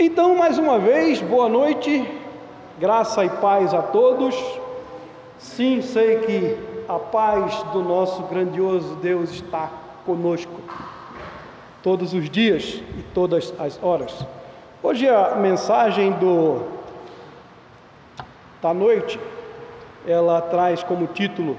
Então, 0.00 0.36
mais 0.36 0.58
uma 0.58 0.78
vez, 0.78 1.20
boa 1.20 1.48
noite, 1.48 2.08
graça 2.78 3.24
e 3.24 3.28
paz 3.28 3.74
a 3.74 3.82
todos. 3.82 4.32
Sim, 5.40 5.82
sei 5.82 6.20
que 6.20 6.56
a 6.88 7.00
paz 7.00 7.64
do 7.72 7.82
nosso 7.82 8.22
grandioso 8.22 8.94
Deus 9.02 9.28
está 9.32 9.68
conosco 10.06 10.52
todos 11.82 12.14
os 12.14 12.30
dias 12.30 12.80
e 12.96 13.02
todas 13.12 13.52
as 13.58 13.82
horas. 13.82 14.24
Hoje 14.84 15.08
a 15.08 15.34
mensagem 15.34 16.12
do 16.12 16.62
da 18.62 18.72
noite, 18.72 19.18
ela 20.06 20.40
traz 20.42 20.80
como 20.84 21.08
título 21.08 21.56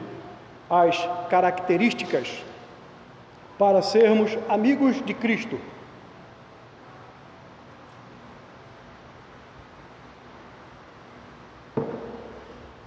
as 0.69 1.05
características 1.29 2.41
para 3.57 3.81
sermos 3.81 4.37
amigos 4.47 5.03
de 5.05 5.13
Cristo. 5.13 5.59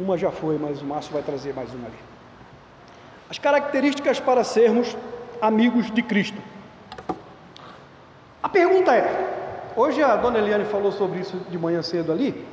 Uma 0.03 0.19
já 0.19 0.33
foi, 0.33 0.59
mas 0.59 0.83
o 0.83 0.85
Márcio 0.85 1.13
vai 1.13 1.23
trazer 1.23 1.55
mais 1.55 1.73
uma 1.73 1.87
ali. 1.87 1.99
As 3.31 3.39
características 3.39 4.19
para 4.19 4.43
sermos 4.43 4.97
amigos 5.41 5.93
de 5.93 6.03
Cristo. 6.03 6.43
A 8.43 8.49
pergunta 8.49 8.93
é: 8.93 9.73
hoje 9.77 10.03
a 10.03 10.17
dona 10.17 10.39
Eliane 10.39 10.65
falou 10.65 10.91
sobre 10.91 11.21
isso 11.21 11.37
de 11.49 11.57
manhã 11.57 11.83
cedo 11.83 12.11
ali, 12.11 12.45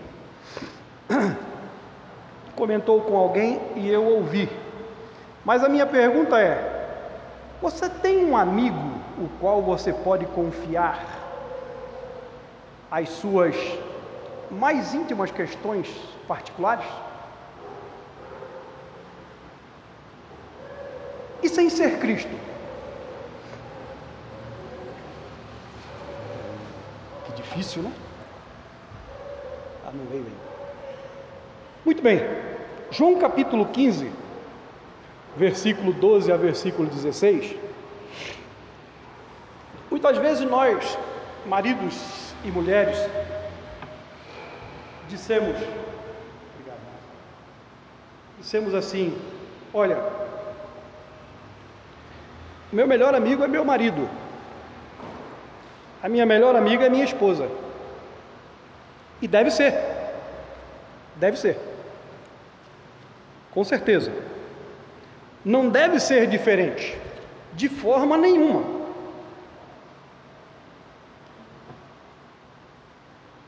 comentou 2.56 3.02
com 3.02 3.18
alguém 3.18 3.60
e 3.76 3.90
eu 3.90 4.06
ouvi. 4.06 4.48
Mas 5.44 5.64
a 5.64 5.70
minha 5.70 5.88
pergunta 5.88 6.40
é: 6.40 7.00
você 7.60 7.90
tem 7.90 8.24
um 8.26 8.38
amigo 8.38 8.78
o 9.18 9.28
qual 9.40 9.64
você 9.64 9.92
pode 9.92 10.28
confiar 10.28 11.04
as 12.92 13.10
suas 13.10 13.56
mais 14.52 14.94
íntimas 14.94 15.32
questões 15.32 15.90
particulares? 16.28 16.86
E 21.42 21.50
sem 21.50 21.70
ser 21.70 22.00
Cristo? 22.00 22.32
Que 27.26 27.32
difícil, 27.34 27.84
né? 27.84 27.92
Ah, 29.86 29.92
não 29.94 30.06
veio 30.06 30.24
ainda. 30.24 30.50
Muito 31.86 32.02
bem. 32.04 32.20
João 32.92 33.20
capítulo 33.20 33.66
15, 33.68 34.12
versículo 35.38 35.94
12 35.94 36.32
a 36.32 36.38
versículo 36.38 36.88
16. 36.90 37.56
Muitas 39.90 40.18
vezes 40.18 40.48
nós, 40.48 40.98
maridos 41.46 42.34
e 42.44 42.52
mulheres, 42.52 42.98
dissemos, 45.08 45.58
dissemos 48.38 48.76
assim: 48.76 49.18
Olha, 49.74 49.98
meu 52.72 52.88
melhor 52.88 53.16
amigo 53.16 53.44
é 53.44 53.48
meu 53.48 53.66
marido. 53.66 54.08
A 56.02 56.08
minha 56.08 56.26
melhor 56.26 56.56
amiga 56.56 56.86
é 56.86 56.90
minha 56.90 57.04
esposa. 57.04 57.50
E 59.22 59.28
deve 59.28 59.52
ser. 59.52 59.74
Deve 61.16 61.38
ser. 61.38 61.58
Com 63.52 63.64
certeza. 63.64 64.12
Não 65.44 65.70
deve 65.70 66.00
ser 66.00 66.28
diferente. 66.28 66.98
De 67.54 67.68
forma 67.68 68.18
nenhuma. 68.18 68.80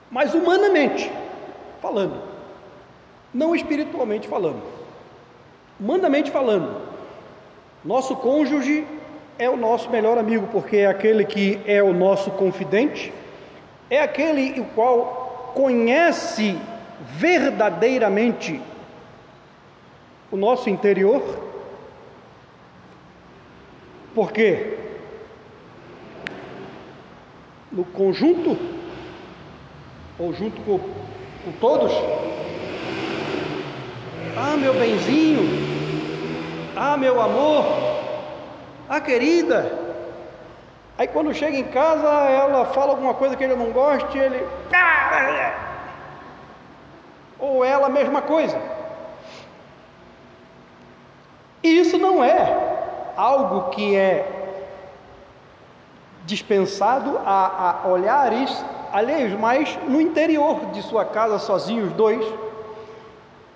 Mas 0.09 0.33
humanamente 0.33 1.09
falando, 1.81 2.21
não 3.33 3.55
espiritualmente 3.55 4.27
falando, 4.27 4.61
humanamente 5.79 6.29
falando, 6.29 6.81
nosso 7.83 8.17
cônjuge 8.17 8.85
é 9.41 9.49
o 9.49 9.57
nosso 9.57 9.89
melhor 9.89 10.19
amigo, 10.19 10.45
porque 10.51 10.77
é 10.77 10.85
aquele 10.85 11.25
que 11.25 11.59
é 11.65 11.81
o 11.81 11.91
nosso 11.91 12.29
confidente, 12.29 13.11
é 13.89 13.99
aquele 13.99 14.59
o 14.59 14.65
qual 14.65 15.51
conhece 15.55 16.55
verdadeiramente 17.17 18.61
o 20.31 20.37
nosso 20.37 20.69
interior. 20.69 21.23
Porque 24.13 24.77
no 27.71 27.83
conjunto, 27.83 28.55
ou 30.19 30.31
junto 30.33 30.61
com, 30.61 30.77
com 30.77 31.51
todos, 31.59 31.91
ah, 34.37 34.55
meu 34.55 34.75
benzinho, 34.75 35.41
ah, 36.75 36.95
meu 36.95 37.19
amor, 37.19 37.80
ah, 38.97 38.99
querida. 38.99 39.71
Aí 40.97 41.07
quando 41.07 41.33
chega 41.33 41.55
em 41.55 41.63
casa, 41.63 42.07
ela 42.07 42.65
fala 42.65 42.91
alguma 42.91 43.13
coisa 43.13 43.37
que 43.37 43.43
ele 43.43 43.55
não 43.55 43.71
gosta, 43.71 44.17
ele. 44.17 44.45
Ou 47.39 47.63
ela 47.63 47.87
mesma 47.87 48.21
coisa. 48.21 48.59
E 51.63 51.79
isso 51.79 51.97
não 51.97 52.21
é 52.21 53.13
algo 53.15 53.69
que 53.69 53.95
é 53.95 54.29
dispensado 56.25 57.17
a, 57.25 57.81
a 57.83 57.87
olhares 57.87 58.51
alheios, 58.91 59.31
mas 59.39 59.79
no 59.87 60.01
interior 60.01 60.65
de 60.73 60.81
sua 60.81 61.05
casa, 61.05 61.39
sozinhos 61.39 61.93
dois. 61.93 62.25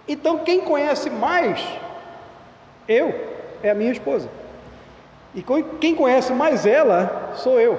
Então, 0.08 0.40
quem 0.40 0.62
conhece 0.62 1.10
mais 1.10 1.62
eu 2.88 3.14
é 3.62 3.70
a 3.70 3.76
minha 3.76 3.92
esposa. 3.92 4.30
E 5.36 5.44
quem 5.82 5.94
conhece 5.94 6.32
mais 6.32 6.66
ela 6.66 7.34
sou 7.36 7.60
eu, 7.60 7.78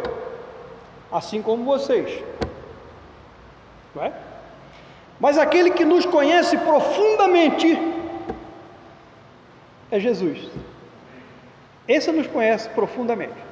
assim 1.10 1.40
como 1.40 1.64
vocês. 1.64 2.22
Não 3.94 4.04
é? 4.04 4.12
Mas 5.18 5.38
aquele 5.38 5.70
que 5.70 5.84
nos 5.84 6.04
conhece 6.04 6.58
profundamente 6.58 7.78
é 9.90 9.98
Jesus. 9.98 10.50
Esse 11.88 12.12
nos 12.12 12.26
conhece 12.26 12.68
profundamente. 12.70 13.46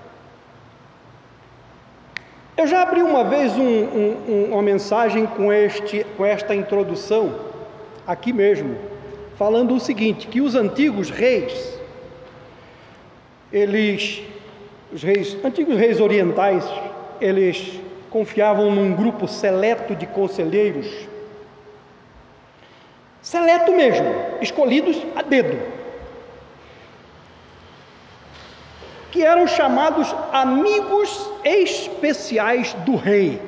Eu 2.57 2.67
já 2.67 2.83
abri 2.83 3.03
uma 3.03 3.25
vez 3.25 3.53
um, 3.57 3.63
um, 3.63 4.49
uma 4.53 4.63
mensagem 4.63 5.27
com, 5.27 5.53
este, 5.53 6.05
com 6.17 6.25
esta 6.25 6.55
introdução, 6.55 7.35
aqui 8.07 8.33
mesmo, 8.33 8.77
falando 9.37 9.75
o 9.75 9.81
seguinte: 9.81 10.27
que 10.27 10.41
os 10.41 10.55
antigos 10.55 11.11
reis, 11.11 11.81
eles, 13.53 14.23
os 14.93 15.03
reis, 15.03 15.37
antigos 15.45 15.77
reis 15.77 16.01
orientais, 16.01 16.65
eles 17.21 17.81
confiavam 18.11 18.71
num 18.71 18.95
grupo 18.95 19.27
seleto 19.27 19.95
de 19.95 20.07
conselheiros, 20.07 20.87
seleto 23.21 23.73
mesmo, 23.73 24.07
escolhidos 24.41 24.97
a 25.17 25.23
dedo, 25.23 25.59
que 29.11 29.25
eram 29.25 29.47
chamados 29.47 30.15
amigos 30.33 31.31
especiais 31.45 32.75
do 32.85 32.97
rei. 32.97 33.41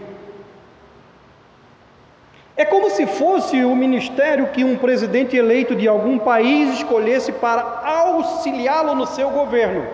É 2.57 2.65
como 2.65 2.89
se 2.89 3.07
fosse 3.07 3.63
o 3.63 3.77
ministério 3.77 4.49
que 4.49 4.65
um 4.65 4.79
presidente 4.79 5.37
eleito 5.37 5.77
de 5.77 5.87
algum 5.87 6.19
país 6.19 6.77
escolhesse 6.77 7.31
para 7.31 7.63
auxiliá-lo 7.85 8.95
no 8.95 9.07
seu 9.07 9.29
governo. 9.29 9.87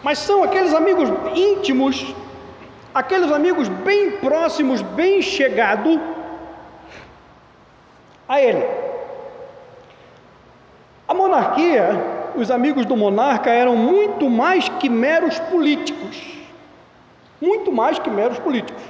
Mas 0.00 0.18
são 0.18 0.44
aqueles 0.44 0.72
amigos 0.72 1.08
íntimos, 1.34 2.14
aqueles 2.94 3.32
amigos 3.32 3.68
bem 3.68 4.12
próximos, 4.12 4.80
bem 4.80 5.20
chegados 5.20 5.98
a 8.28 8.40
ele. 8.40 8.64
A 11.08 11.14
monarquia, 11.14 12.30
os 12.36 12.48
amigos 12.48 12.86
do 12.86 12.96
monarca 12.96 13.50
eram 13.50 13.74
muito 13.74 14.30
mais 14.30 14.68
que 14.68 14.88
meros 14.88 15.36
políticos. 15.40 16.32
Muito 17.40 17.72
mais 17.72 17.98
que 17.98 18.08
meros 18.08 18.38
políticos. 18.38 18.82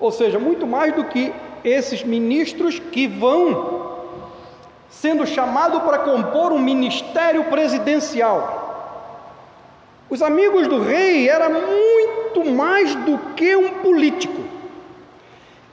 Ou 0.00 0.12
seja, 0.12 0.38
muito 0.38 0.66
mais 0.66 0.94
do 0.94 1.04
que 1.04 1.32
esses 1.64 2.04
ministros 2.04 2.78
que 2.78 3.06
vão 3.06 3.88
sendo 4.88 5.26
chamados 5.26 5.82
para 5.82 5.98
compor 5.98 6.52
um 6.52 6.58
ministério 6.58 7.44
presidencial. 7.44 8.66
Os 10.08 10.22
amigos 10.22 10.66
do 10.66 10.82
rei 10.82 11.28
eram 11.28 11.50
muito 11.50 12.50
mais 12.50 12.94
do 12.94 13.18
que 13.34 13.54
um 13.54 13.80
político. 13.80 14.42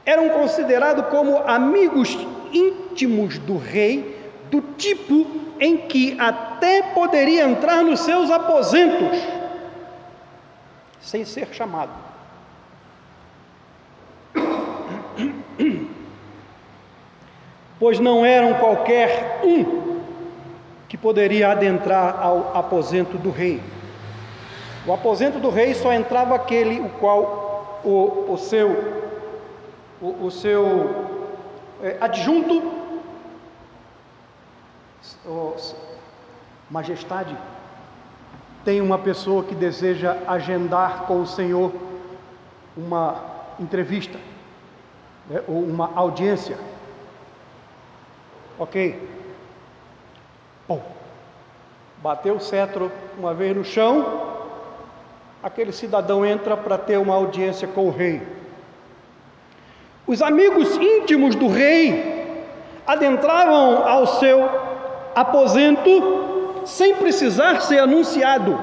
Eram 0.06 0.30
considerados 0.30 1.06
como 1.08 1.38
amigos 1.48 2.18
íntimos 2.52 3.38
do 3.40 3.58
rei, 3.58 4.30
do 4.52 4.62
tipo 4.78 5.26
em 5.60 5.78
que 5.78 6.18
até 6.20 6.82
poderia 6.82 7.46
entrar 7.46 7.82
nos 7.82 8.02
seus 8.02 8.30
aposentos 8.30 9.18
sem 11.00 11.24
ser 11.24 11.48
chamado. 11.54 12.05
Pois 17.86 18.00
não 18.00 18.26
eram 18.26 18.56
qualquer 18.56 19.42
um 19.44 20.00
que 20.90 20.98
poderia 20.98 21.52
adentrar 21.52 22.20
ao 22.20 22.58
aposento 22.58 23.16
do 23.16 23.30
rei. 23.30 23.62
O 24.88 24.92
aposento 24.92 25.38
do 25.38 25.52
rei 25.52 25.76
só 25.76 25.94
entrava 25.94 26.34
aquele 26.34 26.80
o 26.80 26.90
qual 26.90 27.80
o, 27.86 28.34
o 28.34 28.38
seu 28.40 28.72
o, 30.02 30.26
o 30.26 30.32
seu 30.32 31.14
é, 31.84 31.98
adjunto, 32.02 32.74
majestade, 36.68 37.38
tem 38.64 38.82
uma 38.82 38.98
pessoa 38.98 39.44
que 39.44 39.54
deseja 39.54 40.18
agendar 40.26 41.04
com 41.04 41.22
o 41.22 41.28
Senhor 41.28 41.72
uma 42.76 43.24
entrevista 43.60 44.18
né, 45.30 45.44
ou 45.48 45.62
uma 45.62 45.92
audiência. 45.94 46.58
Ok? 48.58 49.00
Bom, 50.68 50.82
bateu 51.98 52.36
o 52.36 52.40
cetro 52.40 52.92
uma 53.18 53.34
vez 53.34 53.56
no 53.56 53.64
chão, 53.64 54.36
aquele 55.44 55.72
cidadão 55.72 56.26
entra 56.26 56.56
para 56.56 56.78
ter 56.78 56.98
uma 56.98 57.16
audiência 57.16 57.68
com 57.68 57.88
o 57.88 57.92
rei. 57.92 58.22
Os 60.08 60.22
amigos 60.22 60.76
íntimos 60.78 61.36
do 61.36 61.48
rei 61.48 62.44
adentravam 62.86 63.88
ao 63.88 64.08
seu 64.08 64.50
aposento 65.16 66.64
sem 66.66 66.96
precisar 66.96 67.62
ser 67.62 67.80
anunciado, 67.80 68.60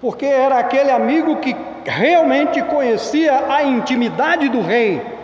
porque 0.00 0.26
era 0.26 0.58
aquele 0.58 0.90
amigo 0.90 1.36
que 1.36 1.54
realmente 1.84 2.62
conhecia 2.62 3.52
a 3.52 3.62
intimidade 3.62 4.48
do 4.48 4.60
rei. 4.60 5.15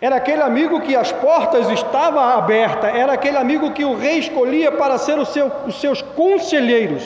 Era 0.00 0.16
aquele 0.16 0.42
amigo 0.42 0.80
que 0.80 0.94
as 0.94 1.10
portas 1.10 1.68
estavam 1.70 2.22
abertas, 2.22 2.94
era 2.94 3.12
aquele 3.12 3.36
amigo 3.36 3.72
que 3.72 3.84
o 3.84 3.96
rei 3.96 4.18
escolhia 4.18 4.70
para 4.70 4.96
ser 4.96 5.24
seu, 5.26 5.50
os 5.66 5.80
seus 5.80 6.00
conselheiros. 6.02 7.04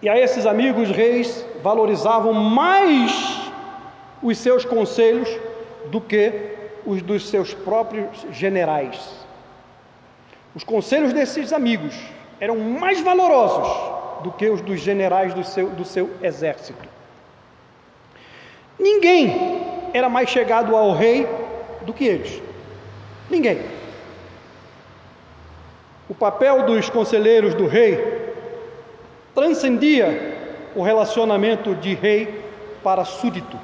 E 0.00 0.08
a 0.08 0.16
esses 0.16 0.46
amigos 0.46 0.90
reis 0.90 1.44
valorizavam 1.62 2.32
mais 2.32 3.50
os 4.22 4.38
seus 4.38 4.64
conselhos 4.64 5.28
do 5.86 6.00
que 6.00 6.54
os 6.84 7.02
dos 7.02 7.28
seus 7.28 7.52
próprios 7.52 8.24
generais. 8.30 9.26
Os 10.54 10.62
conselhos 10.62 11.12
desses 11.12 11.52
amigos 11.52 11.98
eram 12.38 12.56
mais 12.56 13.00
valorosos 13.00 13.68
do 14.22 14.30
que 14.30 14.48
os 14.48 14.60
dos 14.60 14.80
generais 14.80 15.34
do 15.34 15.42
seu, 15.42 15.70
do 15.70 15.84
seu 15.84 16.10
exército. 16.22 16.95
Ninguém 18.78 19.90
era 19.92 20.08
mais 20.08 20.28
chegado 20.28 20.76
ao 20.76 20.92
rei 20.92 21.26
do 21.82 21.92
que 21.92 22.04
eles. 22.04 22.42
Ninguém. 23.30 23.60
O 26.08 26.14
papel 26.14 26.64
dos 26.64 26.88
conselheiros 26.88 27.54
do 27.54 27.66
rei 27.66 28.32
transcendia 29.34 30.36
o 30.74 30.82
relacionamento 30.82 31.74
de 31.74 31.94
rei 31.94 32.44
para 32.82 33.04
súdito. 33.04 33.58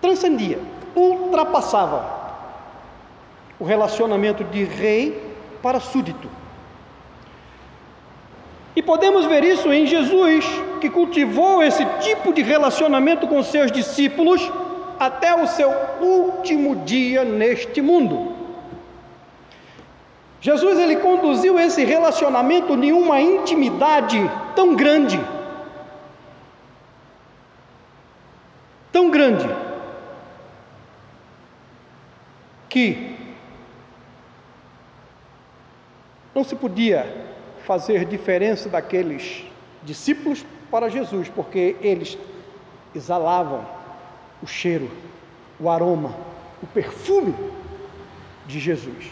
Transcendia, 0.00 0.58
ultrapassava 0.94 2.18
o 3.58 3.64
relacionamento 3.64 4.42
de 4.44 4.64
rei 4.64 5.34
para 5.62 5.80
súdito. 5.80 6.39
E 8.74 8.82
podemos 8.82 9.26
ver 9.26 9.42
isso 9.42 9.72
em 9.72 9.86
Jesus, 9.86 10.44
que 10.80 10.88
cultivou 10.88 11.62
esse 11.62 11.84
tipo 12.00 12.32
de 12.32 12.42
relacionamento 12.42 13.26
com 13.26 13.42
seus 13.42 13.72
discípulos 13.72 14.40
até 14.98 15.34
o 15.34 15.46
seu 15.46 15.70
último 16.00 16.76
dia 16.84 17.24
neste 17.24 17.80
mundo. 17.82 18.34
Jesus 20.40 20.78
ele 20.78 20.96
conduziu 20.96 21.58
esse 21.58 21.84
relacionamento 21.84 22.72
em 22.72 22.92
uma 22.92 23.20
intimidade 23.20 24.18
tão 24.54 24.74
grande, 24.74 25.20
tão 28.90 29.10
grande, 29.10 29.48
que 32.68 33.16
não 36.34 36.44
se 36.44 36.54
podia 36.54 37.29
fazer 37.64 38.04
diferença 38.04 38.68
daqueles 38.68 39.44
discípulos 39.82 40.44
para 40.70 40.88
Jesus, 40.88 41.28
porque 41.28 41.76
eles 41.80 42.16
exalavam 42.94 43.66
o 44.42 44.46
cheiro, 44.46 44.90
o 45.58 45.68
aroma, 45.68 46.14
o 46.62 46.66
perfume 46.66 47.34
de 48.46 48.58
Jesus. 48.58 49.10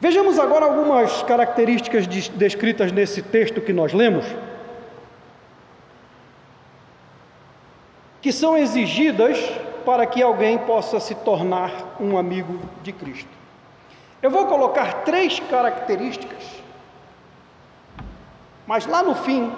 Vejamos 0.00 0.38
agora 0.38 0.66
algumas 0.66 1.22
características 1.22 2.06
descritas 2.06 2.92
nesse 2.92 3.22
texto 3.22 3.60
que 3.60 3.72
nós 3.72 3.92
lemos, 3.92 4.26
que 8.20 8.32
são 8.32 8.56
exigidas 8.56 9.38
para 9.84 10.06
que 10.06 10.22
alguém 10.22 10.58
possa 10.58 10.98
se 10.98 11.14
tornar 11.14 11.96
um 12.00 12.16
amigo 12.16 12.58
de 12.82 12.92
Cristo. 12.92 13.28
Eu 14.22 14.30
vou 14.30 14.46
colocar 14.46 15.04
três 15.04 15.38
características 15.38 16.63
mas 18.66 18.86
lá 18.86 19.02
no 19.02 19.14
fim, 19.14 19.52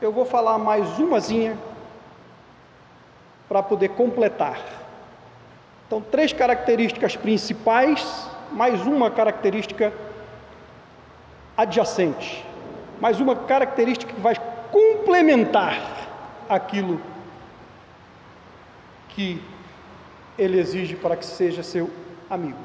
eu 0.00 0.12
vou 0.12 0.24
falar 0.24 0.58
mais 0.58 0.98
umazinha 0.98 1.58
para 3.48 3.62
poder 3.62 3.88
completar. 3.90 4.58
Então, 5.86 6.00
três 6.00 6.32
características 6.32 7.16
principais, 7.16 8.30
mais 8.52 8.86
uma 8.86 9.10
característica 9.10 9.92
adjacente, 11.56 12.44
mais 13.00 13.20
uma 13.20 13.34
característica 13.34 14.12
que 14.12 14.20
vai 14.20 14.36
complementar 14.70 15.78
aquilo 16.48 17.00
que 19.08 19.42
ele 20.38 20.58
exige 20.58 20.94
para 20.94 21.16
que 21.16 21.26
seja 21.26 21.62
seu 21.62 21.90
amigo. 22.30 22.58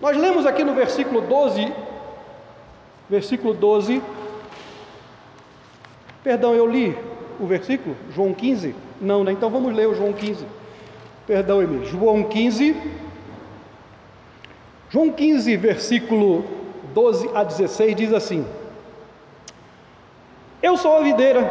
Nós 0.00 0.16
lemos 0.16 0.44
aqui 0.44 0.64
no 0.64 0.74
versículo 0.74 1.20
12, 1.20 1.72
versículo 3.08 3.54
12, 3.54 4.02
Perdão, 6.26 6.56
eu 6.56 6.66
li 6.66 6.92
o 7.38 7.46
versículo, 7.46 7.94
João 8.12 8.34
15? 8.34 8.74
Não, 9.00 9.22
né? 9.22 9.30
Então 9.30 9.48
vamos 9.48 9.72
ler 9.72 9.86
o 9.86 9.94
João 9.94 10.12
15. 10.12 10.44
Perdão, 11.24 11.62
Emílio. 11.62 11.86
João 11.86 12.24
15. 12.24 12.76
João 14.90 15.12
15, 15.12 15.56
versículo 15.56 16.44
12 16.92 17.30
a 17.32 17.44
16 17.44 17.94
diz 17.94 18.12
assim: 18.12 18.44
Eu 20.60 20.76
sou 20.76 20.96
a 20.96 21.00
videira. 21.00 21.44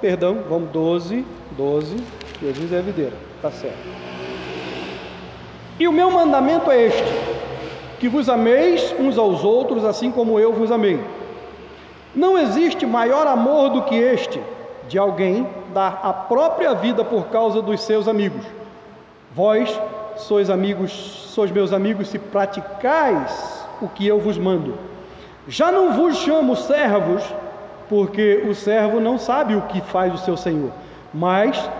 Perdão, 0.00 0.44
vamos 0.48 0.70
12, 0.70 1.22
12. 1.54 1.96
Jesus 2.40 2.72
é 2.72 2.78
a 2.78 2.80
videira, 2.80 3.16
tá 3.42 3.50
certo. 3.50 3.76
E 5.78 5.86
o 5.86 5.92
meu 5.92 6.10
mandamento 6.10 6.70
é 6.70 6.86
este: 6.86 7.04
que 8.00 8.08
vos 8.08 8.30
ameis 8.30 8.94
uns 8.98 9.18
aos 9.18 9.44
outros, 9.44 9.84
assim 9.84 10.10
como 10.10 10.40
eu 10.40 10.54
vos 10.54 10.72
amei. 10.72 10.98
Não 12.16 12.38
existe 12.38 12.86
maior 12.86 13.26
amor 13.26 13.68
do 13.68 13.82
que 13.82 13.94
este, 13.94 14.40
de 14.88 14.98
alguém 14.98 15.46
dar 15.74 16.00
a 16.02 16.14
própria 16.14 16.72
vida 16.74 17.04
por 17.04 17.26
causa 17.26 17.60
dos 17.60 17.82
seus 17.82 18.08
amigos. 18.08 18.42
Vós 19.34 19.78
sois 20.16 20.48
amigos, 20.48 20.90
sois 20.90 21.50
meus 21.50 21.74
amigos 21.74 22.08
se 22.08 22.18
praticais 22.18 23.66
o 23.82 23.88
que 23.88 24.06
eu 24.06 24.18
vos 24.18 24.38
mando. 24.38 24.78
Já 25.46 25.70
não 25.70 25.92
vos 25.92 26.16
chamo 26.16 26.56
servos, 26.56 27.22
porque 27.86 28.46
o 28.48 28.54
servo 28.54 28.98
não 28.98 29.18
sabe 29.18 29.54
o 29.54 29.62
que 29.62 29.82
faz 29.82 30.14
o 30.14 30.18
seu 30.18 30.38
senhor, 30.38 30.70
mas 31.12 31.70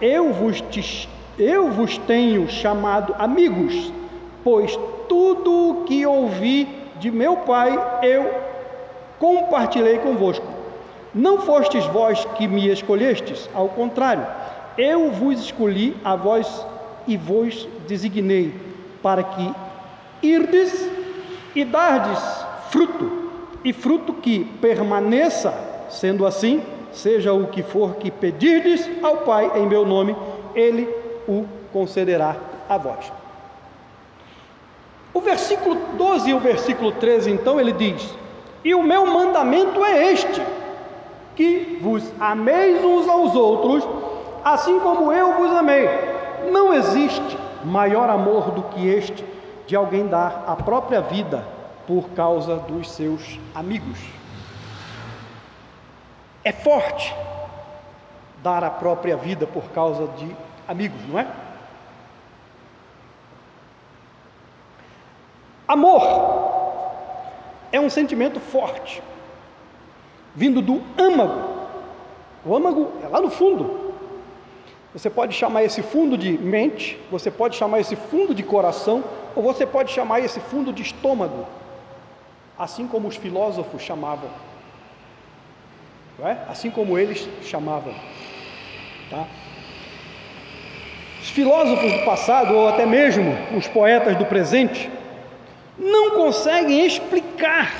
eu 0.00 0.32
vos, 0.32 0.62
te, 0.62 1.06
eu 1.38 1.70
vos 1.70 1.98
tenho 1.98 2.48
chamado 2.48 3.14
amigos, 3.18 3.92
pois 4.42 4.74
tudo 5.06 5.52
o 5.52 5.84
que 5.84 6.06
ouvi 6.06 6.66
de 6.98 7.10
meu 7.10 7.36
Pai 7.36 7.78
eu 8.02 8.51
compartilhei 9.22 9.98
convosco. 9.98 10.44
Não 11.14 11.42
fostes 11.42 11.86
vós 11.86 12.24
que 12.36 12.48
me 12.48 12.68
escolhestes, 12.68 13.48
ao 13.54 13.68
contrário, 13.68 14.26
eu 14.76 15.12
vos 15.12 15.38
escolhi 15.38 15.96
a 16.04 16.16
vós 16.16 16.66
e 17.06 17.16
vos 17.16 17.68
designei, 17.86 18.52
para 19.00 19.22
que 19.22 19.54
irdes 20.24 20.90
e 21.54 21.64
dardes 21.64 22.20
fruto, 22.70 23.30
e 23.62 23.72
fruto 23.72 24.12
que 24.14 24.44
permaneça, 24.60 25.54
sendo 25.88 26.26
assim, 26.26 26.60
seja 26.90 27.32
o 27.32 27.46
que 27.46 27.62
for 27.62 27.94
que 27.96 28.10
pedirdes 28.10 28.90
ao 29.04 29.18
Pai 29.18 29.52
em 29.54 29.68
meu 29.68 29.86
nome, 29.86 30.16
ele 30.52 30.88
o 31.28 31.44
concederá 31.72 32.34
a 32.68 32.76
vós. 32.76 33.12
O 35.14 35.20
versículo 35.20 35.76
12 35.96 36.30
e 36.30 36.34
o 36.34 36.40
versículo 36.40 36.90
13, 36.90 37.30
então, 37.30 37.60
ele 37.60 37.72
diz: 37.72 38.21
e 38.64 38.74
o 38.74 38.82
meu 38.82 39.06
mandamento 39.06 39.84
é 39.84 40.12
este: 40.12 40.42
que 41.34 41.78
vos 41.80 42.04
ameis 42.20 42.84
uns 42.84 43.08
aos 43.08 43.34
outros, 43.34 43.86
assim 44.44 44.78
como 44.80 45.12
eu 45.12 45.34
vos 45.34 45.50
amei. 45.52 45.88
Não 46.50 46.72
existe 46.74 47.38
maior 47.64 48.10
amor 48.10 48.50
do 48.50 48.62
que 48.64 48.86
este 48.88 49.24
de 49.66 49.76
alguém 49.76 50.06
dar 50.06 50.44
a 50.46 50.56
própria 50.56 51.00
vida 51.00 51.46
por 51.86 52.10
causa 52.10 52.56
dos 52.56 52.90
seus 52.90 53.38
amigos. 53.54 53.98
É 56.44 56.52
forte 56.52 57.14
dar 58.42 58.64
a 58.64 58.70
própria 58.70 59.16
vida 59.16 59.46
por 59.46 59.64
causa 59.70 60.08
de 60.18 60.36
amigos, 60.66 61.00
não 61.08 61.18
é? 61.18 61.26
Amor 65.68 66.51
é 67.72 67.80
um 67.80 67.90
sentimento 67.90 68.38
forte, 68.38 69.02
vindo 70.34 70.60
do 70.60 70.82
âmago. 70.96 71.50
O 72.44 72.54
âmago 72.54 72.92
é 73.02 73.08
lá 73.08 73.20
no 73.20 73.30
fundo. 73.30 73.92
Você 74.92 75.08
pode 75.08 75.34
chamar 75.34 75.64
esse 75.64 75.80
fundo 75.80 76.18
de 76.18 76.36
mente, 76.36 76.98
você 77.10 77.30
pode 77.30 77.56
chamar 77.56 77.80
esse 77.80 77.96
fundo 77.96 78.34
de 78.34 78.42
coração, 78.42 79.02
ou 79.34 79.42
você 79.42 79.64
pode 79.64 79.90
chamar 79.90 80.20
esse 80.20 80.38
fundo 80.38 80.70
de 80.70 80.82
estômago, 80.82 81.46
assim 82.58 82.86
como 82.86 83.08
os 83.08 83.16
filósofos 83.16 83.80
chamavam. 83.80 84.28
É? 86.22 86.36
Assim 86.48 86.70
como 86.70 86.98
eles 86.98 87.26
chamavam. 87.42 87.94
Tá? 89.10 89.24
Os 91.20 91.30
filósofos 91.30 91.90
do 91.90 92.04
passado, 92.04 92.54
ou 92.54 92.68
até 92.68 92.84
mesmo 92.84 93.34
os 93.56 93.66
poetas 93.66 94.16
do 94.16 94.26
presente, 94.26 94.90
não 95.78 96.10
conseguem 96.10 96.84
explicar 96.84 97.70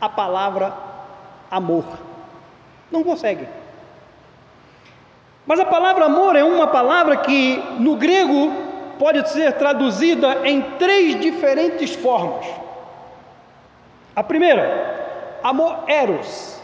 a 0.00 0.08
palavra 0.08 0.72
amor. 1.50 1.84
Não 2.90 3.04
conseguem. 3.04 3.48
Mas 5.46 5.60
a 5.60 5.64
palavra 5.64 6.04
amor 6.04 6.36
é 6.36 6.44
uma 6.44 6.66
palavra 6.66 7.16
que 7.18 7.56
no 7.78 7.96
grego 7.96 8.52
pode 8.98 9.28
ser 9.30 9.52
traduzida 9.54 10.46
em 10.46 10.62
três 10.78 11.18
diferentes 11.20 11.94
formas. 11.94 12.46
A 14.14 14.22
primeira, 14.22 15.38
amor 15.42 15.84
eros. 15.88 16.60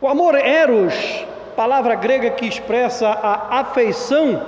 O 0.00 0.06
amor 0.06 0.34
eros, 0.36 0.94
palavra 1.56 1.94
grega 1.94 2.30
que 2.30 2.46
expressa 2.46 3.08
a 3.08 3.60
afeição 3.60 4.46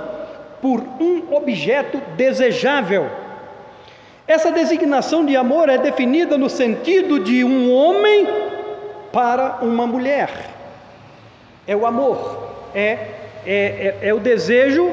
por 0.61 0.81
um 0.99 1.33
objeto 1.33 1.97
desejável 2.15 3.09
essa 4.31 4.49
designação 4.49 5.25
de 5.25 5.35
amor 5.35 5.67
é 5.67 5.77
definida 5.77 6.37
no 6.37 6.49
sentido 6.49 7.19
de 7.19 7.43
um 7.43 7.69
homem 7.73 8.25
para 9.11 9.57
uma 9.61 9.85
mulher. 9.85 10.29
É 11.67 11.75
o 11.75 11.85
amor, 11.85 12.49
é, 12.73 12.97
é, 13.45 13.97
é, 14.01 14.07
é 14.09 14.13
o 14.13 14.19
desejo 14.19 14.89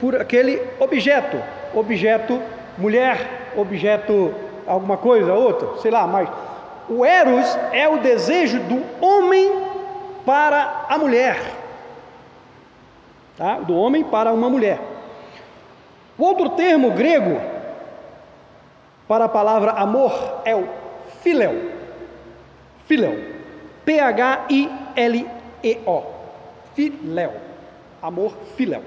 por 0.00 0.16
aquele 0.16 0.60
objeto, 0.80 1.36
objeto 1.74 2.40
mulher, 2.78 3.52
objeto 3.56 4.34
alguma 4.66 4.96
coisa, 4.96 5.34
outra, 5.34 5.78
sei 5.82 5.90
lá, 5.90 6.06
mas 6.06 6.28
o 6.88 7.04
eros 7.04 7.46
é 7.72 7.86
o 7.86 7.98
desejo 7.98 8.58
do 8.60 8.82
homem 9.04 9.52
para 10.24 10.86
a 10.88 10.96
mulher, 10.96 11.38
tá? 13.36 13.56
do 13.56 13.76
homem 13.76 14.02
para 14.02 14.32
uma 14.32 14.48
mulher. 14.48 14.78
O 16.16 16.24
outro 16.24 16.50
termo 16.50 16.92
grego 16.92 17.38
para 19.12 19.26
a 19.26 19.28
palavra 19.28 19.72
amor 19.72 20.40
é 20.42 20.56
o 20.56 20.66
filéu. 21.22 21.70
Filéu. 22.86 23.22
P-H-I-L-E-O. 23.84 24.72
Filéu. 26.74 27.34
Amor 28.00 28.32
filéu. 28.56 28.82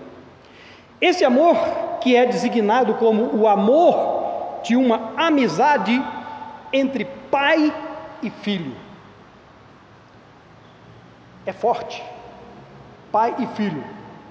Esse 0.99 1.23
amor, 1.23 1.55
que 2.01 2.15
é 2.15 2.25
designado 2.25 2.95
como 2.95 3.39
o 3.39 3.47
amor 3.47 4.61
de 4.63 4.75
uma 4.75 5.13
amizade 5.15 6.03
entre 6.73 7.05
pai 7.29 7.71
e 8.23 8.31
filho, 8.31 8.75
é 11.45 11.53
forte. 11.53 12.03
Pai 13.11 13.35
e 13.37 13.45
filho. 13.55 13.83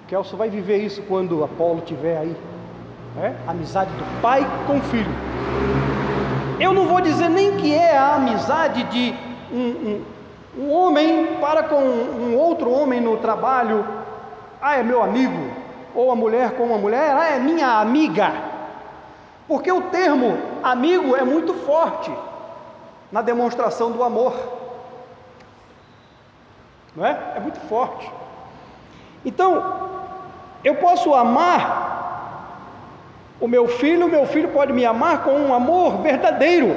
Kelso 0.08 0.36
vai 0.36 0.50
viver 0.50 0.78
isso 0.78 1.02
quando 1.02 1.44
Apolo 1.44 1.78
estiver 1.78 2.18
aí. 2.18 2.36
É? 3.22 3.32
Amizade 3.46 3.92
do 3.92 4.20
pai 4.20 4.44
com 4.66 4.78
o 4.78 4.82
filho. 4.82 5.83
Eu 6.60 6.72
não 6.72 6.86
vou 6.86 7.00
dizer 7.00 7.28
nem 7.28 7.56
que 7.56 7.74
é 7.74 7.96
a 7.96 8.14
amizade 8.14 8.84
de 8.84 9.14
um, 9.52 9.58
um, 9.58 10.04
um 10.58 10.72
homem 10.72 11.36
para 11.40 11.64
com 11.64 11.82
um 11.82 12.36
outro 12.38 12.70
homem 12.70 13.00
no 13.00 13.16
trabalho. 13.16 13.84
Ah, 14.62 14.76
é 14.76 14.82
meu 14.82 15.02
amigo. 15.02 15.50
Ou 15.94 16.12
a 16.12 16.16
mulher 16.16 16.56
com 16.56 16.64
uma 16.64 16.78
mulher. 16.78 17.16
Ah, 17.16 17.30
é 17.30 17.38
minha 17.38 17.80
amiga. 17.80 18.32
Porque 19.48 19.70
o 19.70 19.82
termo 19.82 20.38
amigo 20.62 21.16
é 21.16 21.24
muito 21.24 21.54
forte 21.54 22.12
na 23.10 23.20
demonstração 23.20 23.90
do 23.90 24.02
amor. 24.02 24.34
Não 26.94 27.04
é? 27.04 27.34
É 27.36 27.40
muito 27.40 27.58
forte. 27.68 28.10
Então, 29.24 29.90
eu 30.62 30.76
posso 30.76 31.12
amar 31.12 31.93
o 33.40 33.48
meu 33.48 33.66
filho, 33.66 34.06
o 34.06 34.08
meu 34.08 34.26
filho 34.26 34.48
pode 34.48 34.72
me 34.72 34.84
amar 34.84 35.24
com 35.24 35.32
um 35.32 35.52
amor 35.52 36.02
verdadeiro. 36.02 36.74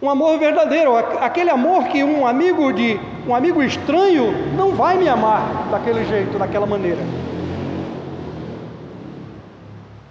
Um 0.00 0.10
amor 0.10 0.38
verdadeiro, 0.38 0.96
aquele 0.96 1.50
amor 1.50 1.84
que 1.84 2.02
um 2.02 2.26
amigo 2.26 2.72
de 2.72 2.98
um 3.26 3.34
amigo 3.34 3.62
estranho 3.62 4.32
não 4.56 4.74
vai 4.74 4.96
me 4.96 5.08
amar 5.08 5.68
daquele 5.70 6.04
jeito, 6.04 6.38
daquela 6.38 6.66
maneira. 6.66 7.00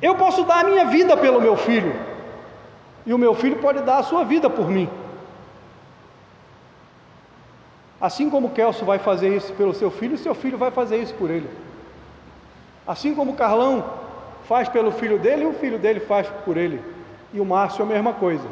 Eu 0.02 0.16
posso 0.16 0.44
dar 0.44 0.64
a 0.66 0.70
minha 0.70 0.86
vida 0.86 1.18
pelo 1.18 1.42
meu 1.42 1.58
filho, 1.58 1.94
e 3.06 3.14
o 3.14 3.18
meu 3.18 3.36
filho 3.36 3.58
pode 3.58 3.82
dar 3.82 3.98
a 3.98 4.04
sua 4.04 4.24
vida 4.24 4.50
por 4.50 4.70
mim. 4.70 4.90
Assim 8.00 8.30
como 8.30 8.50
Kelso 8.50 8.86
vai 8.86 8.98
fazer 8.98 9.36
isso 9.36 9.54
pelo 9.54 9.74
seu 9.74 9.92
filho, 9.92 10.18
seu 10.18 10.34
filho 10.34 10.58
vai 10.58 10.72
fazer 10.72 10.98
isso 10.98 11.14
por 11.16 11.30
ele. 11.30 11.50
Assim 12.88 13.14
como 13.14 13.34
Carlão 13.34 13.84
faz 14.52 14.68
pelo 14.68 14.92
filho 14.92 15.18
dele 15.18 15.44
e 15.44 15.46
o 15.46 15.54
filho 15.54 15.80
dele 15.80 16.02
faz 16.02 16.28
por 16.44 16.58
ele. 16.58 16.84
E 17.34 17.40
o 17.40 17.46
Márcio 17.46 17.86
a 17.86 17.88
mesma 17.88 18.12
coisa. 18.12 18.46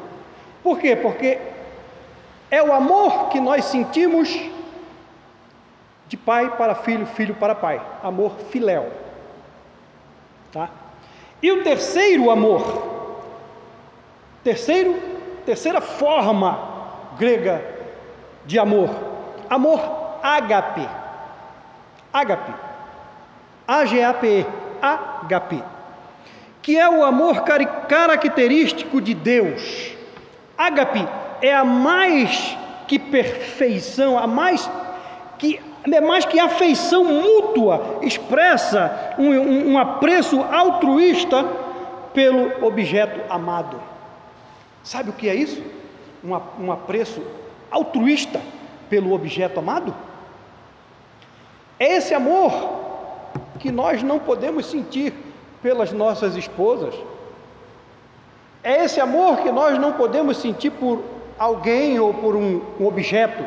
Por 0.64 0.80
quê? 0.80 0.96
Porque 0.96 1.38
é 2.50 2.64
o 2.64 2.72
amor 2.72 3.28
que 3.28 3.38
nós 3.42 3.66
sentimos 3.66 4.30
de 6.08 6.16
pai 6.16 6.56
para 6.56 6.74
filho, 6.74 7.06
filho 7.06 7.36
para 7.36 7.54
pai. 7.54 7.82
Amor 8.02 8.32
filéu. 8.50 8.90
Tá? 10.54 10.70
E 11.44 11.52
o 11.52 11.66
terceiro 11.66 12.32
amor, 12.32 12.64
terceiro, 14.42 14.98
terceira 15.46 15.82
forma 15.82 16.58
grega 17.18 17.62
de 18.46 18.58
amor, 18.58 18.90
amor 19.50 19.82
ágape. 20.24 20.88
Ágape. 22.14 22.54
A-G-A-P-E. 23.68 24.46
Ágape 24.82 25.62
que 26.62 26.78
é 26.78 26.90
o 26.90 27.04
amor 27.04 27.44
característico 27.44 29.02
de 29.02 29.14
Deus. 29.14 29.92
Ágape 30.58 31.08
é 31.42 31.54
a 31.54 31.64
mais 31.64 32.58
que 32.88 33.00
perfeição, 33.00 34.18
a 34.18 34.28
mais 34.28 34.70
que 35.38 35.60
é 35.84 36.02
mais 36.02 36.26
que 36.26 36.38
afeição 36.40 37.06
mútua, 37.06 38.00
expressa 38.02 39.16
um, 39.18 39.30
um, 39.30 39.72
um 39.72 39.78
apreço 39.78 40.42
altruísta 40.42 41.46
pelo 42.14 42.66
objeto 42.66 43.22
amado. 43.32 43.82
Sabe 44.84 45.10
o 45.10 45.14
que 45.14 45.30
é 45.30 45.36
isso? 45.36 45.64
Um, 46.24 46.34
um 46.66 46.72
apreço 46.72 47.24
altruísta 47.72 48.42
pelo 48.90 49.14
objeto 49.14 49.60
amado? 49.60 49.96
É 51.80 51.96
esse 51.96 52.14
amor 52.14 52.52
que 53.60 53.72
nós 53.72 54.04
não 54.04 54.20
podemos 54.20 54.66
sentir 54.66 55.14
pelas 55.62 55.92
nossas 55.92 56.36
esposas. 56.36 56.94
É 58.64 58.84
esse 58.84 59.00
amor 59.00 59.38
que 59.38 59.52
nós 59.52 59.78
não 59.80 59.94
podemos 59.94 60.38
sentir 60.38 60.72
por 60.72 61.02
alguém 61.38 62.00
ou 62.00 62.14
por 62.14 62.36
um, 62.36 62.62
um 62.80 62.88
objeto. 62.88 63.44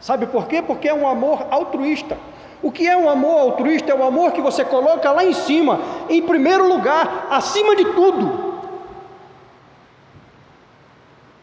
Sabe 0.00 0.26
por 0.26 0.46
quê? 0.46 0.62
Porque 0.62 0.88
é 0.88 0.94
um 0.94 1.08
amor 1.08 1.46
altruísta. 1.50 2.16
O 2.62 2.70
que 2.70 2.86
é 2.86 2.96
um 2.96 3.08
amor 3.08 3.40
altruísta? 3.40 3.90
É 3.90 3.94
o 3.94 4.04
amor 4.04 4.32
que 4.32 4.42
você 4.42 4.64
coloca 4.64 5.10
lá 5.10 5.24
em 5.24 5.32
cima, 5.32 5.80
em 6.08 6.22
primeiro 6.22 6.68
lugar, 6.68 7.28
acima 7.30 7.74
de 7.74 7.86
tudo. 7.86 8.50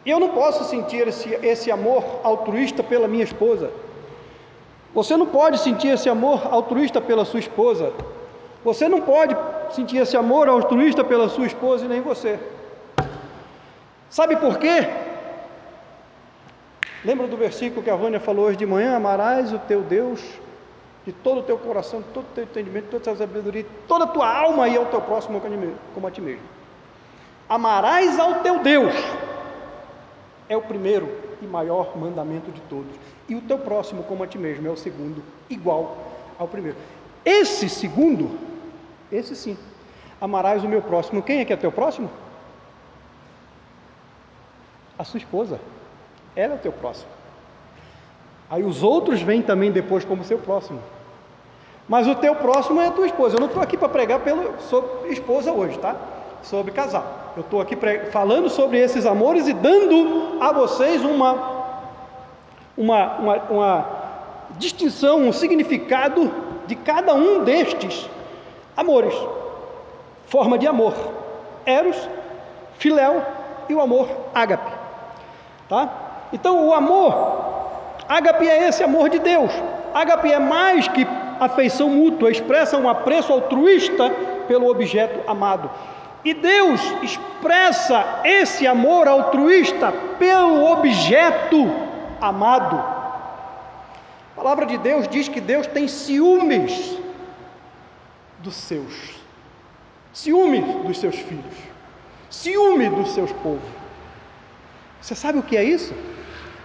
Eu 0.06 0.20
não 0.20 0.30
posso 0.30 0.64
sentir 0.66 1.08
esse, 1.08 1.34
esse 1.44 1.72
amor 1.72 2.04
altruísta 2.24 2.84
pela 2.84 3.08
minha 3.08 3.24
esposa. 3.24 3.72
Você 4.94 5.18
não 5.18 5.26
pode 5.26 5.60
sentir 5.60 5.90
esse 5.90 6.08
amor 6.08 6.48
altruísta 6.50 7.02
pela 7.02 7.26
sua 7.26 7.40
esposa. 7.40 7.92
Você 8.64 8.90
não 8.90 9.02
pode 9.02 9.36
sentir 9.72 9.98
esse 9.98 10.18
amor 10.18 10.50
altruísta 10.50 11.04
pela 11.04 11.30
sua 11.30 11.48
esposa 11.48 11.86
e 11.86 11.88
nem 11.88 12.02
você. 12.02 12.40
Sabe 14.10 14.36
por 14.38 14.58
quê? 14.58 14.88
Lembra 17.04 17.28
do 17.28 17.38
versículo 17.38 17.84
que 17.84 17.90
a 17.90 17.96
Vânia 17.96 18.20
falou 18.20 18.46
hoje 18.46 18.58
de 18.58 18.66
manhã? 18.66 18.96
Amarás 18.96 19.54
o 19.54 19.60
teu 19.60 19.82
Deus 19.82 20.22
de 21.06 21.14
todo 21.14 21.40
o 21.40 21.44
teu 21.44 21.58
coração, 21.58 22.02
de 22.02 22.08
todo 22.10 22.26
o 22.26 22.34
teu 22.36 22.44
entendimento, 22.44 22.88
toda 22.90 22.98
a 22.98 23.04
tua 23.04 23.16
sabedoria, 23.16 23.66
toda 23.88 24.04
a 24.04 24.08
tua 24.08 24.30
alma 24.30 24.68
e 24.68 24.76
ao 24.76 24.88
teu 24.88 25.00
próximo 25.00 25.42
como 25.94 26.06
a 26.06 26.12
ti 26.12 26.20
mesmo. 26.20 26.44
Amarás 27.48 28.20
ao 28.20 28.42
teu 28.42 28.60
Deus, 28.60 28.94
é 30.50 30.58
o 30.58 30.62
primeiro 30.62 31.10
e 31.42 31.46
maior 31.46 31.98
mandamento 31.98 32.52
de 32.52 32.60
todos, 32.62 32.92
e 33.30 33.36
o 33.36 33.42
teu 33.42 33.58
próximo 33.58 34.04
como 34.04 34.22
a 34.22 34.28
ti 34.28 34.38
mesmo 34.38 34.68
é 34.68 34.70
o 34.70 34.76
segundo, 34.76 35.24
igual 35.50 35.96
ao 36.38 36.46
primeiro. 36.46 36.78
Esse 37.26 37.70
segundo, 37.70 38.38
esse 39.12 39.36
sim, 39.36 39.58
amarás 40.20 40.64
o 40.64 40.68
meu 40.68 40.82
próximo. 40.82 41.22
Quem 41.22 41.40
é 41.40 41.46
que 41.46 41.54
é 41.54 41.58
teu 41.58 41.72
próximo? 41.72 42.10
A 44.98 45.04
sua 45.04 45.18
esposa. 45.18 45.60
Ela 46.36 46.54
é 46.54 46.56
o 46.56 46.60
teu 46.60 46.72
próximo. 46.72 47.10
Aí 48.50 48.64
os 48.64 48.82
outros 48.82 49.22
vêm 49.22 49.42
também 49.42 49.72
depois 49.72 50.06
como 50.06 50.24
seu 50.24 50.40
próximo. 50.40 50.82
Mas 51.88 52.08
o 52.08 52.16
teu 52.16 52.36
próximo 52.36 52.82
é 52.82 52.88
a 52.88 52.92
tua 52.92 53.06
esposa. 53.06 53.36
Eu 53.36 53.40
não 53.40 53.48
estou 53.48 53.62
aqui 53.62 53.78
para 53.78 53.90
pregar 53.90 54.20
pelo, 54.20 54.60
sobre 54.62 55.12
esposa 55.12 55.52
hoje, 55.52 55.78
tá? 55.80 55.96
Sobre 56.44 56.72
casal. 56.72 57.34
Eu 57.36 57.42
estou 57.42 57.62
aqui 57.62 57.78
falando 58.12 58.50
sobre 58.50 58.80
esses 58.80 59.06
amores 59.06 59.48
e 59.48 59.54
dando 59.54 60.42
a 60.42 60.52
vocês 60.52 61.04
uma, 61.04 61.66
uma, 62.78 63.18
uma, 63.18 63.36
uma 63.50 63.90
distinção, 64.58 65.28
um 65.28 65.34
significado 65.34 66.32
de 66.68 66.76
cada 66.76 67.14
um 67.14 67.44
destes 67.44 68.10
amores. 68.76 69.14
Forma 70.28 70.58
de 70.58 70.68
amor: 70.68 70.94
Eros, 71.66 71.98
Filéu 72.78 73.24
e 73.68 73.74
o 73.74 73.82
amor 73.82 74.08
ágape. 74.34 74.72
Tá? 75.68 75.90
Então, 76.32 76.68
o 76.68 76.74
amor 76.74 77.38
ágape 78.08 78.48
é 78.48 78.68
esse 78.68 78.84
amor 78.84 79.10
de 79.10 79.20
Deus. 79.20 79.52
Ágape 79.94 80.32
é 80.32 80.40
mais 80.40 80.88
que 80.88 81.08
afeição 81.40 81.90
mútua, 81.90 82.32
expressa 82.32 82.78
um 82.78 82.90
apreço 82.90 83.34
altruísta 83.34 84.12
pelo 84.48 84.70
objeto 84.70 85.20
amado. 85.30 85.70
E 86.24 86.34
Deus 86.34 86.82
expressa 87.02 88.22
esse 88.24 88.68
amor 88.68 89.08
altruísta 89.08 89.94
pelo 90.20 90.70
objeto 90.72 91.72
amado. 92.20 92.97
A 94.38 94.40
palavra 94.40 94.68
de 94.68 94.78
Deus 94.78 95.08
diz 95.08 95.28
que 95.28 95.42
Deus 95.42 95.66
tem 95.66 95.88
ciúmes 95.88 96.96
dos 98.38 98.54
seus, 98.54 99.16
ciúme 100.14 100.62
dos 100.86 101.00
seus 101.00 101.16
filhos, 101.16 101.56
ciúme 102.30 102.88
dos 102.88 103.16
seus 103.16 103.32
povos. 103.32 103.68
Você 105.02 105.16
sabe 105.16 105.40
o 105.40 105.42
que 105.42 105.58
é 105.58 105.64
isso? 105.64 105.92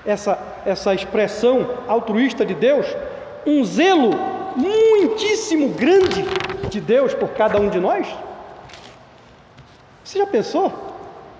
Essa, 0.04 0.38
essa 0.66 0.92
expressão 0.92 1.66
altruísta 1.88 2.44
de 2.44 2.54
Deus, 2.54 2.86
um 3.46 3.64
zelo 3.64 4.10
muitíssimo 4.54 5.70
grande 5.70 6.26
de 6.68 6.78
Deus 6.78 7.14
por 7.14 7.30
cada 7.30 7.58
um 7.58 7.70
de 7.70 7.80
nós? 7.80 8.06
Você 10.04 10.18
já 10.18 10.26
pensou? 10.26 10.70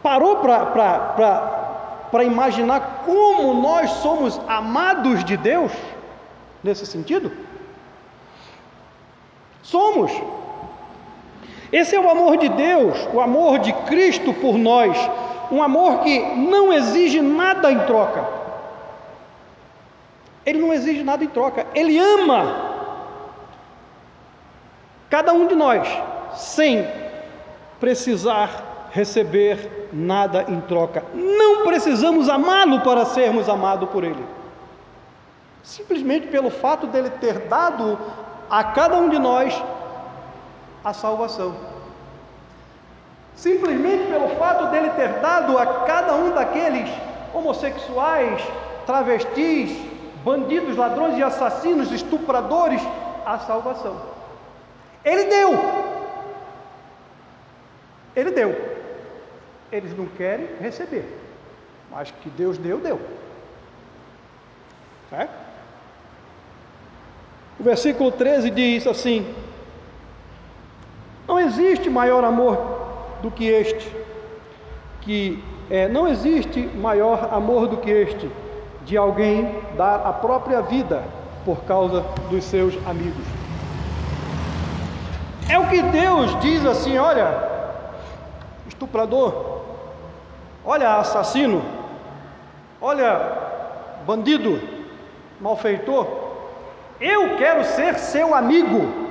Parou 0.03 0.37
para 0.37 2.25
imaginar 2.25 3.03
como 3.05 3.53
nós 3.53 3.91
somos 3.91 4.41
amados 4.49 5.23
de 5.25 5.37
Deus 5.37 5.71
nesse 6.63 6.87
sentido? 6.87 7.33
Somos. 9.63 10.13
Esse 11.73 11.97
é 11.97 12.01
o 12.01 12.11
amor 12.11 12.37
de 12.37 12.49
Deus, 12.51 13.09
o 13.15 13.21
amor 13.21 13.59
de 13.61 13.73
Cristo 13.87 14.35
por 14.35 14.59
nós, 14.59 14.97
um 15.51 15.63
amor 15.63 16.01
que 16.01 16.21
não 16.37 16.73
exige 16.73 17.23
nada 17.23 17.73
em 17.73 17.79
troca. 17.87 18.27
Ele 20.45 20.59
não 20.59 20.73
exige 20.73 21.03
nada 21.03 21.25
em 21.25 21.29
troca, 21.29 21.67
ele 21.75 21.99
ama 21.99 22.73
cada 25.09 25.33
um 25.33 25.47
de 25.47 25.55
nós, 25.55 25.87
sem 26.35 26.87
precisar 27.79 28.89
receber 28.93 29.89
nada 29.93 30.45
em 30.49 30.61
troca. 30.63 31.05
Não 31.15 31.65
precisamos 31.65 32.29
amá-lo 32.29 32.81
para 32.81 33.05
sermos 33.05 33.49
amados 33.49 33.89
por 33.91 34.05
ele. 34.05 34.25
Simplesmente 35.63 36.27
pelo 36.27 36.51
fato 36.51 36.87
dele 36.87 37.11
ter 37.11 37.41
dado 37.49 37.99
a 38.51 38.65
cada 38.65 38.97
um 38.97 39.09
de 39.09 39.19
nós 39.19 39.55
a 40.85 40.93
salvação. 40.93 41.55
Simplesmente 43.35 44.09
pelo 44.11 44.29
fato 44.37 44.67
dele 44.67 44.91
ter 44.91 45.21
dado 45.21 45.57
a 45.57 45.85
cada 45.85 46.15
um 46.15 46.35
daqueles 46.35 46.91
homossexuais, 47.33 48.43
travestis, 48.85 49.71
bandidos, 50.25 50.77
ladrões 50.77 51.17
e 51.17 51.23
assassinos, 51.23 51.91
estupradores, 51.91 52.83
a 53.25 53.39
salvação. 53.39 54.01
Ele 55.05 55.25
deu. 55.25 55.59
Ele 58.15 58.31
deu. 58.31 58.79
Eles 59.71 59.97
não 59.97 60.07
querem 60.07 60.49
receber. 60.61 61.07
Mas 61.91 62.11
que 62.11 62.29
Deus 62.31 62.59
deu, 62.59 62.79
deu. 62.79 63.01
É? 65.13 65.29
O 67.59 67.63
versículo 67.63 68.11
13 68.11 68.51
diz 68.51 68.87
assim: 68.87 69.27
Não 71.29 71.39
existe 71.39 71.91
maior 71.91 72.25
amor 72.25 72.59
do 73.23 73.31
que 73.31 73.47
este, 73.47 73.91
que 75.01 75.43
é, 75.71 75.89
não 75.89 76.09
existe 76.09 76.61
maior 76.61 77.29
amor 77.33 77.69
do 77.69 77.77
que 77.77 77.91
este, 77.91 78.31
de 78.85 78.97
alguém 78.97 79.55
dar 79.77 80.07
a 80.07 80.13
própria 80.13 80.61
vida 80.61 81.03
por 81.45 81.63
causa 81.65 82.05
dos 82.31 82.45
seus 82.45 82.75
amigos. 82.87 83.25
É 85.49 85.59
o 85.59 85.69
que 85.69 85.83
Deus 85.83 86.39
diz 86.41 86.65
assim: 86.65 86.99
olha, 86.99 87.49
estuprador, 88.69 89.61
olha 90.65 90.97
assassino, 90.97 91.63
olha 92.81 93.21
bandido, 94.07 94.61
malfeitor, 95.41 96.22
eu 97.03 97.37
quero 97.37 97.65
ser 97.65 97.99
seu 97.99 98.35
amigo. 98.35 99.11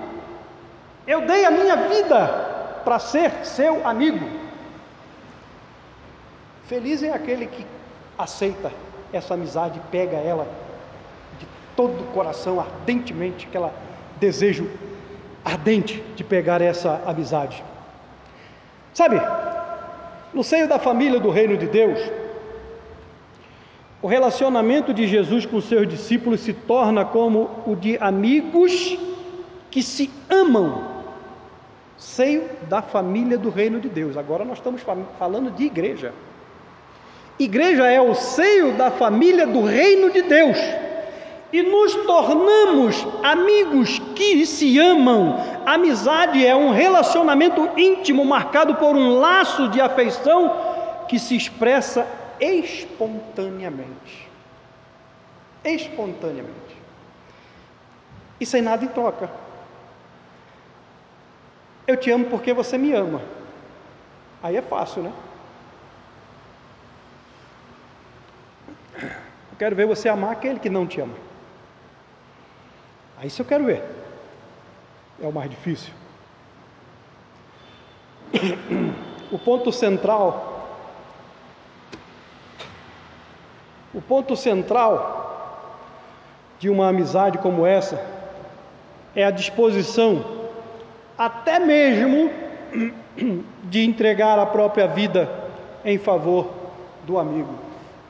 Eu 1.05 1.21
dei 1.27 1.45
a 1.45 1.51
minha 1.51 1.75
vida 1.75 2.81
para 2.85 2.97
ser 2.99 3.31
seu 3.43 3.85
amigo. 3.85 4.25
Feliz 6.67 7.03
é 7.03 7.11
aquele 7.11 7.47
que 7.47 7.65
aceita 8.17 8.71
essa 9.11 9.33
amizade, 9.33 9.81
pega 9.91 10.15
ela 10.15 10.47
de 11.37 11.45
todo 11.75 12.01
o 12.01 12.07
coração 12.13 12.61
ardentemente, 12.61 13.45
aquela 13.47 13.73
desejo 14.19 14.69
ardente 15.43 16.01
de 16.15 16.23
pegar 16.23 16.61
essa 16.61 17.01
amizade. 17.05 17.61
Sabe, 18.93 19.21
no 20.33 20.43
seio 20.43 20.67
da 20.67 20.79
família 20.79 21.19
do 21.19 21.29
reino 21.29 21.57
de 21.57 21.65
Deus, 21.65 21.99
o 24.01 24.07
relacionamento 24.07 24.93
de 24.93 25.07
Jesus 25.07 25.45
com 25.45 25.61
seus 25.61 25.87
discípulos 25.87 26.41
se 26.41 26.53
torna 26.53 27.05
como 27.05 27.49
o 27.67 27.75
de 27.75 27.97
amigos 27.99 28.97
que 29.69 29.83
se 29.83 30.09
amam, 30.29 30.83
seio 31.97 32.49
da 32.67 32.81
família 32.81 33.37
do 33.37 33.49
reino 33.49 33.79
de 33.79 33.87
Deus. 33.87 34.17
Agora 34.17 34.43
nós 34.43 34.57
estamos 34.57 34.81
falando 35.19 35.51
de 35.51 35.65
igreja. 35.65 36.13
Igreja 37.37 37.85
é 37.87 38.01
o 38.01 38.15
seio 38.15 38.73
da 38.73 38.89
família 38.89 39.45
do 39.45 39.63
reino 39.63 40.09
de 40.11 40.23
Deus. 40.23 40.57
E 41.53 41.61
nos 41.61 41.93
tornamos 42.05 43.05
amigos 43.23 43.99
que 44.15 44.45
se 44.45 44.79
amam. 44.79 45.37
Amizade 45.65 46.45
é 46.45 46.55
um 46.55 46.71
relacionamento 46.71 47.69
íntimo 47.77 48.25
marcado 48.25 48.75
por 48.75 48.95
um 48.95 49.19
laço 49.19 49.67
de 49.69 49.79
afeição 49.79 50.55
que 51.07 51.19
se 51.19 51.35
expressa 51.35 52.07
espontaneamente. 52.41 54.27
Espontaneamente. 55.63 56.75
E 58.39 58.45
sem 58.45 58.63
nada 58.63 58.83
em 58.83 58.87
troca. 58.87 59.29
Eu 61.85 61.95
te 61.95 62.09
amo 62.09 62.25
porque 62.25 62.51
você 62.53 62.77
me 62.77 62.91
ama. 62.93 63.21
Aí 64.41 64.57
é 64.57 64.61
fácil, 64.61 65.03
né? 65.03 65.13
Eu 68.95 69.57
quero 69.59 69.75
ver 69.75 69.85
você 69.85 70.09
amar 70.09 70.31
aquele 70.31 70.59
que 70.59 70.69
não 70.69 70.87
te 70.87 70.99
ama. 70.99 71.13
Aí 73.17 73.27
isso 73.27 73.43
eu 73.43 73.45
quero 73.45 73.65
ver. 73.65 73.83
É 75.21 75.27
o 75.27 75.31
mais 75.31 75.49
difícil. 75.49 75.93
O 79.31 79.39
ponto 79.39 79.71
central 79.71 80.50
O 83.93 84.01
ponto 84.01 84.35
central 84.35 85.21
de 86.59 86.69
uma 86.69 86.87
amizade 86.89 87.37
como 87.39 87.65
essa 87.65 87.99
é 89.15 89.25
a 89.25 89.31
disposição, 89.31 90.23
até 91.17 91.59
mesmo, 91.59 92.31
de 93.63 93.83
entregar 93.83 94.39
a 94.39 94.45
própria 94.45 94.87
vida 94.87 95.29
em 95.83 95.97
favor 95.97 96.49
do 97.05 97.17
amigo. 97.17 97.53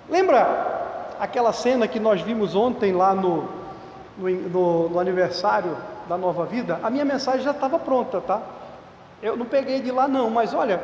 Lembra 0.09 1.15
aquela 1.19 1.53
cena 1.53 1.87
que 1.87 1.99
nós 1.99 2.21
vimos 2.21 2.55
ontem 2.55 2.91
lá 2.91 3.15
no, 3.15 3.47
no, 4.17 4.89
no, 4.89 4.99
aniversário 4.99 5.77
da 6.07 6.17
Nova 6.17 6.45
Vida, 6.45 6.79
a 6.83 6.89
minha 6.89 7.05
mensagem 7.05 7.41
já 7.41 7.51
estava 7.51 7.79
pronta, 7.79 8.19
tá? 8.21 8.41
Eu 9.21 9.37
não 9.37 9.45
peguei 9.45 9.81
de 9.81 9.91
lá 9.91 10.07
não, 10.07 10.29
mas 10.29 10.53
olha, 10.53 10.81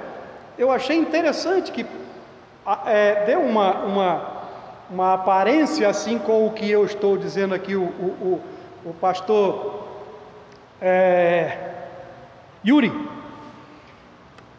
eu 0.57 0.71
achei 0.71 0.95
interessante 0.95 1.71
que 1.71 1.85
é, 2.85 3.25
deu 3.25 3.41
uma, 3.41 3.73
uma, 3.79 4.36
uma 4.89 5.13
aparência 5.13 5.87
assim 5.89 6.17
com 6.17 6.47
o 6.47 6.51
que 6.51 6.69
eu 6.69 6.85
estou 6.85 7.17
dizendo 7.17 7.53
aqui, 7.53 7.75
o, 7.75 7.83
o, 7.83 8.41
o, 8.85 8.89
o 8.89 8.93
pastor 8.93 9.83
é, 10.81 11.57
Yuri 12.65 12.91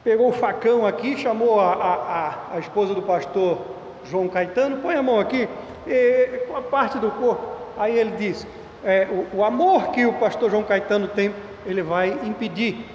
pegou 0.05 0.29
o 0.29 0.33
facão 0.33 0.87
aqui, 0.87 1.17
chamou 1.17 1.61
a, 1.61 1.73
a, 1.73 2.57
a, 2.57 2.59
esposa 2.59 2.95
do 2.95 3.03
pastor 3.03 3.59
João 4.05 4.29
Caetano, 4.29 4.79
põe 4.79 4.95
a 4.95 5.03
mão 5.03 5.21
aqui, 5.21 5.49
e, 5.87 6.45
com 6.49 6.57
a 6.57 6.63
parte 6.63 6.99
do 6.99 7.11
corpo. 7.11 7.47
Aí 7.77 7.99
ele 7.99 8.13
diz: 8.17 8.47
é, 8.85 9.07
o, 9.11 9.39
o 9.39 9.45
amor 9.45 9.91
que 9.91 10.07
o 10.07 10.13
pastor 10.15 10.51
João 10.51 10.63
Caetano 10.63 11.09
tem, 11.09 11.35
ele 11.67 11.83
vai 11.83 12.11
impedir 12.25 12.87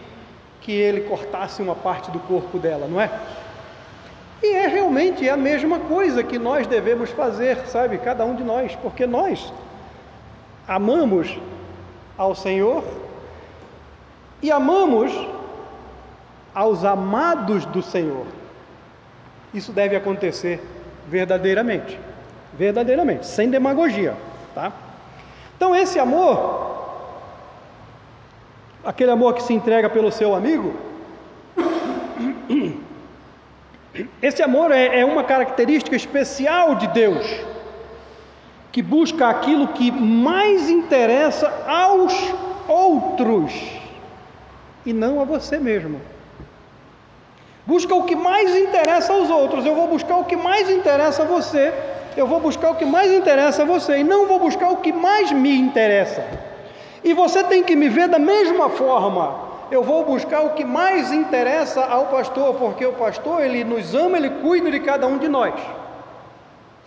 que 0.62 0.72
ele 0.72 1.02
cortasse 1.02 1.62
uma 1.62 1.76
parte 1.76 2.10
do 2.10 2.19
corpo 2.19 2.58
dela, 2.58 2.88
não 2.88 3.00
é? 3.00 3.10
E 4.43 4.56
é 4.56 4.67
realmente 4.67 5.29
a 5.29 5.38
mesma 5.38 5.79
coisa 5.79 6.21
que 6.21 6.38
nós 6.38 6.67
devemos 6.67 7.10
fazer, 7.12 7.65
sabe? 7.67 7.97
Cada 7.97 8.25
um 8.25 8.36
de 8.36 8.43
nós, 8.43 8.75
porque 8.75 9.08
nós 9.08 9.53
amamos 10.67 11.39
ao 12.17 12.36
Senhor 12.36 12.84
e 14.41 14.51
amamos 14.51 15.13
aos 16.53 16.84
amados 16.84 17.65
do 17.67 17.82
Senhor. 17.82 18.25
Isso 19.53 19.71
deve 19.71 19.95
acontecer 19.95 20.62
verdadeiramente, 21.08 21.97
verdadeiramente, 22.53 23.25
sem 23.25 23.49
demagogia, 23.49 24.13
tá? 24.53 24.73
Então 25.56 25.73
esse 25.73 25.97
amor, 25.99 26.99
aquele 28.84 29.12
amor 29.12 29.36
que 29.36 29.43
se 29.43 29.53
entrega 29.53 29.89
pelo 29.89 30.12
seu 30.12 30.36
amigo, 30.36 30.73
esse 34.21 34.41
amor 34.41 34.71
é, 34.71 35.01
é 35.01 35.06
uma 35.06 35.23
característica 35.23 35.95
especial 35.95 36.75
de 36.75 36.88
Deus, 36.88 37.25
que 38.71 38.82
busca 38.82 39.27
aquilo 39.27 39.67
que 39.67 39.91
mais 39.91 40.69
interessa 40.69 41.51
aos 41.67 42.13
outros 42.67 43.53
e 44.86 44.91
não 44.91 45.21
a 45.21 45.23
você 45.23 45.60
mesmo. 45.60 46.01
Busca 47.65 47.95
o 47.95 48.03
que 48.03 48.15
mais 48.15 48.53
interessa 48.56 49.13
aos 49.13 49.29
outros. 49.29 49.65
Eu 49.65 49.75
vou 49.75 49.88
buscar 49.88 50.17
o 50.17 50.25
que 50.25 50.36
mais 50.36 50.69
interessa 50.69 51.23
a 51.23 51.25
você. 51.25 51.73
Eu 52.17 52.27
vou 52.27 52.39
buscar 52.41 52.71
o 52.71 52.75
que 52.75 52.86
mais 52.86 53.12
interessa 53.12 53.62
a 53.62 53.65
você. 53.65 53.99
E 53.99 54.03
não 54.03 54.27
vou 54.27 54.39
buscar 54.39 54.69
o 54.69 54.77
que 54.77 54.91
mais 54.91 55.32
me 55.32 55.58
interessa. 55.58 56.25
E 57.03 57.13
você 57.13 57.43
tem 57.43 57.63
que 57.63 57.75
me 57.75 57.88
ver 57.88 58.10
da 58.10 58.19
mesma 58.19 58.69
forma. 58.69 59.42
Eu 59.71 59.84
vou 59.84 60.06
buscar 60.06 60.41
o 60.41 60.52
que 60.52 60.63
mais 60.63 61.12
interessa 61.12 61.84
ao 61.86 62.08
pastor, 62.08 62.56
porque 62.56 62.86
o 62.86 62.93
pastor, 62.93 63.43
ele 63.43 63.63
nos 63.63 63.95
ama, 63.95 64.17
ele 64.17 64.30
cuida 64.30 64.69
de 64.69 64.80
cada 64.80 65.08
um 65.08 65.17
de 65.17 65.28
nós. 65.28 65.54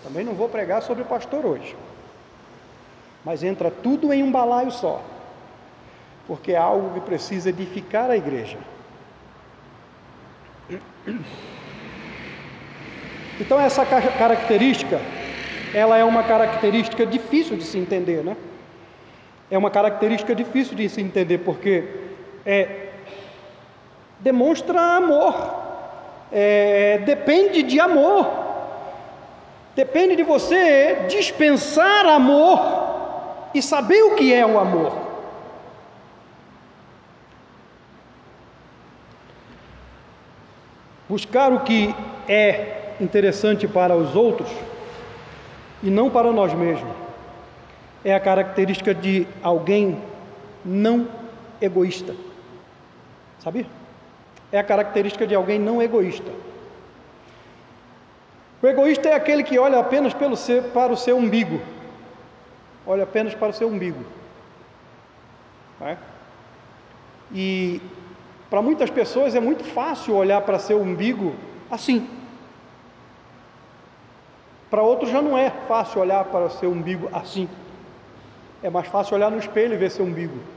Também 0.05 0.25
não 0.25 0.35
vou 0.35 0.49
pregar 0.49 0.83
sobre 0.83 1.03
o 1.03 1.07
pastor 1.07 1.45
hoje. 1.45 1.77
Mas 3.25 3.43
entra 3.43 3.71
tudo 3.71 4.13
em 4.13 4.23
um 4.23 4.31
balaio 4.31 4.71
só. 4.71 5.03
Porque 6.29 6.53
é 6.53 6.57
algo 6.57 6.95
que 6.95 7.01
precisa 7.01 7.49
edificar 7.49 8.11
a 8.11 8.17
igreja. 8.17 8.59
Então 13.41 13.61
essa 13.61 13.85
característica, 13.85 15.01
ela 15.75 15.97
é 15.97 16.05
uma 16.05 16.23
característica 16.23 17.05
difícil 17.05 17.57
de 17.57 17.65
se 17.65 17.79
entender, 17.79 18.23
né? 18.23 18.37
É 19.51 19.59
uma 19.59 19.71
característica 19.71 20.35
difícil 20.35 20.77
de 20.77 20.89
se 20.89 21.01
entender 21.01 21.39
porque 21.39 22.06
é, 22.47 22.91
demonstra 24.21 24.81
amor, 24.81 25.35
é, 26.33 26.99
depende 26.99 27.65
de 27.65 27.81
amor, 27.81 28.31
depende 29.75 30.15
de 30.15 30.23
você 30.23 31.07
dispensar 31.09 32.07
amor 32.07 32.61
e 33.53 33.61
saber 33.61 34.03
o 34.05 34.15
que 34.15 34.33
é 34.33 34.47
o 34.47 34.59
amor. 34.59 35.05
Buscar 41.09 41.53
o 41.53 41.61
que 41.61 41.95
é 42.29 42.95
interessante 43.01 43.69
para 43.69 43.97
os 43.97 44.17
outros 44.17 44.51
e 45.83 45.89
não 45.89 46.11
para 46.11 46.33
nós 46.33 46.53
mesmos 46.53 46.95
é 48.05 48.15
a 48.15 48.21
característica 48.21 48.95
de 48.95 49.27
alguém 49.43 50.01
não 50.65 51.09
egoísta. 51.61 52.26
Sabia? 53.47 53.67
É 54.51 54.59
a 54.59 54.65
característica 54.65 55.25
de 55.25 55.33
alguém 55.33 55.57
não 55.57 55.81
egoísta. 55.81 56.33
O 58.61 58.67
egoísta 58.67 59.09
é 59.09 59.15
aquele 59.15 59.45
que 59.45 59.57
olha 59.57 59.79
apenas 59.79 60.13
pelo 60.13 60.37
seu, 60.37 60.65
para 60.65 60.93
o 60.93 60.97
seu 60.97 61.17
umbigo. 61.17 61.61
Olha 62.85 63.05
apenas 63.05 63.35
para 63.37 63.51
o 63.51 63.53
seu 63.53 63.69
umbigo. 63.69 64.05
É? 65.81 65.97
E 67.33 67.81
para 68.51 68.61
muitas 68.61 68.91
pessoas 68.91 69.37
é 69.37 69.39
muito 69.39 69.63
fácil 69.63 70.17
olhar 70.17 70.41
para 70.41 70.59
seu 70.59 70.81
umbigo 70.81 71.33
assim. 71.71 72.11
Para 74.69 74.83
outros 74.83 75.09
já 75.09 75.23
não 75.23 75.39
é 75.39 75.51
fácil 75.69 76.01
olhar 76.01 76.25
para 76.25 76.51
seu 76.51 76.73
umbigo 76.73 77.09
assim. 77.13 77.49
É 78.61 78.69
mais 78.69 78.89
fácil 78.89 79.15
olhar 79.15 79.31
no 79.31 79.39
espelho 79.39 79.75
e 79.75 79.77
ver 79.77 79.93
seu 79.93 80.05
umbigo. 80.05 80.56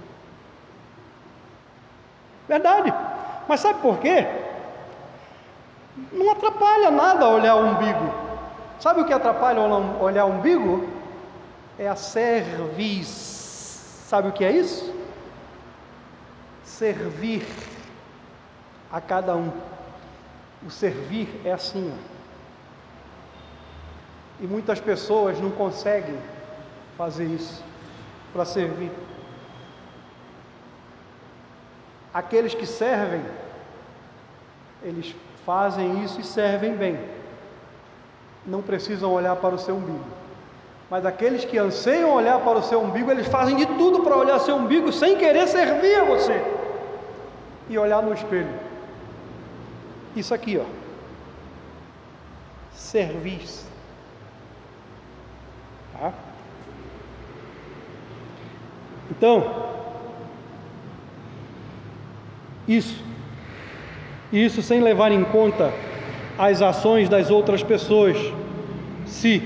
Verdade. 2.50 2.92
Mas 3.48 3.60
sabe 3.60 3.80
por 3.80 4.00
quê? 4.00 4.28
Não 6.12 6.32
atrapalha 6.32 6.90
nada 6.90 7.30
olhar 7.30 7.56
o 7.56 7.66
umbigo. 7.68 8.14
Sabe 8.80 9.02
o 9.02 9.06
que 9.06 9.14
atrapalha 9.14 9.62
olhar 9.62 10.26
o 10.26 10.32
umbigo? 10.32 10.90
É 11.78 11.88
a 11.88 11.96
cerviz. 11.96 13.08
Sabe 14.08 14.30
o 14.30 14.32
que 14.32 14.44
é 14.44 14.52
isso? 14.52 14.92
Servir 16.64 17.46
a 18.92 19.00
cada 19.00 19.36
um. 19.36 19.52
O 20.66 20.72
servir 20.72 21.42
é 21.46 21.52
assim. 21.52 21.94
Ó. 21.94 22.20
E 24.44 24.48
muitas 24.48 24.80
pessoas 24.80 25.40
não 25.40 25.52
conseguem 25.52 26.18
fazer 26.98 27.26
isso 27.26 27.64
para 28.34 28.46
servir. 28.46 28.92
Aqueles 32.20 32.54
que 32.54 32.66
servem, 32.66 33.22
eles 34.84 35.16
fazem 35.46 36.04
isso 36.04 36.20
e 36.20 36.24
servem 36.24 36.76
bem. 36.76 37.00
Não 38.46 38.62
precisam 38.62 39.14
olhar 39.14 39.38
para 39.38 39.56
o 39.56 39.58
seu 39.58 39.78
umbigo. 39.78 40.04
Mas 40.90 41.06
aqueles 41.06 41.46
que 41.46 41.58
anseiam 41.58 42.14
olhar 42.14 42.42
para 42.42 42.60
o 42.60 42.62
seu 42.62 42.82
umbigo, 42.82 43.10
eles 43.10 43.26
fazem 43.28 43.56
de 43.56 43.66
tudo 43.66 44.02
para 44.02 44.18
olhar 44.18 44.38
seu 44.40 44.58
umbigo 44.58 44.92
sem 44.92 45.18
querer 45.18 45.48
servir 45.48 45.96
a 45.96 46.04
você 46.04 46.44
e 47.70 47.78
olhar 47.78 48.04
no 48.04 48.14
espelho. 48.14 48.54
Isso 50.14 50.34
aqui, 50.34 50.58
ó. 50.58 50.66
Serviço. 52.74 53.66
Tá? 55.94 56.12
Então, 59.10 59.69
isso. 62.70 63.04
Isso 64.32 64.62
sem 64.62 64.80
levar 64.80 65.12
em 65.12 65.24
conta 65.24 65.74
as 66.38 66.62
ações 66.62 67.10
das 67.10 67.32
outras 67.32 67.64
pessoas, 67.64 68.16
se 69.08 69.42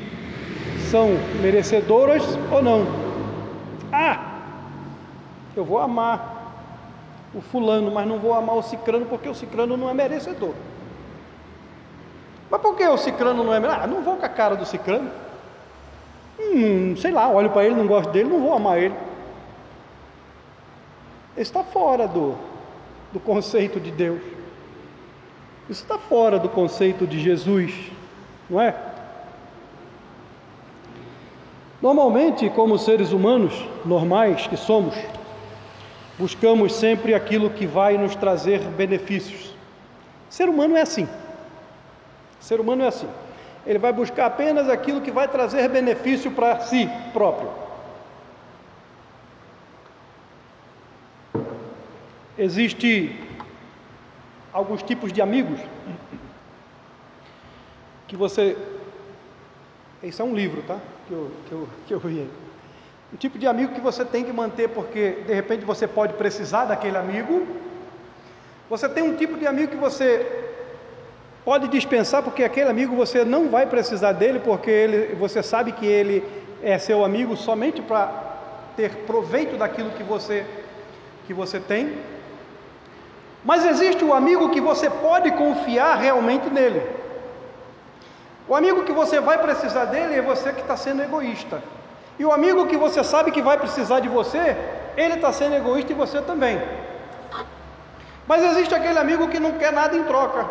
são 0.92 1.12
merecedoras 1.42 2.22
ou 2.52 2.62
não. 2.62 2.86
Ah, 3.92 4.42
eu 5.56 5.64
vou 5.64 5.80
amar 5.80 6.34
o 7.34 7.42
fulano, 7.42 7.90
mas 7.92 8.06
não 8.06 8.20
vou 8.20 8.34
amar 8.34 8.58
o 8.58 8.62
cicrano 8.62 9.06
porque 9.06 9.30
o 9.30 9.34
cicrano 9.34 9.78
não 9.78 9.90
é 9.90 9.94
merecedor. 9.94 10.54
Mas 12.52 12.62
por 12.62 12.76
que 12.76 12.86
o 12.86 12.98
cicrano 12.98 13.42
não 13.42 13.54
é 13.54 13.60
merecedor? 13.60 13.86
Ah, 13.86 13.88
não 13.88 14.04
vou 14.04 14.18
com 14.18 14.26
a 14.26 14.30
cara 14.30 14.56
do 14.56 14.66
cicrano. 14.66 15.10
Hum, 16.38 16.96
sei 16.98 17.12
lá, 17.12 17.30
olho 17.30 17.50
para 17.52 17.64
ele, 17.64 17.76
não 17.76 17.88
gosto 17.88 18.12
dele, 18.12 18.30
não 18.30 18.42
vou 18.42 18.54
amar 18.54 18.80
ele. 18.80 18.96
Isso 21.36 21.52
está 21.52 21.64
fora 21.64 22.08
do, 22.08 22.36
do 23.14 23.20
conceito 23.20 23.80
de 23.80 23.92
Deus. 23.92 24.22
Isso 25.70 25.84
está 25.84 25.98
fora 25.98 26.40
do 26.40 26.50
conceito 26.50 27.08
de 27.08 27.20
Jesus, 27.20 27.72
não 28.50 28.60
é? 28.60 28.76
Normalmente, 31.82 32.50
como 32.50 32.78
seres 32.78 33.12
humanos 33.12 33.54
normais 33.86 34.48
que 34.48 34.58
somos, 34.58 34.96
buscamos 36.18 36.74
sempre 36.74 37.14
aquilo 37.14 37.50
que 37.50 37.68
vai 37.68 37.98
nos 37.98 38.16
trazer 38.16 38.60
benefícios. 38.60 39.54
Ser 40.30 40.50
humano 40.50 40.76
é 40.76 40.82
assim. 40.82 41.08
Ser 42.40 42.60
humano 42.60 42.84
é 42.84 42.88
assim. 42.88 43.08
Ele 43.66 43.80
vai 43.80 43.94
buscar 43.94 44.26
apenas 44.26 44.68
aquilo 44.68 45.02
que 45.02 45.12
vai 45.12 45.28
trazer 45.28 45.70
benefício 45.70 46.32
para 46.32 46.60
si 46.62 46.90
próprio. 47.14 47.63
Existe 52.44 53.16
alguns 54.52 54.84
tipos 54.84 55.12
de 55.12 55.22
amigos 55.22 55.60
que 58.08 58.16
você. 58.18 58.58
Isso 60.04 60.22
é 60.22 60.26
um 60.26 60.36
livro, 60.36 60.62
tá? 60.64 60.78
Que 61.08 61.14
eu, 61.14 61.32
que 61.48 61.52
eu, 61.52 61.70
que 61.88 61.94
eu 61.94 62.00
vi. 62.00 62.30
O 63.14 63.18
tipo 63.18 63.40
de 63.40 63.48
amigo 63.48 63.74
que 63.74 63.80
você 63.82 64.04
tem 64.04 64.24
que 64.26 64.34
manter 64.34 64.68
porque 64.70 65.24
de 65.26 65.34
repente 65.34 65.64
você 65.64 65.88
pode 65.88 66.14
precisar 66.14 66.66
daquele 66.66 66.98
amigo. 66.98 67.48
Você 68.70 68.90
tem 68.90 69.04
um 69.04 69.16
tipo 69.16 69.38
de 69.38 69.48
amigo 69.48 69.72
que 69.72 69.78
você 69.78 70.08
pode 71.46 71.68
dispensar 71.68 72.24
porque 72.24 72.44
aquele 72.44 72.70
amigo 72.70 72.96
você 72.96 73.24
não 73.24 73.50
vai 73.50 73.66
precisar 73.68 74.14
dele 74.14 74.40
porque 74.40 74.70
ele, 74.70 75.16
você 75.16 75.44
sabe 75.44 75.72
que 75.72 75.86
ele 75.86 76.24
é 76.62 76.78
seu 76.78 77.06
amigo 77.06 77.36
somente 77.38 77.82
para 77.82 78.06
ter 78.76 78.96
proveito 79.06 79.58
daquilo 79.58 79.92
que 79.92 80.04
você 80.04 80.46
que 81.26 81.34
você 81.34 81.60
tem. 81.60 81.94
Mas 83.44 83.66
existe 83.66 84.04
o 84.06 84.14
amigo 84.14 84.50
que 84.50 84.62
você 84.62 84.90
pode 84.90 85.32
confiar 85.32 85.98
realmente 85.98 86.50
nele. 86.50 86.82
O 88.48 88.56
amigo 88.56 88.84
que 88.84 88.92
você 88.92 89.20
vai 89.20 89.38
precisar 89.38 89.86
dele 89.86 90.16
é 90.16 90.22
você 90.22 90.54
que 90.54 90.62
está 90.62 90.78
sendo 90.78 91.04
egoísta. 91.04 91.62
E 92.20 92.26
o 92.26 92.32
amigo 92.32 92.68
que 92.68 92.78
você 92.78 93.04
sabe 93.04 93.32
que 93.32 93.42
vai 93.42 93.58
precisar 93.58 94.00
de 94.00 94.08
você, 94.08 94.56
ele 94.96 95.16
está 95.16 95.32
sendo 95.32 95.56
egoísta 95.56 95.92
e 95.92 95.96
você 95.96 96.22
também. 96.22 96.62
Mas 98.28 98.44
existe 98.44 98.74
aquele 98.74 99.00
amigo 99.00 99.28
que 99.28 99.40
não 99.40 99.54
quer 99.54 99.74
nada 99.74 99.96
em 99.96 100.04
troca. 100.04 100.46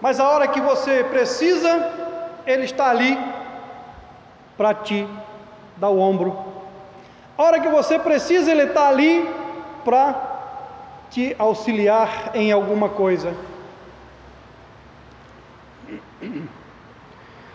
Mas 0.00 0.18
a 0.18 0.28
hora 0.28 0.48
que 0.48 0.60
você 0.60 1.04
precisa, 1.04 1.70
ele 2.46 2.64
está 2.64 2.90
ali 2.90 3.18
para 4.56 4.74
te 4.74 5.06
dar 5.76 5.90
o 5.90 5.98
ombro. 5.98 6.36
A 7.36 7.42
hora 7.42 7.60
que 7.60 7.68
você 7.68 7.98
precisa, 7.98 8.50
ele 8.50 8.64
está 8.64 8.88
ali 8.88 9.28
para 9.84 10.33
te 11.14 11.36
auxiliar 11.38 12.32
em 12.34 12.50
alguma 12.50 12.88
coisa. 12.88 13.32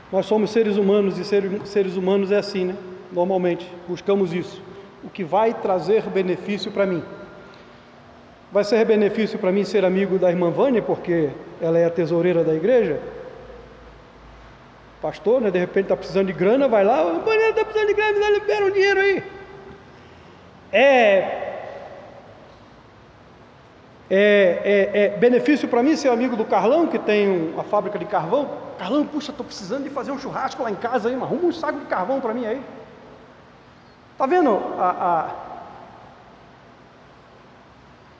Nós 0.09 0.25
somos 0.25 0.51
seres 0.51 0.77
humanos 0.77 1.19
e 1.19 1.25
seres 1.25 1.97
humanos 1.97 2.31
é 2.31 2.37
assim, 2.37 2.63
né? 2.67 2.75
Normalmente, 3.11 3.69
buscamos 3.85 4.31
isso. 4.33 4.61
O 5.03 5.09
que 5.09 5.25
vai 5.25 5.53
trazer 5.53 6.03
benefício 6.03 6.71
para 6.71 6.85
mim. 6.85 7.03
Vai 8.49 8.63
ser 8.63 8.85
benefício 8.85 9.37
para 9.37 9.51
mim 9.51 9.65
ser 9.65 9.83
amigo 9.83 10.17
da 10.17 10.29
irmã 10.29 10.49
Vânia, 10.49 10.81
porque 10.81 11.29
ela 11.61 11.77
é 11.77 11.83
a 11.83 11.89
tesoureira 11.89 12.45
da 12.45 12.55
igreja? 12.55 13.01
Pastor, 15.01 15.41
né? 15.41 15.51
De 15.51 15.59
repente 15.59 15.85
está 15.85 15.97
precisando 15.97 16.27
de 16.27 16.33
grana, 16.33 16.69
vai 16.69 16.85
lá, 16.85 17.03
Vânia 17.03 17.49
está 17.49 17.65
precisando 17.65 17.89
de 17.89 17.93
grana, 17.93 18.29
libera 18.29 18.65
um 18.65 18.71
dinheiro 18.71 18.99
aí. 19.01 19.23
É 20.71 21.48
é, 24.09 24.89
é, 24.93 25.03
é, 25.03 25.09
benefício 25.09 25.67
para 25.67 25.83
mim 25.83 25.95
ser 25.95 26.09
amigo 26.09 26.35
do 26.35 26.43
Carlão, 26.43 26.87
que 26.87 26.97
tem 26.97 27.51
uma 27.53 27.63
fábrica 27.63 27.99
de 27.99 28.05
carvão. 28.05 28.49
Carlão, 28.79 29.05
puxa, 29.05 29.29
estou 29.29 29.45
precisando 29.45 29.83
de 29.83 29.91
fazer 29.91 30.11
um 30.11 30.17
churrasco 30.17 30.63
lá 30.63 30.71
em 30.71 30.75
casa 30.75 31.09
aí, 31.09 31.15
arruma 31.15 31.45
um 31.45 31.51
saco 31.51 31.79
de 31.79 31.85
carvão 31.85 32.19
para 32.19 32.33
mim 32.33 32.45
aí. 32.45 32.59
Está 34.13 34.25
vendo 34.25 34.49
a, 34.79 35.29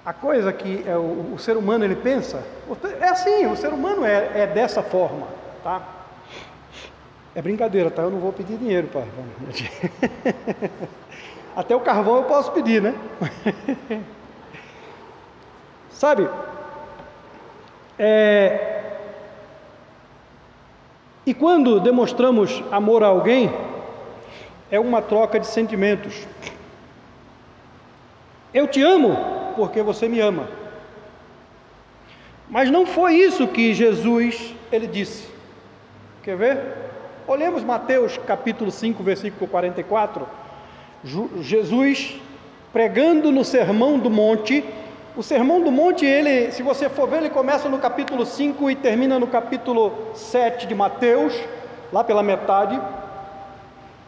a, 0.05 0.09
a, 0.11 0.13
coisa 0.13 0.53
que 0.53 0.83
é 0.87 0.95
o, 0.95 1.33
o, 1.33 1.39
ser 1.39 1.57
humano 1.57 1.83
ele 1.83 1.95
pensa? 1.95 2.43
É 3.01 3.09
assim, 3.09 3.47
o 3.47 3.57
ser 3.57 3.73
humano 3.73 4.05
é, 4.05 4.41
é 4.41 4.47
dessa 4.47 4.83
forma, 4.83 5.27
tá? 5.63 5.81
É 7.33 7.41
brincadeira, 7.41 7.89
tá? 7.89 8.03
Eu 8.03 8.11
não 8.11 8.19
vou 8.19 8.31
pedir 8.31 8.57
dinheiro 8.57 8.87
para. 8.87 9.05
Até 11.55 11.75
o 11.75 11.79
carvão 11.79 12.17
eu 12.17 12.23
posso 12.25 12.51
pedir, 12.51 12.81
né? 12.81 12.93
Sabe? 15.91 16.27
É... 17.97 18.79
E 21.25 21.33
quando 21.33 21.79
demonstramos 21.79 22.63
amor 22.71 23.03
a 23.03 23.07
alguém, 23.07 23.51
é 24.71 24.79
uma 24.79 25.01
troca 25.01 25.39
de 25.39 25.47
sentimentos. 25.47 26.27
Eu 28.53 28.67
te 28.67 28.81
amo 28.81 29.15
porque 29.55 29.81
você 29.81 30.07
me 30.07 30.19
ama. 30.19 30.47
Mas 32.49 32.71
não 32.71 32.85
foi 32.85 33.15
isso 33.15 33.47
que 33.47 33.73
Jesus 33.73 34.55
ele 34.71 34.87
disse. 34.87 35.27
Quer 36.23 36.35
ver? 36.35 36.59
Olhemos 37.27 37.63
Mateus 37.63 38.17
capítulo 38.17 38.71
5, 38.71 39.03
versículo 39.03 39.47
44. 39.47 40.25
Jesus 41.41 42.19
pregando 42.73 43.31
no 43.31 43.45
Sermão 43.45 43.99
do 43.99 44.09
Monte, 44.09 44.65
o 45.19 45.21
Sermão 45.21 45.59
do 45.59 45.69
Monte, 45.69 46.05
ele, 46.05 46.49
se 46.53 46.63
você 46.63 46.87
for 46.87 47.05
ver, 47.05 47.17
ele 47.17 47.29
começa 47.29 47.67
no 47.67 47.77
capítulo 47.77 48.25
5 48.25 48.71
e 48.71 48.75
termina 48.77 49.19
no 49.19 49.27
capítulo 49.27 50.13
7 50.15 50.65
de 50.65 50.73
Mateus, 50.73 51.37
lá 51.91 52.05
pela 52.05 52.23
metade. 52.23 52.79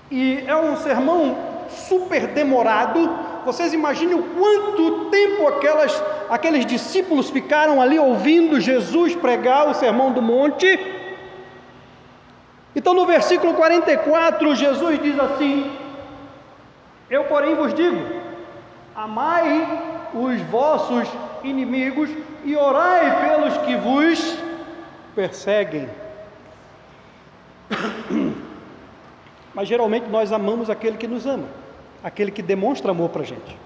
E 0.09 0.41
é 0.47 0.55
um 0.55 0.77
sermão 0.77 1.35
super 1.67 2.27
demorado. 2.27 3.13
Vocês 3.43 3.73
imaginem 3.73 4.15
o 4.15 4.23
quanto 4.23 5.09
tempo 5.09 5.49
aquelas, 5.49 6.01
aqueles 6.29 6.65
discípulos 6.65 7.29
ficaram 7.29 7.81
ali 7.81 7.99
ouvindo 7.99 8.61
Jesus 8.61 9.13
pregar 9.13 9.67
o 9.67 9.73
Sermão 9.73 10.13
do 10.13 10.21
Monte. 10.21 10.79
Então, 12.73 12.93
no 12.93 13.05
versículo 13.05 13.53
44, 13.55 14.55
Jesus 14.55 15.03
diz 15.03 15.19
assim: 15.19 15.77
Eu, 17.09 17.25
porém, 17.25 17.53
vos 17.53 17.73
digo: 17.73 18.01
amai 18.95 19.90
os 20.13 20.41
vossos 20.43 21.07
inimigos 21.43 22.09
e 22.43 22.55
orai 22.55 23.29
pelos 23.29 23.57
que 23.59 23.75
vos 23.77 24.37
perseguem. 25.15 25.89
Mas 29.53 29.67
geralmente 29.67 30.07
nós 30.09 30.31
amamos 30.31 30.69
aquele 30.69 30.97
que 30.97 31.07
nos 31.07 31.25
ama, 31.25 31.47
aquele 32.03 32.31
que 32.31 32.41
demonstra 32.41 32.91
amor 32.91 33.09
para 33.09 33.21
a 33.21 33.25
gente. 33.25 33.57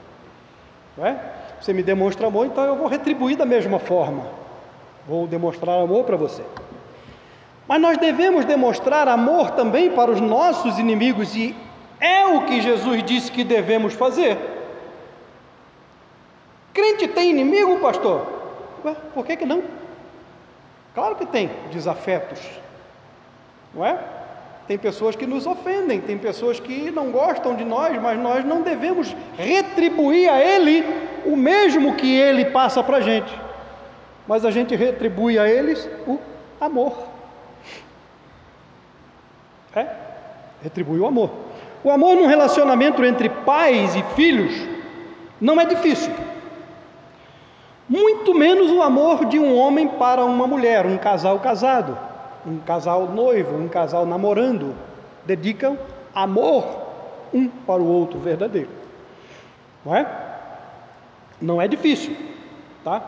Não 0.98 1.06
é? 1.06 1.20
Você 1.60 1.74
me 1.74 1.84
demonstra 1.84 2.28
amor, 2.28 2.46
então 2.48 2.64
eu 2.64 2.76
vou 2.76 2.88
retribuir 2.88 3.38
da 3.38 3.46
mesma 3.46 3.80
forma. 3.80 4.26
Vou 5.08 5.28
demonstrar 5.28 5.80
amor 5.80 6.04
para 6.04 6.18
você. 6.18 6.44
Mas 7.68 7.82
nós 7.82 7.98
devemos 7.98 8.46
demonstrar 8.46 9.08
amor 9.08 9.52
também 9.52 9.92
para 9.92 10.12
os 10.12 10.22
nossos 10.22 10.78
inimigos, 10.78 11.36
e 11.36 11.56
é 12.00 12.26
o 12.26 12.46
que 12.46 12.62
Jesus 12.62 13.04
disse 13.04 13.32
que 13.32 13.44
devemos 13.44 13.94
fazer. 13.94 14.55
Crente 16.76 17.08
tem 17.08 17.30
inimigo, 17.30 17.80
pastor? 17.80 18.28
Ué, 18.84 18.94
por 19.14 19.26
que, 19.26 19.38
que 19.38 19.46
não? 19.46 19.64
Claro 20.94 21.16
que 21.16 21.26
tem 21.26 21.50
desafetos, 21.72 22.40
não 23.74 23.86
é? 23.86 23.98
Tem 24.68 24.78
pessoas 24.78 25.16
que 25.16 25.26
nos 25.26 25.48
ofendem, 25.48 26.02
tem 26.02 26.18
pessoas 26.18 26.60
que 26.60 26.92
não 26.92 27.12
gostam 27.12 27.56
de 27.56 27.64
nós, 27.64 27.98
mas 28.02 28.20
nós 28.20 28.44
não 28.44 28.62
devemos 28.62 29.16
retribuir 29.38 30.30
a 30.30 30.44
ele 30.44 30.84
o 31.26 31.38
mesmo 31.38 31.96
que 31.96 32.14
ele 32.14 32.46
passa 32.46 32.84
para 32.84 32.98
a 32.98 33.02
gente, 33.02 33.34
mas 34.28 34.44
a 34.44 34.52
gente 34.52 34.76
retribui 34.76 35.40
a 35.40 35.48
eles 35.48 35.90
o 36.06 36.20
amor. 36.60 37.08
É? 39.74 39.88
Retribui 40.62 41.00
o 41.00 41.06
amor. 41.06 41.30
O 41.86 41.90
amor 41.90 42.18
num 42.18 42.28
relacionamento 42.28 43.04
entre 43.06 43.30
pais 43.30 43.96
e 43.96 44.04
filhos 44.16 44.54
não 45.40 45.62
é 45.62 45.66
difícil. 45.66 46.12
Muito 47.88 48.34
menos 48.34 48.72
o 48.72 48.82
amor 48.82 49.26
de 49.26 49.38
um 49.38 49.56
homem 49.56 49.88
para 49.88 50.26
uma 50.26 50.48
mulher, 50.48 50.88
um 50.88 50.98
casal 50.98 51.40
casado, 51.40 51.98
um 52.46 52.58
casal 52.58 53.08
noivo, 53.10 53.56
um 53.56 53.68
casal 53.68 54.06
namorando. 54.06 54.76
Dedicam 55.24 55.78
amor 56.14 56.66
um 57.32 57.48
para 57.48 57.82
o 57.82 57.88
outro 57.88 58.20
verdadeiro. 58.20 58.70
Não 59.86 59.96
é? 59.96 60.08
Não 61.40 61.62
é 61.62 61.68
difícil, 61.68 62.16
tá? 62.84 63.04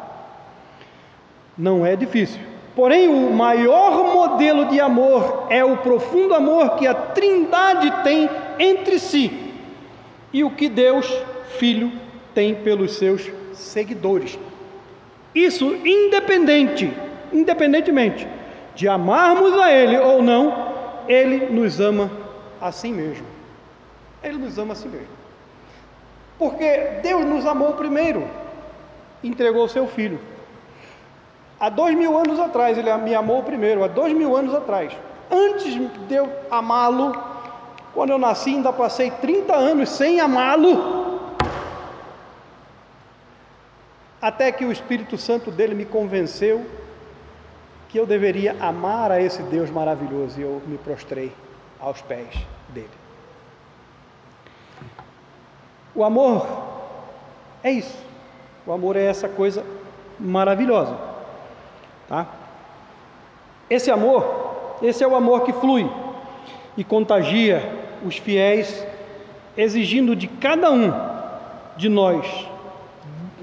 Não 1.58 1.84
é 1.84 1.96
difícil. 1.96 2.40
Porém, 2.76 3.08
o 3.08 3.34
maior 3.34 4.14
modelo 4.14 4.66
de 4.66 4.80
amor 4.80 5.48
é 5.50 5.66
o 5.66 5.78
profundo 5.78 6.36
amor 6.36 6.76
que 6.76 6.86
a 6.86 6.94
Trindade 6.94 7.92
tem 8.04 8.30
entre 8.60 9.00
si 9.00 9.56
e 10.32 10.44
o 10.44 10.52
que 10.52 10.70
Deus, 10.70 11.12
Filho, 11.58 11.92
tem 12.36 12.54
pelos 12.54 12.98
seus 12.98 13.32
seguidores. 13.54 14.38
Isso 15.38 15.76
independente, 15.86 16.92
independentemente 17.32 18.28
de 18.74 18.88
amarmos 18.88 19.54
a 19.60 19.72
Ele 19.72 19.98
ou 20.00 20.24
não, 20.24 20.74
Ele 21.08 21.46
nos 21.52 21.80
ama 21.80 22.10
assim 22.60 22.92
mesmo. 22.92 23.26
Ele 24.24 24.38
nos 24.38 24.58
ama 24.58 24.74
assim 24.74 24.90
mesmo. 24.90 25.16
Porque 26.40 27.00
Deus 27.04 27.24
nos 27.24 27.46
amou 27.46 27.74
primeiro, 27.74 28.28
entregou 29.24 29.66
o 29.66 29.70
seu 29.70 29.88
filho. 29.88 30.20
Há 31.60 31.70
dois 31.70 31.96
mil 31.96 32.18
anos 32.18 32.40
atrás, 32.40 32.76
Ele 32.76 32.92
me 32.98 33.14
amou 33.14 33.44
primeiro, 33.44 33.84
há 33.84 33.88
dois 33.88 34.14
mil 34.14 34.36
anos 34.36 34.56
atrás. 34.56 34.92
Antes 35.30 35.74
de 36.08 36.16
eu 36.16 36.28
amá-lo, 36.50 37.16
quando 37.94 38.10
eu 38.10 38.18
nasci, 38.18 38.56
ainda 38.56 38.74
passei 38.74 39.12
30 39.12 39.56
anos 39.56 39.90
sem 39.90 40.20
amá-lo. 40.20 40.97
Até 44.22 44.52
que 44.52 44.66
o 44.66 44.72
Espírito 44.72 45.18
Santo 45.18 45.52
dele 45.52 45.76
me 45.76 45.86
convenceu 45.86 46.66
que 47.90 47.98
eu 48.00 48.06
deveria 48.06 48.56
amar 48.60 49.12
a 49.12 49.22
esse 49.22 49.42
Deus 49.44 49.70
maravilhoso 49.70 50.40
e 50.40 50.44
eu 50.44 50.62
me 50.66 50.78
prostrei 50.78 51.32
aos 51.80 52.02
pés 52.02 52.36
dele. 52.70 52.90
O 55.96 56.04
amor 56.04 56.46
é 57.64 57.72
isso. 57.72 57.98
O 58.66 58.74
amor 58.74 58.96
é 58.96 59.06
essa 59.06 59.30
coisa 59.30 59.66
maravilhosa, 60.20 60.98
tá? 62.10 62.28
Esse 63.70 63.90
amor, 63.90 64.78
esse 64.82 65.04
é 65.04 65.08
o 65.08 65.16
amor 65.16 65.44
que 65.44 65.54
flui 65.54 65.90
e 66.76 66.84
contagia 66.84 67.62
os 68.06 68.18
fiéis, 68.18 68.86
exigindo 69.56 70.16
de 70.16 70.28
cada 70.28 70.72
um 70.72 70.92
de 71.78 71.90
nós 71.90 72.48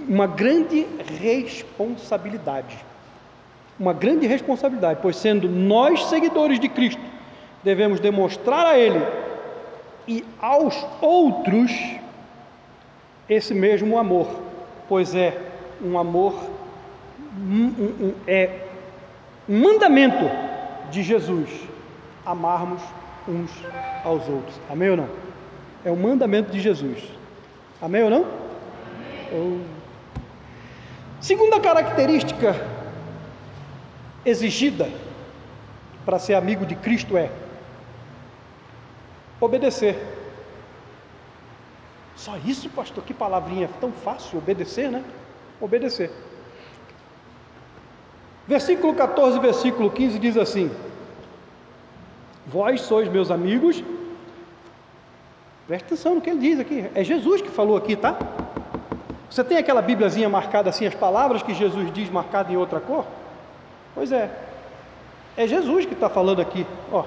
uma 0.08 0.26
grande 0.26 0.86
responsabilidade. 1.20 2.76
Uma 3.78 3.92
grande 3.92 4.26
responsabilidade, 4.26 5.00
pois 5.02 5.16
sendo 5.16 5.48
nós 5.48 6.04
seguidores 6.04 6.60
de 6.60 6.68
Cristo, 6.68 7.02
devemos 7.62 7.98
demonstrar 7.98 8.66
a 8.66 8.78
Ele 8.78 9.04
e 10.06 10.24
aos 10.40 10.86
outros 11.00 11.72
esse 13.28 13.54
mesmo 13.54 13.98
amor, 13.98 14.28
pois 14.88 15.14
é 15.14 15.36
um 15.82 15.98
amor, 15.98 16.34
um, 17.36 17.64
um, 17.64 18.14
é 18.26 18.60
um 19.48 19.58
mandamento 19.58 20.30
de 20.90 21.02
Jesus 21.02 21.48
amarmos 22.24 22.82
uns 23.26 23.50
aos 24.04 24.28
outros. 24.28 24.54
Amém 24.70 24.90
ou 24.90 24.96
não? 24.96 25.08
É 25.84 25.90
o 25.90 25.96
mandamento 25.96 26.52
de 26.52 26.60
Jesus. 26.60 27.02
Amém 27.80 28.02
ou 28.04 28.10
não? 28.10 28.26
Ou... 29.32 29.60
Segunda 31.24 31.58
característica 31.58 32.54
exigida 34.26 34.90
para 36.04 36.18
ser 36.18 36.34
amigo 36.34 36.66
de 36.66 36.74
Cristo 36.74 37.16
é 37.16 37.30
obedecer. 39.40 39.96
Só 42.14 42.36
isso, 42.44 42.68
pastor? 42.68 43.02
Que 43.02 43.14
palavrinha 43.14 43.70
tão 43.80 43.90
fácil, 43.90 44.36
obedecer, 44.36 44.90
né? 44.90 45.02
Obedecer. 45.58 46.10
Versículo 48.46 48.92
14, 48.92 49.38
versículo 49.38 49.90
15 49.90 50.18
diz 50.18 50.36
assim: 50.36 50.70
Vós 52.46 52.82
sois 52.82 53.08
meus 53.08 53.30
amigos. 53.30 53.82
Presta 55.66 55.86
atenção 55.86 56.16
no 56.16 56.20
que 56.20 56.28
ele 56.28 56.40
diz 56.40 56.60
aqui. 56.60 56.84
É 56.94 57.02
Jesus 57.02 57.40
que 57.40 57.48
falou 57.48 57.78
aqui, 57.78 57.96
tá? 57.96 58.18
Você 59.34 59.42
tem 59.42 59.58
aquela 59.58 59.82
Bíbliazinha 59.82 60.28
marcada 60.28 60.70
assim, 60.70 60.86
as 60.86 60.94
palavras 60.94 61.42
que 61.42 61.52
Jesus 61.52 61.92
diz 61.92 62.08
marcada 62.08 62.52
em 62.52 62.56
outra 62.56 62.78
cor? 62.78 63.04
Pois 63.92 64.12
é. 64.12 64.30
É 65.36 65.44
Jesus 65.44 65.86
que 65.86 65.92
está 65.92 66.08
falando 66.08 66.40
aqui. 66.40 66.64
Ó. 66.92 67.02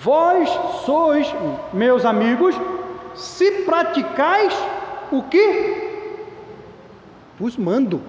Vós 0.00 0.50
sois 0.84 1.34
meus 1.72 2.04
amigos 2.04 2.54
se 3.14 3.62
praticais 3.62 4.54
o 5.10 5.22
que 5.22 5.96
vos 7.38 7.56
mando. 7.56 8.02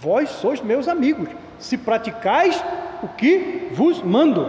Vós 0.00 0.28
sois 0.28 0.60
meus 0.60 0.88
amigos, 0.88 1.28
se 1.60 1.78
praticais 1.78 2.60
o 3.00 3.06
que 3.06 3.68
vos 3.74 4.02
mando. 4.02 4.42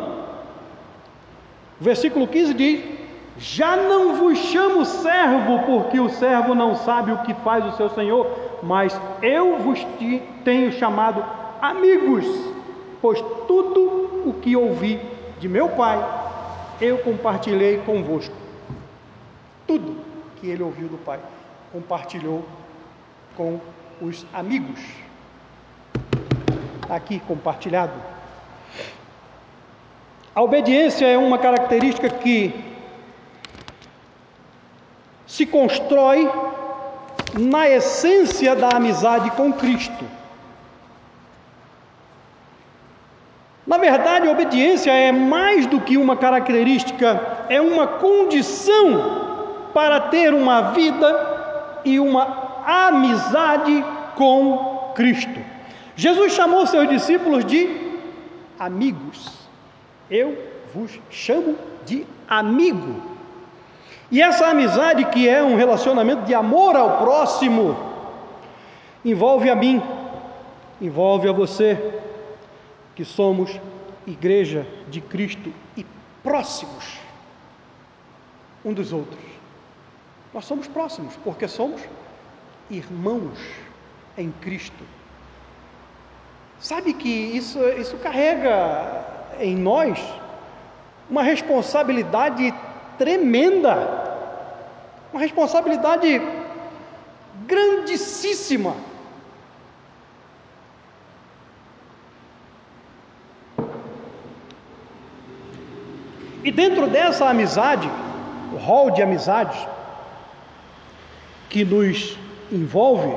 O 1.79 1.83
versículo 1.83 2.27
15 2.27 2.53
diz: 2.55 3.00
Já 3.37 3.75
não 3.75 4.15
vos 4.15 4.37
chamo 4.37 4.85
servo, 4.85 5.59
porque 5.65 5.99
o 5.99 6.09
servo 6.09 6.53
não 6.53 6.75
sabe 6.75 7.11
o 7.11 7.19
que 7.19 7.33
faz 7.35 7.65
o 7.65 7.77
seu 7.77 7.89
senhor, 7.89 8.27
mas 8.61 8.99
eu 9.21 9.59
vos 9.59 9.79
tenho 10.43 10.71
chamado 10.73 11.23
amigos, 11.61 12.25
pois 13.01 13.21
tudo 13.47 14.23
o 14.25 14.33
que 14.41 14.55
ouvi 14.55 14.99
de 15.39 15.47
meu 15.47 15.69
Pai 15.69 16.03
eu 16.81 16.97
compartilhei 16.97 17.77
convosco. 17.85 18.35
Tudo 19.67 19.97
que 20.37 20.47
ele 20.47 20.63
ouviu 20.63 20.87
do 20.87 20.97
Pai 20.97 21.19
compartilhou 21.71 22.43
com 23.37 23.59
os 24.01 24.25
amigos. 24.33 24.81
Está 26.81 26.95
aqui 26.95 27.19
compartilhado. 27.19 27.93
A 30.33 30.41
obediência 30.41 31.05
é 31.05 31.17
uma 31.17 31.37
característica 31.37 32.09
que 32.09 32.70
se 35.31 35.45
constrói 35.45 36.29
na 37.39 37.69
essência 37.69 38.53
da 38.53 38.67
amizade 38.75 39.31
com 39.31 39.53
Cristo. 39.53 40.03
Na 43.65 43.77
verdade, 43.77 44.27
a 44.27 44.31
obediência 44.31 44.91
é 44.91 45.09
mais 45.09 45.65
do 45.65 45.79
que 45.79 45.95
uma 45.95 46.17
característica, 46.17 47.45
é 47.47 47.61
uma 47.61 47.87
condição 47.87 49.69
para 49.73 50.01
ter 50.01 50.33
uma 50.33 50.73
vida 50.73 51.79
e 51.85 51.97
uma 51.97 52.25
amizade 52.65 53.85
com 54.15 54.91
Cristo. 54.93 55.39
Jesus 55.95 56.33
chamou 56.33 56.67
seus 56.67 56.89
discípulos 56.89 57.45
de 57.45 57.69
amigos. 58.59 59.47
Eu 60.09 60.37
vos 60.75 60.99
chamo 61.09 61.55
de 61.85 62.05
amigo. 62.27 63.10
E 64.11 64.21
essa 64.21 64.47
amizade, 64.47 65.05
que 65.05 65.27
é 65.27 65.41
um 65.41 65.55
relacionamento 65.55 66.23
de 66.23 66.33
amor 66.33 66.75
ao 66.75 66.97
próximo, 66.97 67.77
envolve 69.05 69.49
a 69.49 69.55
mim, 69.55 69.81
envolve 70.81 71.29
a 71.29 71.31
você, 71.31 71.93
que 72.93 73.05
somos 73.05 73.57
igreja 74.05 74.67
de 74.89 74.99
Cristo 74.99 75.53
e 75.77 75.85
próximos 76.21 76.99
um 78.63 78.73
dos 78.73 78.91
outros. 78.91 79.23
Nós 80.33 80.45
somos 80.45 80.67
próximos 80.67 81.15
porque 81.23 81.47
somos 81.47 81.81
irmãos 82.69 83.39
em 84.17 84.31
Cristo. 84.31 84.83
Sabe 86.59 86.93
que 86.93 87.09
isso, 87.09 87.59
isso 87.69 87.97
carrega 87.97 89.05
em 89.39 89.55
nós 89.55 89.99
uma 91.09 91.23
responsabilidade 91.23 92.53
tremenda, 92.97 94.00
uma 95.11 95.21
responsabilidade 95.21 96.21
grandíssima. 97.45 98.75
E 106.43 106.51
dentro 106.51 106.87
dessa 106.87 107.29
amizade, 107.29 107.89
o 108.53 108.57
rol 108.57 108.91
de 108.91 109.01
amizades 109.01 109.67
que 111.49 111.63
nos 111.63 112.17
envolve, 112.51 113.15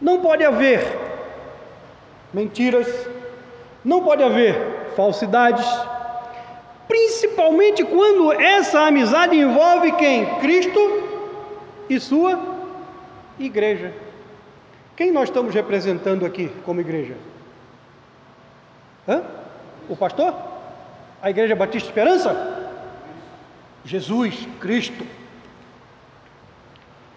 não 0.00 0.20
pode 0.20 0.42
haver 0.42 0.82
mentiras, 2.32 2.88
não 3.84 4.02
pode 4.02 4.22
haver 4.22 4.92
falsidades, 4.96 5.64
principalmente 6.88 7.84
quando 7.84 8.32
essa 8.32 8.80
amizade 8.86 9.36
envolve 9.36 9.92
quem? 9.92 10.26
Cristo 10.40 10.80
e 11.88 11.98
sua 11.98 12.40
igreja. 13.38 13.92
Quem 14.96 15.10
nós 15.10 15.28
estamos 15.28 15.54
representando 15.54 16.24
aqui 16.24 16.50
como 16.64 16.80
igreja? 16.80 17.16
Hã? 19.08 19.22
O 19.88 19.96
pastor? 19.96 20.34
A 21.20 21.30
Igreja 21.30 21.56
Batista 21.56 21.88
Esperança? 21.88 22.70
Jesus 23.84 24.46
Cristo. 24.60 25.04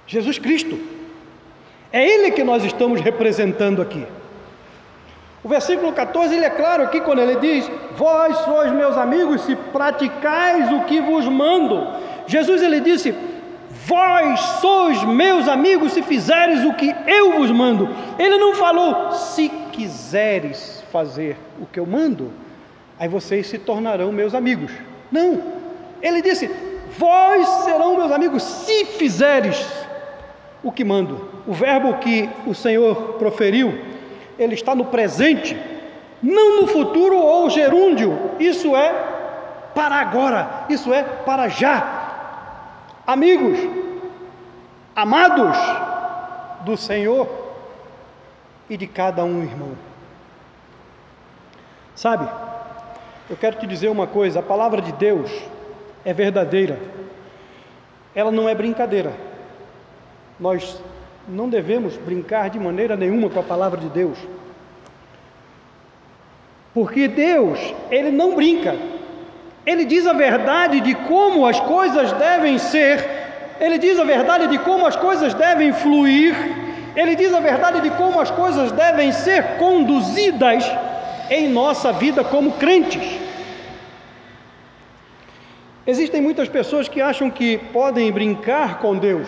Jesus 0.06 0.40
Cristo. 0.40 0.78
É 1.92 2.06
Ele 2.06 2.32
que 2.32 2.44
nós 2.44 2.64
estamos 2.64 3.00
representando 3.02 3.82
aqui. 3.82 4.06
O 5.48 5.50
versículo 5.50 5.94
14 5.94 6.36
ele 6.36 6.44
é 6.44 6.50
claro 6.50 6.84
aqui 6.84 7.00
quando 7.00 7.20
ele 7.20 7.38
diz: 7.38 7.72
Vós 7.96 8.36
sois 8.40 8.70
meus 8.74 8.98
amigos 8.98 9.44
se 9.44 9.56
praticais 9.56 10.70
o 10.74 10.82
que 10.82 11.00
vos 11.00 11.26
mando. 11.26 11.88
Jesus 12.28 12.62
ele 12.62 12.82
disse: 12.82 13.16
Vós 13.86 14.42
sois 14.60 15.02
meus 15.06 15.48
amigos 15.48 15.94
se 15.94 16.02
fizeres 16.02 16.66
o 16.66 16.74
que 16.74 16.94
eu 17.08 17.32
vos 17.38 17.50
mando. 17.50 17.88
Ele 18.20 18.38
não 18.38 18.56
falou 18.56 19.14
se 19.14 19.48
quiseres 19.72 20.84
fazer 20.92 21.38
o 21.62 21.66
que 21.66 21.80
eu 21.80 21.86
mando, 21.86 22.30
aí 23.00 23.08
vocês 23.08 23.48
se 23.48 23.58
tornarão 23.58 24.12
meus 24.12 24.36
amigos. 24.36 24.74
Não. 25.10 25.42
Ele 26.02 26.22
disse: 26.22 26.52
Vós 26.98 27.48
serão 27.64 27.96
meus 27.96 28.12
amigos 28.12 28.44
se 28.44 28.84
fizeres 28.84 29.66
o 30.62 30.74
que 30.74 30.84
mando. 30.84 31.30
O 31.48 31.54
verbo 31.54 31.94
que 32.00 32.30
o 32.46 32.54
Senhor 32.54 33.14
proferiu 33.14 33.87
ele 34.38 34.54
está 34.54 34.76
no 34.76 34.86
presente, 34.86 35.58
não 36.22 36.62
no 36.62 36.68
futuro 36.68 37.18
ou 37.18 37.50
gerúndio. 37.50 38.32
Isso 38.40 38.76
é 38.76 38.92
para 39.74 39.96
agora, 39.96 40.66
isso 40.70 40.94
é 40.94 41.04
para 41.04 41.48
já. 41.48 41.96
Amigos, 43.06 43.60
amados, 44.96 45.58
do 46.62 46.76
Senhor 46.76 47.28
e 48.70 48.76
de 48.76 48.88
cada 48.88 49.24
um 49.24 49.44
irmão. 49.44 49.72
Sabe, 51.96 52.28
eu 53.30 53.38
quero 53.38 53.58
te 53.58 53.66
dizer 53.66 53.90
uma 53.90 54.08
coisa: 54.08 54.40
a 54.40 54.44
palavra 54.44 54.82
de 54.82 54.92
Deus 54.92 55.32
é 56.04 56.14
verdadeira, 56.14 56.80
ela 58.14 58.32
não 58.32 58.48
é 58.48 58.54
brincadeira. 58.54 59.14
Nós 60.40 60.80
não 61.28 61.50
devemos 61.50 61.98
brincar 61.98 62.50
de 62.50 62.60
maneira 62.60 62.96
nenhuma 62.96 63.30
com 63.30 63.40
a 63.40 63.44
palavra 63.44 63.80
de 63.80 63.90
Deus. 63.90 64.18
Porque 66.74 67.08
Deus, 67.08 67.60
Ele 67.92 68.12
não 68.12 68.36
brinca, 68.36 68.76
Ele 69.66 69.84
diz 69.84 70.06
a 70.08 70.14
verdade 70.14 70.80
de 70.80 70.96
como 70.96 71.46
as 71.46 71.60
coisas 71.60 72.14
devem 72.14 72.58
ser, 72.58 73.04
Ele 73.60 73.78
diz 73.78 74.00
a 74.00 74.04
verdade 74.04 74.48
de 74.48 74.58
como 74.60 74.86
as 74.86 74.96
coisas 74.96 75.34
devem 75.34 75.74
fluir, 75.74 76.36
Ele 76.96 77.16
diz 77.16 77.34
a 77.34 77.40
verdade 77.40 77.82
de 77.82 77.90
como 77.92 78.22
as 78.22 78.32
coisas 78.32 78.72
devem 78.72 79.12
ser 79.12 79.58
conduzidas 79.58 80.64
em 81.30 81.50
nossa 81.50 81.92
vida 81.92 82.24
como 82.24 82.54
crentes. 82.54 83.20
Existem 85.86 86.22
muitas 86.22 86.50
pessoas 86.50 86.88
que 86.88 87.02
acham 87.02 87.30
que 87.30 87.58
podem 87.72 88.12
brincar 88.12 88.80
com 88.80 88.98
Deus, 88.98 89.28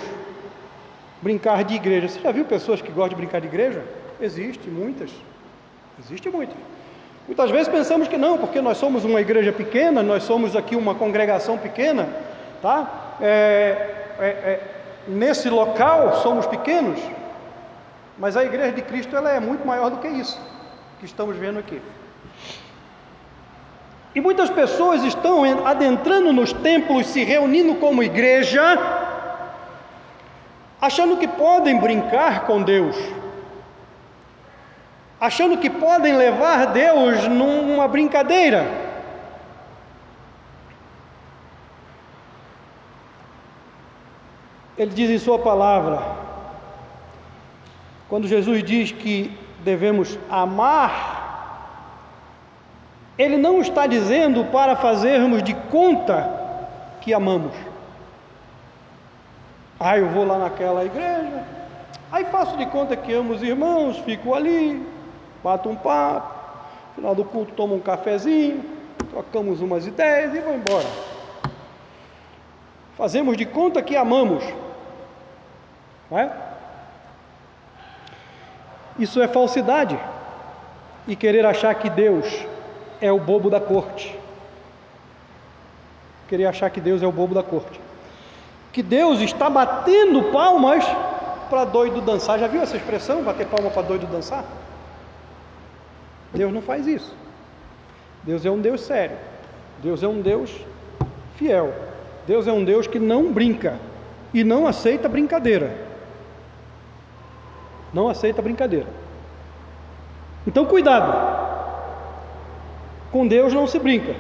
brincar 1.22 1.64
de 1.64 1.76
igreja. 1.76 2.08
Você 2.08 2.20
já 2.20 2.32
viu 2.32 2.46
pessoas 2.46 2.82
que 2.82 2.90
gostam 2.90 3.10
de 3.10 3.16
brincar 3.16 3.42
de 3.42 3.48
igreja? 3.48 3.84
Existe, 4.20 4.70
muitas. 4.70 5.12
Existe 6.00 6.30
muitas. 6.30 6.56
Muitas 7.28 7.52
vezes 7.52 7.68
pensamos 7.68 8.08
que 8.08 8.18
não, 8.18 8.38
porque 8.38 8.60
nós 8.60 8.78
somos 8.78 9.06
uma 9.06 9.22
igreja 9.22 9.52
pequena, 9.52 10.02
nós 10.02 10.24
somos 10.24 10.56
aqui 10.56 10.76
uma 10.76 10.96
congregação 10.96 11.58
pequena, 11.58 12.10
tá? 12.62 13.16
É, 13.22 13.96
é, 14.20 14.26
é, 14.26 14.62
nesse 15.08 15.48
local 15.50 16.22
somos 16.24 16.48
pequenos, 16.48 17.00
mas 18.18 18.36
a 18.36 18.44
igreja 18.44 18.72
de 18.72 18.82
Cristo 18.82 19.16
ela 19.16 19.30
é 19.30 19.40
muito 19.40 19.66
maior 19.66 19.92
do 19.92 19.98
que 19.98 20.08
isso 20.08 20.40
que 21.00 21.06
estamos 21.06 21.36
vendo 21.36 21.60
aqui. 21.60 21.80
E 24.14 24.20
muitas 24.20 24.50
pessoas 24.50 25.04
estão 25.04 25.44
adentrando 25.66 26.34
nos 26.34 26.52
templos, 26.52 27.08
se 27.08 27.24
reunindo 27.24 27.76
como 27.76 28.02
igreja, 28.02 28.78
achando 30.82 31.18
que 31.18 31.28
podem 31.28 31.80
brincar 31.80 32.46
com 32.46 32.62
Deus 32.62 32.96
achando 35.20 35.58
que 35.58 35.70
podem 35.70 36.16
levar 36.16 36.68
Deus 36.68 37.28
numa 37.28 37.88
brincadeira. 37.88 38.66
Ele 44.78 44.92
diz 44.92 45.10
em 45.10 45.20
Sua 45.20 45.38
palavra, 45.38 46.02
quando 48.08 48.28
Jesus 48.28 48.64
diz 48.64 48.94
que 48.94 49.38
devemos 49.60 50.18
amar, 50.32 51.98
Ele 53.18 53.36
não 53.36 53.60
está 53.60 53.86
dizendo 53.86 54.46
para 54.46 54.78
fazermos 54.78 55.44
de 55.44 55.54
conta 55.54 56.32
que 57.02 57.14
amamos. 57.14 57.52
Ah, 59.80 59.98
eu 59.98 60.10
vou 60.10 60.26
lá 60.26 60.38
naquela 60.38 60.84
igreja, 60.84 61.42
aí 62.12 62.26
faço 62.26 62.58
de 62.58 62.66
conta 62.66 62.98
que 62.98 63.14
amo 63.14 63.34
os 63.34 63.42
irmãos, 63.42 63.98
fico 64.00 64.36
ali, 64.36 64.86
bata 65.42 65.70
um 65.70 65.76
papo, 65.76 66.34
no 66.90 66.96
final 66.96 67.16
do 67.16 67.24
culto 67.24 67.54
toma 67.54 67.76
um 67.76 67.80
cafezinho, 67.80 68.62
trocamos 69.10 69.62
umas 69.62 69.88
ideias 69.88 70.36
e 70.36 70.40
vamos 70.40 70.58
embora. 70.58 70.88
Fazemos 72.98 73.38
de 73.38 73.46
conta 73.46 73.82
que 73.82 73.96
amamos, 73.96 74.44
não 76.12 76.20
é? 76.20 76.30
Isso 78.98 79.22
é 79.22 79.30
falsidade 79.30 79.98
e 81.08 81.16
querer 81.16 81.46
achar 81.46 81.74
que 81.76 81.90
Deus 81.90 82.46
é 83.00 83.10
o 83.10 83.18
bobo 83.18 83.50
da 83.50 83.62
corte. 83.62 84.14
Querer 86.28 86.48
achar 86.48 86.70
que 86.70 86.82
Deus 86.82 87.02
é 87.02 87.08
o 87.08 87.12
bobo 87.14 87.34
da 87.34 87.42
corte. 87.42 87.80
Que 88.72 88.84
Deus 88.84 89.20
está 89.20 89.50
batendo 89.50 90.24
palmas 90.32 90.86
para 91.50 91.66
doido 91.66 92.02
dançar. 92.02 92.40
Já 92.40 92.48
viu 92.48 92.62
essa 92.62 92.78
expressão? 92.78 93.24
Bater 93.24 93.48
palma 93.48 93.70
para 93.70 93.82
doido 93.82 94.06
dançar? 94.08 94.44
Deus 96.34 96.54
não 96.54 96.62
faz 96.62 96.86
isso. 96.86 97.14
Deus 98.24 98.46
é 98.46 98.52
um 98.52 98.60
Deus 98.60 98.82
sério. 98.82 99.18
Deus 99.82 100.04
é 100.04 100.08
um 100.08 100.22
Deus 100.22 100.52
fiel. 101.36 101.74
Deus 102.28 102.48
é 102.48 102.52
um 102.52 102.64
Deus 102.64 102.86
que 102.86 103.00
não 103.00 103.32
brinca 103.32 103.80
e 104.34 104.44
não 104.44 104.68
aceita 104.68 105.10
brincadeira. 105.10 105.76
Não 107.92 108.08
aceita 108.08 108.42
brincadeira. 108.42 108.88
Então, 110.46 110.66
cuidado. 110.66 111.40
Com 113.12 113.28
Deus 113.28 113.52
não 113.52 113.66
se 113.66 113.80
brinca. 113.80 114.16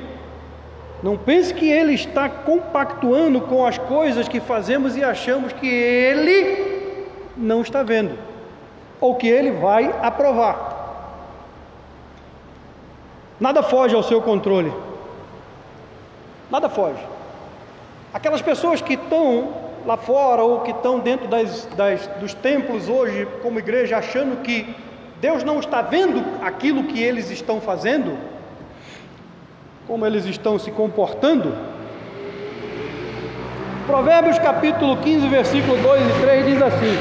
Não 1.01 1.17
pense 1.17 1.53
que 1.53 1.69
Ele 1.69 1.93
está 1.93 2.27
compactuando 2.27 3.39
com 3.41 3.65
as 3.65 3.77
coisas 3.77 4.27
que 4.27 4.39
fazemos 4.39 4.97
e 4.97 5.03
achamos 5.03 5.53
que 5.53 5.67
Ele 5.67 7.07
não 7.37 7.61
está 7.61 7.83
vendo, 7.83 8.17
ou 8.99 9.15
que 9.15 9.27
Ele 9.27 9.51
vai 9.51 9.93
aprovar. 10.01 10.77
Nada 13.39 13.63
foge 13.63 13.95
ao 13.95 14.03
seu 14.03 14.21
controle. 14.21 14.73
Nada 16.51 16.67
foge. 16.67 16.99
Aquelas 18.13 18.41
pessoas 18.41 18.81
que 18.81 18.95
estão 18.95 19.53
lá 19.85 19.95
fora 19.95 20.43
ou 20.43 20.59
que 20.61 20.71
estão 20.71 20.99
dentro 20.99 21.27
das, 21.27 21.65
das, 21.77 22.05
dos 22.19 22.33
templos 22.33 22.89
hoje, 22.89 23.25
como 23.41 23.59
igreja, 23.59 23.97
achando 23.97 24.41
que 24.41 24.75
Deus 25.21 25.43
não 25.43 25.59
está 25.59 25.81
vendo 25.81 26.23
aquilo 26.41 26.83
que 26.83 27.01
eles 27.01 27.29
estão 27.29 27.61
fazendo, 27.61 28.17
como 29.89 30.05
eles 30.05 30.23
estão 30.25 30.59
se 30.59 30.69
comportando. 30.69 31.51
Provérbios 33.87 34.37
capítulo 34.37 34.95
15, 34.97 35.27
versículo 35.27 35.81
2 35.81 36.01
e 36.01 36.21
3 36.21 36.45
diz 36.45 36.61
assim: 36.61 36.95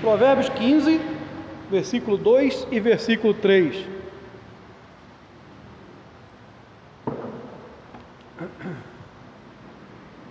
Provérbios 0.00 0.48
15, 0.48 1.00
versículo 1.70 2.16
2 2.16 2.66
e 2.72 2.80
versículo 2.80 3.32
3. 3.32 3.76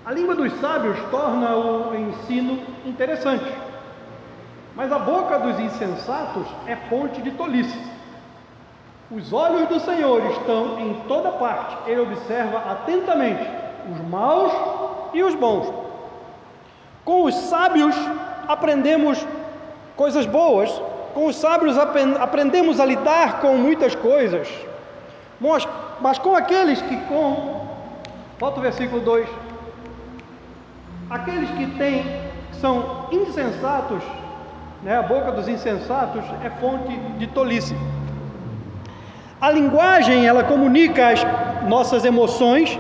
A 0.06 0.12
língua 0.12 0.36
dos 0.36 0.52
sábios 0.60 0.98
torna 1.10 1.56
o 1.56 1.96
ensino 1.96 2.60
interessante, 2.86 3.52
mas 4.76 4.92
a 4.92 5.00
boca 5.00 5.40
dos 5.40 5.58
insensatos 5.62 6.46
é 6.68 6.76
fonte 6.76 7.22
de 7.22 7.32
tolice. 7.32 7.95
Os 9.16 9.32
olhos 9.32 9.70
do 9.70 9.80
Senhor 9.80 10.22
estão 10.32 10.78
em 10.78 10.94
toda 11.08 11.32
parte, 11.32 11.90
ele 11.90 12.02
observa 12.02 12.58
atentamente 12.70 13.50
os 13.90 14.10
maus 14.10 14.52
e 15.14 15.24
os 15.24 15.34
bons. 15.34 15.74
Com 17.06 17.24
os 17.24 17.34
sábios 17.34 17.96
aprendemos 18.46 19.26
coisas 19.96 20.26
boas, 20.26 20.70
com 21.14 21.28
os 21.28 21.38
sábios 21.38 21.78
aprendemos 21.78 22.82
a 22.82 22.86
lidar 22.86 23.40
com 23.40 23.56
muitas 23.56 23.96
coisas, 23.96 24.50
mas, 25.40 25.66
mas 26.02 26.20
com 26.20 26.36
aqueles 26.36 26.82
que 26.82 26.98
com. 27.04 27.64
Volta 28.38 28.60
o 28.60 28.62
versículo 28.64 29.00
2 29.00 29.30
Aqueles 31.10 31.50
que 31.52 31.68
têm, 31.78 32.04
são 32.60 33.08
insensatos, 33.14 34.04
né, 34.84 34.98
a 34.98 35.04
boca 35.04 35.32
dos 35.32 35.48
insensatos 35.48 36.26
é 36.44 36.50
fonte 36.50 36.98
de 37.18 37.28
tolice. 37.28 37.74
A 39.46 39.52
linguagem, 39.52 40.26
ela 40.26 40.44
comunica 40.44 41.10
as 41.10 41.24
nossas 41.70 42.04
emoções 42.04 42.80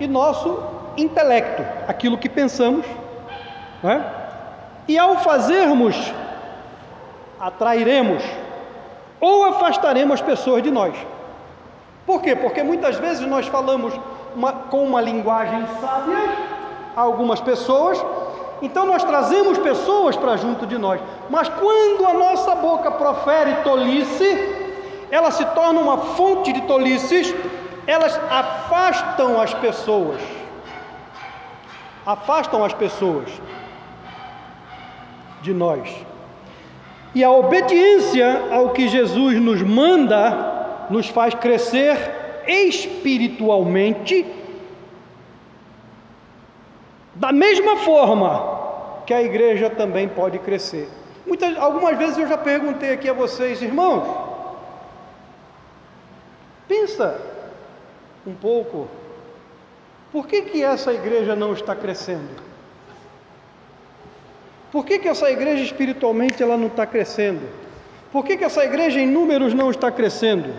e 0.00 0.06
nosso 0.06 0.58
intelecto, 0.96 1.62
aquilo 1.86 2.16
que 2.16 2.30
pensamos, 2.30 2.86
né? 3.82 4.02
e 4.88 4.96
ao 4.96 5.18
fazermos, 5.18 5.94
atrairemos 7.38 8.24
ou 9.20 9.44
afastaremos 9.48 10.22
pessoas 10.22 10.62
de 10.62 10.70
nós. 10.70 10.94
Por 12.06 12.22
quê? 12.22 12.34
Porque 12.34 12.62
muitas 12.62 12.96
vezes 12.96 13.26
nós 13.26 13.46
falamos 13.46 13.92
uma, 14.34 14.52
com 14.54 14.84
uma 14.84 15.02
linguagem 15.02 15.62
sábia 15.78 16.16
algumas 16.96 17.42
pessoas, 17.42 18.02
então 18.62 18.86
nós 18.86 19.04
trazemos 19.04 19.58
pessoas 19.58 20.16
para 20.16 20.38
junto 20.38 20.66
de 20.66 20.78
nós, 20.78 21.02
mas 21.28 21.50
quando 21.50 22.06
a 22.06 22.14
nossa 22.14 22.54
boca 22.54 22.90
profere 22.92 23.56
tolice, 23.62 24.57
ela 25.10 25.30
se 25.30 25.44
torna 25.46 25.80
uma 25.80 25.98
fonte 25.98 26.52
de 26.52 26.62
tolices, 26.62 27.34
elas 27.86 28.18
afastam 28.30 29.40
as 29.40 29.54
pessoas. 29.54 30.20
Afastam 32.04 32.64
as 32.64 32.74
pessoas 32.74 33.28
de 35.42 35.54
nós. 35.54 35.88
E 37.14 37.24
a 37.24 37.30
obediência 37.30 38.48
ao 38.52 38.70
que 38.70 38.88
Jesus 38.88 39.40
nos 39.40 39.62
manda 39.62 40.86
nos 40.90 41.08
faz 41.08 41.34
crescer 41.34 41.96
espiritualmente 42.46 44.26
da 47.14 47.32
mesma 47.32 47.76
forma 47.78 48.58
que 49.04 49.12
a 49.12 49.22
igreja 49.22 49.68
também 49.70 50.08
pode 50.08 50.38
crescer. 50.38 50.88
Muitas, 51.26 51.56
algumas 51.58 51.96
vezes 51.98 52.16
eu 52.18 52.28
já 52.28 52.38
perguntei 52.38 52.92
aqui 52.92 53.08
a 53.08 53.12
vocês, 53.12 53.60
irmãos, 53.60 54.27
pensa 56.68 57.18
um 58.26 58.34
pouco, 58.34 58.86
por 60.12 60.26
que, 60.26 60.42
que 60.42 60.62
essa 60.62 60.92
igreja 60.92 61.34
não 61.34 61.52
está 61.52 61.74
crescendo? 61.74 62.46
Por 64.70 64.84
que, 64.84 64.98
que 64.98 65.08
essa 65.08 65.30
igreja 65.30 65.64
espiritualmente 65.64 66.42
ela 66.42 66.56
não 66.56 66.66
está 66.66 66.86
crescendo? 66.86 67.48
Por 68.12 68.24
que, 68.24 68.36
que 68.36 68.44
essa 68.44 68.64
igreja 68.64 69.00
em 69.00 69.06
números 69.06 69.54
não 69.54 69.70
está 69.70 69.90
crescendo? 69.90 70.54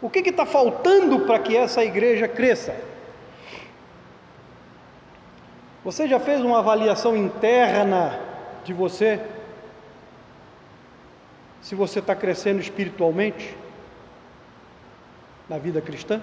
O 0.00 0.10
que 0.10 0.18
está 0.18 0.44
faltando 0.44 1.20
para 1.20 1.38
que 1.38 1.56
essa 1.56 1.84
igreja 1.84 2.26
cresça? 2.26 2.74
Você 5.84 6.08
já 6.08 6.18
fez 6.18 6.40
uma 6.40 6.58
avaliação 6.58 7.16
interna 7.16 8.18
de 8.64 8.72
você? 8.72 9.20
Se 11.60 11.76
você 11.76 12.00
está 12.00 12.14
crescendo 12.16 12.60
espiritualmente 12.60 13.56
na 15.52 15.58
vida 15.58 15.82
cristã? 15.82 16.18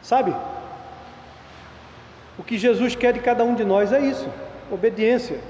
Sabe? 0.00 0.32
O 2.38 2.44
que 2.44 2.56
Jesus 2.56 2.94
quer 2.94 3.12
de 3.12 3.18
cada 3.18 3.42
um 3.42 3.54
de 3.56 3.64
nós 3.64 3.92
é 3.92 4.00
isso: 4.00 4.28
obediência, 4.70 5.40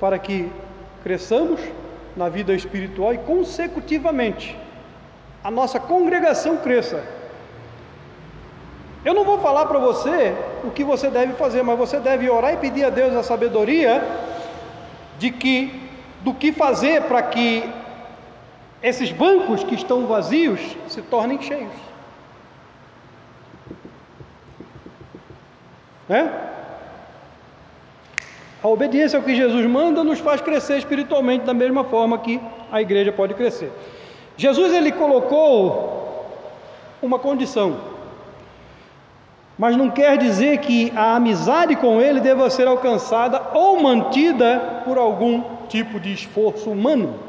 para 0.00 0.18
que 0.18 0.50
cresçamos 1.02 1.60
na 2.16 2.30
vida 2.30 2.54
espiritual 2.54 3.12
e 3.12 3.18
consecutivamente 3.18 4.56
a 5.44 5.50
nossa 5.50 5.78
congregação 5.78 6.56
cresça. 6.56 7.04
Eu 9.04 9.12
não 9.12 9.24
vou 9.24 9.38
falar 9.38 9.66
para 9.66 9.78
você 9.78 10.34
o 10.64 10.70
que 10.70 10.82
você 10.82 11.10
deve 11.10 11.34
fazer, 11.34 11.62
mas 11.62 11.78
você 11.78 12.00
deve 12.00 12.30
orar 12.30 12.54
e 12.54 12.56
pedir 12.56 12.84
a 12.84 12.90
Deus 12.90 13.14
a 13.14 13.22
sabedoria 13.22 14.02
de 15.18 15.30
que 15.30 15.86
do 16.22 16.32
que 16.32 16.50
fazer 16.50 17.02
para 17.02 17.22
que 17.22 17.62
esses 18.82 19.10
bancos 19.10 19.64
que 19.64 19.74
estão 19.74 20.06
vazios 20.06 20.60
se 20.86 21.02
tornem 21.02 21.40
cheios. 21.42 21.72
Né? 26.08 26.32
A 28.62 28.68
obediência 28.68 29.18
ao 29.18 29.24
que 29.24 29.34
Jesus 29.34 29.66
manda 29.66 30.02
nos 30.02 30.18
faz 30.18 30.40
crescer 30.40 30.78
espiritualmente 30.78 31.44
da 31.44 31.54
mesma 31.54 31.84
forma 31.84 32.18
que 32.18 32.40
a 32.72 32.80
igreja 32.80 33.12
pode 33.12 33.34
crescer. 33.34 33.70
Jesus 34.36 34.72
ele 34.72 34.92
colocou 34.92 36.26
uma 37.02 37.18
condição, 37.18 37.78
mas 39.56 39.76
não 39.76 39.90
quer 39.90 40.16
dizer 40.18 40.58
que 40.58 40.92
a 40.96 41.16
amizade 41.16 41.76
com 41.76 42.00
ele 42.00 42.20
deva 42.20 42.48
ser 42.48 42.66
alcançada 42.66 43.50
ou 43.54 43.80
mantida 43.80 44.82
por 44.84 44.98
algum 44.98 45.42
tipo 45.68 46.00
de 46.00 46.12
esforço 46.12 46.70
humano. 46.70 47.27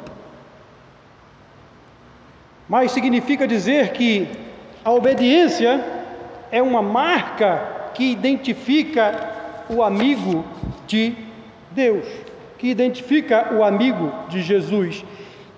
Mas 2.69 2.91
significa 2.91 3.47
dizer 3.47 3.93
que 3.93 4.27
a 4.85 4.91
obediência 4.91 5.83
é 6.51 6.61
uma 6.61 6.83
marca 6.83 7.91
que 7.95 8.11
identifica 8.11 9.65
o 9.67 9.81
amigo 9.81 10.45
de 10.85 11.15
Deus, 11.71 12.05
que 12.59 12.67
identifica 12.67 13.55
o 13.55 13.63
amigo 13.63 14.13
de 14.29 14.43
Jesus. 14.43 15.03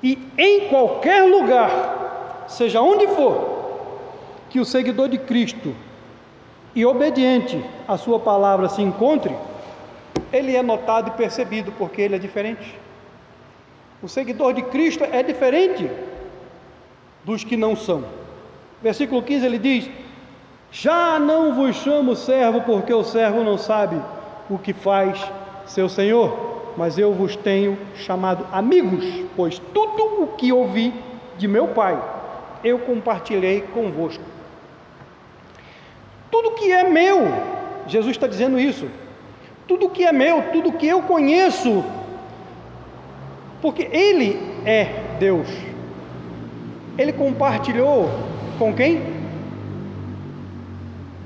E 0.02 0.18
em 0.38 0.70
qualquer 0.70 1.24
lugar, 1.24 2.46
seja 2.48 2.82
onde 2.82 3.06
for, 3.08 3.60
que 4.50 4.62
o 4.62 4.66
seguidor 4.66 5.10
de 5.10 5.18
Cristo 5.18 5.76
e 6.74 6.86
obediente 6.86 7.62
à 7.88 7.98
sua 7.98 8.20
palavra 8.20 8.70
se 8.70 8.82
encontre, 8.82 9.36
ele 10.32 10.56
é 10.56 10.64
notado 10.64 11.10
e 11.10 11.12
percebido 11.12 11.74
porque 11.74 12.02
ele 12.02 12.16
é 12.16 12.20
diferente. 12.20 12.80
O 14.02 14.08
seguidor 14.08 14.54
de 14.54 14.62
Cristo 14.64 15.04
é 15.04 15.22
diferente 15.22 15.90
dos 17.24 17.44
que 17.44 17.56
não 17.56 17.76
são. 17.76 18.04
Versículo 18.82 19.22
15 19.22 19.46
ele 19.46 19.60
diz: 19.60 19.90
Já 20.72 21.20
não 21.20 21.56
vos 21.56 21.76
chamo 21.76 22.16
servo, 22.16 22.62
porque 22.62 22.94
o 22.94 23.04
servo 23.04 23.44
não 23.44 23.58
sabe 23.58 24.02
o 24.50 24.58
que 24.58 24.74
faz 24.74 25.20
seu 25.66 25.88
senhor, 25.88 26.74
mas 26.76 26.98
eu 26.98 27.14
vos 27.14 27.36
tenho 27.36 27.78
chamado 27.96 28.46
amigos, 28.52 29.06
pois 29.36 29.60
tudo 29.74 30.24
o 30.24 30.28
que 30.38 30.52
ouvi 30.52 30.94
de 31.38 31.48
meu 31.48 31.70
Pai 31.70 32.02
eu 32.64 32.80
compartilhei 32.80 33.62
convosco. 33.62 34.24
Tudo 36.30 36.52
que 36.52 36.72
é 36.72 36.88
meu, 36.88 37.28
Jesus 37.88 38.12
está 38.12 38.28
dizendo 38.28 38.60
isso, 38.60 38.88
tudo 39.68 39.90
que 39.90 40.06
é 40.06 40.12
meu, 40.12 40.52
tudo 40.52 40.72
que 40.74 40.88
eu 40.88 41.02
conheço, 41.02 41.84
porque 43.62 43.84
Ele 43.92 44.40
é 44.66 45.18
Deus. 45.20 45.71
Ele 46.98 47.14
compartilhou 47.14 48.10
com 48.60 48.74
quem? 48.74 49.02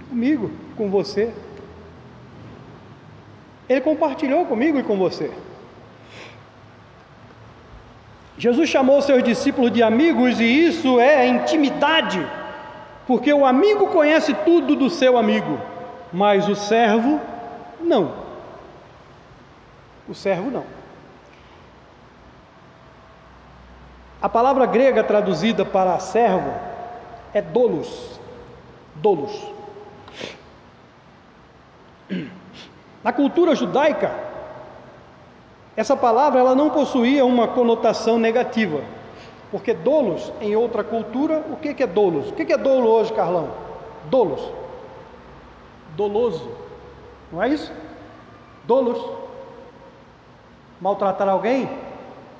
Comigo, 0.10 0.52
com 0.78 0.90
você. 0.90 1.34
Ele 3.68 3.82
compartilhou 3.82 4.46
comigo 4.46 4.80
e 4.80 4.84
com 4.84 4.98
você. 4.98 5.32
Jesus 8.38 8.70
chamou 8.70 9.02
seus 9.02 9.24
discípulos 9.24 9.72
de 9.72 9.82
amigos 9.82 10.40
e 10.40 10.44
isso 10.44 11.00
é 11.00 11.26
intimidade, 11.26 12.26
porque 13.08 13.34
o 13.34 13.46
amigo 13.46 13.88
conhece 13.88 14.34
tudo 14.46 14.76
do 14.76 14.90
seu 14.90 15.18
amigo, 15.18 15.60
mas 16.12 16.48
o 16.50 16.56
servo 16.56 17.20
não. 17.80 18.14
O 20.08 20.14
servo 20.14 20.52
não. 20.52 20.66
A 24.26 24.30
palavra 24.30 24.66
grega 24.66 25.04
traduzida 25.04 25.64
para 25.64 26.00
servo 26.00 26.52
é 27.32 27.44
dolos. 27.44 28.20
Dolos. 28.96 29.40
Na 33.04 33.14
cultura 33.14 33.54
judaica, 33.54 34.12
essa 35.78 35.96
palavra 35.96 36.40
ela 36.40 36.56
não 36.56 36.72
possuía 36.72 37.24
uma 37.24 37.50
conotação 37.50 38.18
negativa, 38.18 38.82
porque 39.52 39.76
dolos 39.76 40.34
em 40.42 40.56
outra 40.56 40.84
cultura, 40.84 41.46
o 41.52 41.56
que 41.58 41.84
é 41.84 41.86
dolos? 41.86 42.32
O 42.32 42.34
que 42.34 42.52
é 42.52 42.58
dolo 42.58 42.90
hoje, 42.90 43.14
Carlão? 43.14 43.52
Dolos, 44.06 44.42
doloso, 45.96 46.50
não 47.32 47.44
é 47.44 47.50
isso? 47.50 47.72
Dolos, 48.64 49.08
maltratar 50.82 51.30
alguém, 51.30 51.70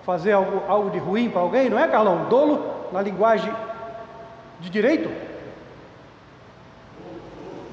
fazer 0.06 0.34
algo, 0.34 0.62
algo 0.68 0.90
de 0.92 1.00
ruim 1.00 1.30
para 1.30 1.42
alguém, 1.42 1.70
não 1.70 1.80
é, 1.80 1.88
Carlão? 1.88 2.26
Dolo 2.30 2.64
na 2.92 3.02
linguagem 3.02 3.52
de 4.60 4.70
direito? 4.70 5.10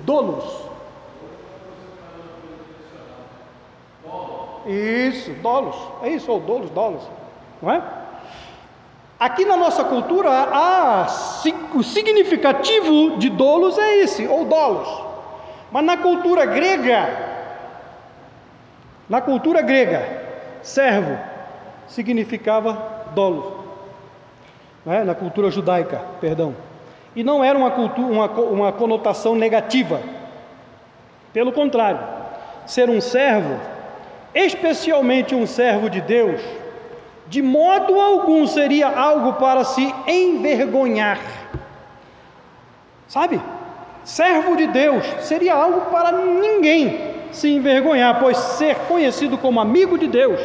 Dolos. 0.04 0.62
Isso, 4.66 5.30
dolos. 5.34 5.76
É 6.02 6.08
isso, 6.08 6.32
ou 6.32 6.40
dolos, 6.40 6.70
dolos. 6.70 7.02
Não 7.60 7.70
é? 7.70 7.82
Aqui 9.20 9.44
na 9.44 9.56
nossa 9.56 9.84
cultura, 9.84 10.30
há, 10.30 11.06
o 11.74 11.82
significativo 11.82 13.18
de 13.18 13.28
dolos 13.28 13.78
é 13.78 13.98
esse, 13.98 14.26
ou 14.26 14.44
dolos. 14.44 14.88
Mas 15.70 15.84
na 15.84 15.96
cultura 15.96 16.44
grega, 16.46 17.08
na 19.08 19.20
cultura 19.20 19.62
grega, 19.62 20.22
servo 20.62 21.31
significava 21.88 23.06
dolos. 23.14 23.44
É? 24.86 25.04
Na 25.04 25.14
cultura 25.14 25.50
judaica, 25.50 26.00
perdão. 26.20 26.54
E 27.14 27.22
não 27.22 27.44
era 27.44 27.58
uma, 27.58 27.70
cultura, 27.70 28.08
uma, 28.08 28.26
uma 28.26 28.72
conotação 28.72 29.34
negativa. 29.34 30.00
Pelo 31.32 31.52
contrário, 31.52 32.00
ser 32.66 32.90
um 32.90 33.00
servo 33.00 33.58
especialmente 34.34 35.34
um 35.34 35.46
servo 35.46 35.90
de 35.90 36.00
Deus, 36.00 36.40
de 37.28 37.42
modo 37.42 38.00
algum 38.00 38.46
seria 38.46 38.88
algo 38.88 39.34
para 39.34 39.64
se 39.64 39.94
envergonhar. 40.06 41.20
Sabe? 43.08 43.40
Servo 44.04 44.56
de 44.56 44.66
Deus 44.66 45.04
seria 45.20 45.54
algo 45.54 45.82
para 45.90 46.12
ninguém 46.12 47.12
se 47.30 47.48
envergonhar, 47.48 48.18
pois 48.20 48.36
ser 48.36 48.76
conhecido 48.88 49.38
como 49.38 49.60
amigo 49.60 49.98
de 49.98 50.06
Deus 50.06 50.40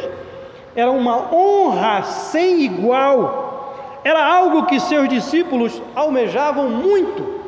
era 0.74 0.90
uma 0.90 1.34
honra 1.34 2.02
sem 2.02 2.62
igual, 2.62 4.00
era 4.04 4.24
algo 4.24 4.66
que 4.66 4.78
seus 4.78 5.08
discípulos 5.08 5.80
almejavam 5.94 6.68
muito. 6.68 7.38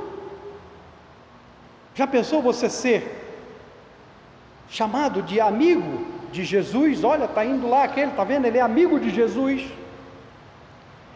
Já 1.94 2.06
pensou 2.06 2.42
você 2.42 2.68
ser 2.68 3.16
chamado 4.68 5.22
de 5.22 5.40
amigo 5.40 6.06
de 6.32 6.44
Jesus, 6.44 7.02
olha, 7.02 7.24
está 7.24 7.44
indo 7.44 7.68
lá 7.68 7.84
aquele, 7.84 8.10
está 8.10 8.24
vendo? 8.24 8.46
Ele 8.46 8.58
é 8.58 8.60
amigo 8.60 8.98
de 9.00 9.10
Jesus. 9.10 9.64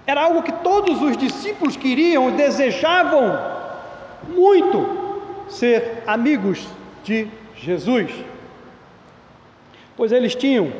Era 0.07 0.23
algo 0.23 0.43
que 0.43 0.53
todos 0.53 1.01
os 1.01 1.17
discípulos 1.17 1.77
queriam 1.77 2.29
e 2.29 2.33
desejavam 2.33 3.39
muito 4.29 4.87
ser 5.49 6.03
amigos 6.07 6.67
de 7.03 7.29
Jesus. 7.57 8.11
pois 9.97 10.11
eles 10.11 10.35
tinham 10.35 10.73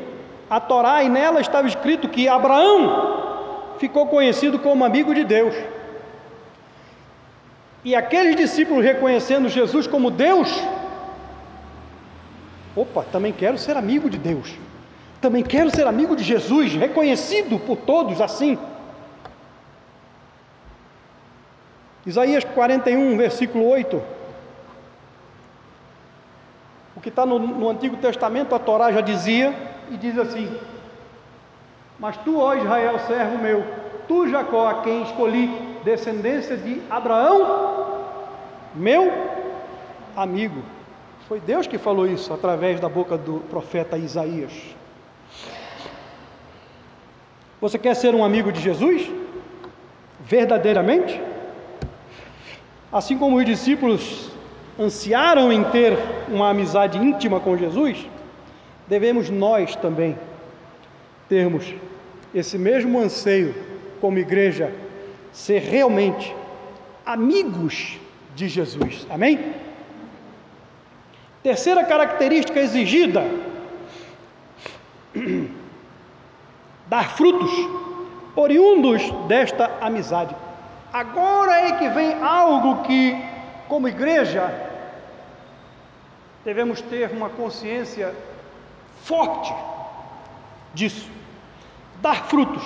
a 0.49 0.59
Torá 0.59 1.03
e 1.03 1.09
nela 1.09 1.41
estava 1.41 1.67
escrito 1.67 2.09
que 2.09 2.27
Abraão 2.27 3.75
ficou 3.79 4.07
conhecido 4.07 4.59
como 4.59 4.85
amigo 4.85 5.13
de 5.13 5.23
Deus. 5.23 5.55
E 7.83 7.95
aqueles 7.95 8.35
discípulos 8.35 8.83
reconhecendo 8.83 9.47
Jesus 9.47 9.85
como 9.85 10.09
Deus, 10.09 10.49
opa, 12.75 13.03
também 13.11 13.31
quero 13.31 13.57
ser 13.57 13.77
amigo 13.77 14.09
de 14.09 14.17
Deus, 14.17 14.55
também 15.21 15.43
quero 15.43 15.69
ser 15.69 15.85
amigo 15.85 16.15
de 16.15 16.23
Jesus, 16.23 16.73
reconhecido 16.73 17.59
por 17.59 17.77
todos 17.77 18.21
assim. 18.21 18.57
Isaías 22.05 22.43
41, 22.43 23.17
versículo 23.17 23.67
8. 23.67 24.01
O 26.95 27.01
que 27.01 27.09
está 27.09 27.25
no, 27.25 27.39
no, 27.39 27.69
Antigo 27.69 27.97
Testamento, 27.97 28.53
a 28.53 28.59
Torá 28.59 28.91
já 28.91 29.01
dizia, 29.01 29.53
e 29.91 29.97
diz 29.97 30.17
assim: 30.17 30.57
Mas 31.99 32.17
tu, 32.17 32.39
ó 32.39 32.55
Israel, 32.55 32.99
servo 32.99 33.37
meu, 33.37 33.63
tu, 34.07 34.27
Jacó, 34.27 34.67
a 34.67 34.81
quem 34.81 35.03
escolhi, 35.03 35.47
descendência 35.83 36.57
de 36.57 36.81
Abraão, 36.89 38.05
meu 38.73 39.11
amigo. 40.15 40.61
Foi 41.27 41.39
Deus 41.39 41.65
que 41.65 41.77
falou 41.77 42.05
isso 42.05 42.33
através 42.33 42.79
da 42.79 42.87
boca 42.87 43.17
do 43.17 43.39
profeta 43.49 43.97
Isaías. 43.97 44.53
Você 47.59 47.79
quer 47.79 47.95
ser 47.95 48.13
um 48.13 48.23
amigo 48.23 48.51
de 48.51 48.61
Jesus? 48.61 49.09
Verdadeiramente? 50.19 51.19
Assim 52.91 53.17
como 53.17 53.37
os 53.37 53.45
discípulos 53.45 54.29
ansiaram 54.79 55.51
em 55.51 55.63
ter 55.63 55.97
uma 56.27 56.49
amizade 56.49 56.97
íntima 56.97 57.39
com 57.39 57.57
Jesus, 57.57 58.05
devemos 58.87 59.29
nós 59.29 59.75
também 59.75 60.17
termos 61.27 61.73
esse 62.33 62.57
mesmo 62.57 62.99
anseio 62.99 63.55
como 64.01 64.19
igreja, 64.19 64.73
ser 65.31 65.59
realmente 65.61 66.35
amigos 67.05 67.97
de 68.35 68.47
Jesus. 68.47 69.07
Amém? 69.09 69.53
Terceira 71.41 71.83
característica 71.85 72.59
exigida: 72.59 73.23
dar 76.87 77.15
frutos 77.15 77.51
oriundos 78.35 79.01
desta 79.27 79.71
amizade. 79.79 80.35
Agora 80.91 81.53
é 81.61 81.71
que 81.73 81.89
vem 81.89 82.13
algo 82.21 82.83
que, 82.83 83.15
como 83.67 83.87
igreja, 83.87 84.53
devemos 86.43 86.81
ter 86.81 87.11
uma 87.11 87.29
consciência 87.29 88.13
forte 89.05 89.53
disso. 90.73 91.09
Dar 92.01 92.25
frutos. 92.25 92.63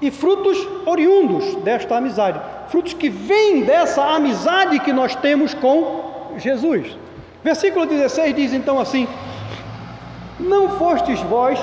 E 0.00 0.10
frutos 0.10 0.58
oriundos 0.84 1.54
desta 1.56 1.96
amizade. 1.96 2.40
Frutos 2.68 2.94
que 2.94 3.08
vêm 3.08 3.62
dessa 3.62 4.02
amizade 4.02 4.80
que 4.80 4.92
nós 4.92 5.14
temos 5.14 5.54
com 5.54 6.32
Jesus. 6.38 6.96
Versículo 7.44 7.86
16 7.86 8.34
diz 8.34 8.52
então 8.52 8.80
assim: 8.80 9.06
Não 10.40 10.70
fostes 10.78 11.20
vós 11.20 11.58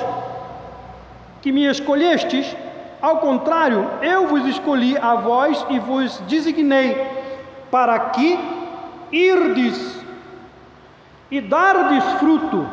que 1.41 1.51
me 1.51 1.65
escolhestes 1.65 2.55
ao 3.01 3.17
contrário, 3.17 3.89
eu 4.01 4.28
vos 4.28 4.45
escolhi 4.45 4.97
a 4.97 5.15
vós 5.15 5.65
e 5.70 5.80
vos 5.80 6.17
designei 6.28 6.97
para 7.72 7.97
que 8.09 8.38
irdes 9.09 9.97
e 11.32 11.39
dardes 11.39 12.03
fruto, 12.20 12.67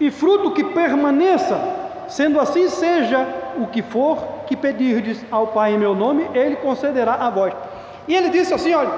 e 0.00 0.10
fruto 0.10 0.50
que 0.50 0.64
permaneça, 0.64 1.58
sendo 2.08 2.40
assim 2.40 2.68
seja 2.68 3.26
o 3.56 3.66
que 3.66 3.82
for 3.82 4.18
que 4.46 4.56
pedirdes 4.56 5.24
ao 5.30 5.48
Pai 5.48 5.74
em 5.74 5.78
meu 5.78 5.94
nome, 5.94 6.28
ele 6.34 6.56
concederá 6.56 7.14
a 7.14 7.30
vós. 7.30 7.54
E 8.08 8.14
ele 8.14 8.30
disse 8.30 8.52
assim: 8.52 8.74
olha, 8.74 8.90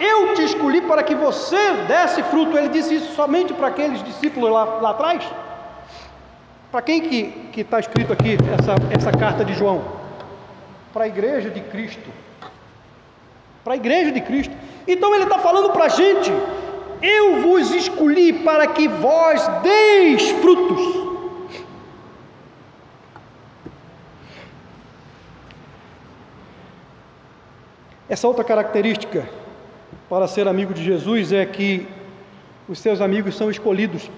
eu 0.00 0.34
te 0.34 0.44
escolhi 0.44 0.80
para 0.80 1.02
que 1.02 1.14
você 1.14 1.72
desse 1.86 2.22
fruto. 2.24 2.56
Ele 2.56 2.68
disse 2.68 2.94
isso 2.94 3.14
somente 3.14 3.52
para 3.52 3.68
aqueles 3.68 4.02
discípulos 4.02 4.50
lá, 4.50 4.64
lá 4.64 4.90
atrás. 4.90 5.24
Para 6.70 6.82
quem 6.82 7.00
que 7.00 7.60
está 7.60 7.80
escrito 7.80 8.12
aqui 8.12 8.36
essa, 8.58 8.74
essa 8.96 9.10
carta 9.18 9.44
de 9.44 9.54
João? 9.54 9.82
Para 10.92 11.04
a 11.04 11.08
igreja 11.08 11.50
de 11.50 11.60
Cristo. 11.60 12.10
Para 13.64 13.74
a 13.74 13.76
igreja 13.76 14.12
de 14.12 14.20
Cristo. 14.20 14.54
Então 14.86 15.14
ele 15.14 15.24
está 15.24 15.38
falando 15.38 15.70
para 15.70 15.86
a 15.86 15.88
gente: 15.88 16.32
eu 17.02 17.42
vos 17.42 17.72
escolhi 17.72 18.32
para 18.32 18.66
que 18.66 18.88
vós 18.88 19.46
deis 19.62 20.30
frutos. 20.30 21.08
Essa 28.08 28.26
outra 28.26 28.42
característica 28.42 29.28
para 30.08 30.26
ser 30.26 30.48
amigo 30.48 30.72
de 30.72 30.82
Jesus 30.82 31.32
é 31.32 31.44
que 31.44 31.86
os 32.68 32.78
seus 32.78 33.00
amigos 33.00 33.36
são 33.36 33.50
escolhidos 33.50 34.10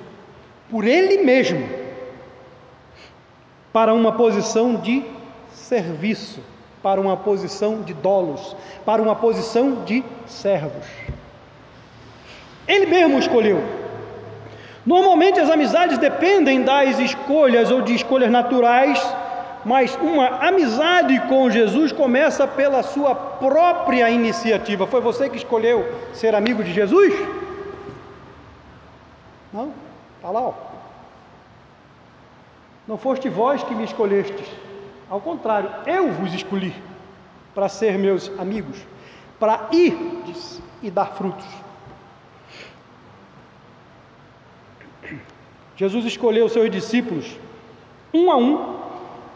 por 0.71 0.85
Ele 0.85 1.25
mesmo 1.25 1.69
para 3.73 3.93
uma 3.93 4.13
posição 4.13 4.77
de 4.77 5.05
serviço, 5.53 6.41
para 6.83 7.01
uma 7.01 7.17
posição 7.17 7.83
de 7.83 7.95
dolos, 7.95 8.57
para 8.85 9.03
uma 9.03 9.15
posição 9.15 9.85
de 9.85 10.05
servos. 10.27 10.87
Ele 12.71 12.87
mesmo 12.87 13.19
escolheu. 13.19 13.61
Normalmente 14.87 15.41
as 15.41 15.51
amizades 15.51 15.99
dependem 15.99 16.63
das 16.63 16.99
escolhas 17.01 17.71
ou 17.71 17.83
de 17.83 17.95
escolhas 17.95 18.31
naturais, 18.31 18.99
mas 19.65 19.99
uma 20.01 20.27
amizade 20.49 21.19
com 21.29 21.51
Jesus 21.51 21.91
começa 21.91 22.47
pela 22.47 22.83
sua 22.83 23.15
própria 23.15 24.09
iniciativa. 24.09 24.87
Foi 24.87 25.01
você 25.01 25.29
que 25.29 25.37
escolheu 25.37 25.85
ser 26.15 26.35
amigo 26.35 26.63
de 26.63 26.73
Jesus? 26.73 27.13
Não? 29.53 29.73
Está 30.17 30.31
lá, 30.31 30.41
ó. 30.41 30.55
Não 32.87 32.97
foste 32.97 33.29
vós 33.29 33.63
que 33.65 33.75
me 33.75 33.85
escolhestes, 33.85 34.47
ao 35.11 35.21
contrário, 35.21 35.71
eu 35.87 36.13
vos 36.13 36.33
escolhi 36.33 36.75
para 37.53 37.69
ser 37.69 37.99
meus 37.99 38.31
amigos, 38.39 38.79
para 39.41 39.69
ir 39.73 39.97
e 40.83 40.91
dar 40.91 41.07
frutos. 41.07 41.70
Jesus 45.81 46.05
escolheu 46.05 46.47
seus 46.47 46.71
discípulos, 46.71 47.39
um 48.13 48.31
a 48.31 48.37
um, 48.37 48.75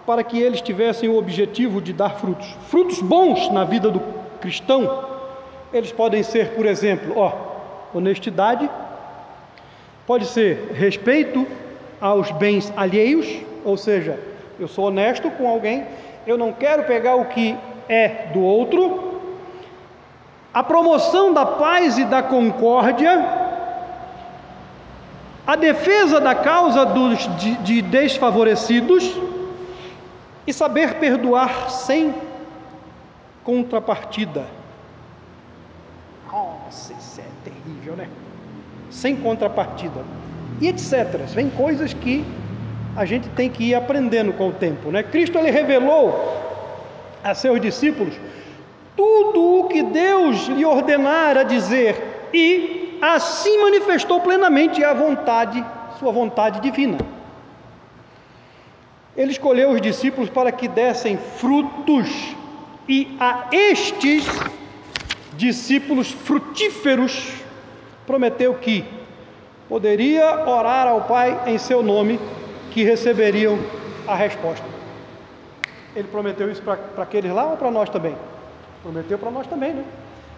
para 0.05 0.22
que 0.22 0.38
eles 0.38 0.61
tivessem 0.61 1.09
o 1.09 1.16
objetivo 1.16 1.80
de 1.80 1.90
dar 1.90 2.18
frutos. 2.20 2.47
Frutos 2.68 3.01
bons 3.01 3.51
na 3.51 3.64
vida 3.64 3.90
do 3.90 3.99
cristão, 4.42 5.07
eles 5.72 5.90
podem 5.90 6.22
ser, 6.22 6.51
por 6.51 6.66
exemplo, 6.66 7.14
ó, 7.16 7.32
honestidade, 7.95 8.68
pode 10.07 10.26
ser 10.26 10.72
respeito 10.74 11.47
aos 11.99 12.30
bens 12.32 12.70
alheios, 12.76 13.26
ou 13.64 13.78
seja, 13.78 14.20
eu 14.61 14.68
sou 14.68 14.88
honesto 14.88 15.30
com 15.30 15.49
alguém, 15.49 15.86
eu 16.26 16.36
não 16.36 16.53
quero 16.53 16.84
pegar 16.84 17.14
o 17.14 17.24
que 17.24 17.57
é 17.88 18.26
do 18.34 18.42
outro. 18.42 19.22
A 20.53 20.62
promoção 20.62 21.32
da 21.32 21.47
paz 21.47 21.97
e 21.97 22.05
da 22.05 22.22
concórdia, 22.22 23.43
a 25.47 25.57
defesa 25.57 26.20
da 26.20 26.34
causa 26.34 26.86
dos 26.86 27.18
de, 27.38 27.57
de 27.57 27.82
desfavorecidos 27.82 29.14
e 30.47 30.53
saber 30.53 30.95
perdoar 30.95 31.70
sem 31.70 32.14
contrapartida. 33.42 34.45
Nossa, 36.30 36.92
isso 36.92 37.20
é 37.20 37.24
terrível, 37.45 37.95
né? 37.95 38.09
Sem 38.90 39.16
contrapartida 39.16 40.03
e 40.61 40.68
etc. 40.68 41.20
Vem 41.34 41.51
coisas 41.51 41.92
que 41.92 42.24
a 42.97 43.05
gente 43.05 43.28
tem 43.30 43.51
que 43.51 43.64
ir 43.64 43.74
aprendendo 43.74 44.32
com 44.32 44.49
o 44.49 44.53
tempo, 44.53 44.90
né? 44.90 45.03
Cristo 45.03 45.36
ele 45.38 45.51
revelou 45.51 46.42
a 47.22 47.34
seus 47.34 47.61
discípulos 47.61 48.14
tudo 48.97 49.61
o 49.61 49.68
que 49.68 49.82
Deus 49.82 50.47
lhe 50.47 50.64
ordenara 50.64 51.45
dizer 51.45 52.28
e 52.32 52.84
assim 53.13 53.61
manifestou 53.61 54.21
plenamente 54.21 54.83
a 54.83 54.95
vontade, 54.95 55.65
sua 55.99 56.11
vontade 56.11 56.61
divina. 56.61 56.99
Ele 59.17 59.31
escolheu 59.31 59.71
os 59.71 59.81
discípulos 59.81 60.31
para 60.31 60.51
que 60.51 60.67
dessem 60.67 61.17
frutos 61.17 62.35
e 62.89 63.17
a 63.21 63.47
estes 63.53 64.27
discípulos 65.37 66.11
frutíferos 66.11 67.33
prometeu 68.07 68.55
que 68.55 68.85
poderia 69.69 70.47
orar 70.49 70.87
ao 70.87 71.03
Pai 71.03 71.43
em 71.47 71.59
seu 71.59 71.83
nome, 71.83 72.19
que 72.71 72.83
receberiam 72.83 73.59
a 74.07 74.15
resposta. 74.15 74.67
Ele 75.95 76.09
prometeu 76.09 76.51
isso 76.51 76.63
para 76.63 77.03
aqueles 77.03 77.33
lá 77.33 77.45
ou 77.47 77.57
para 77.57 77.71
nós 77.71 77.89
também? 77.89 78.17
Prometeu 78.83 79.19
para 79.19 79.31
nós 79.31 79.47
também, 79.47 79.73
né? 79.73 79.85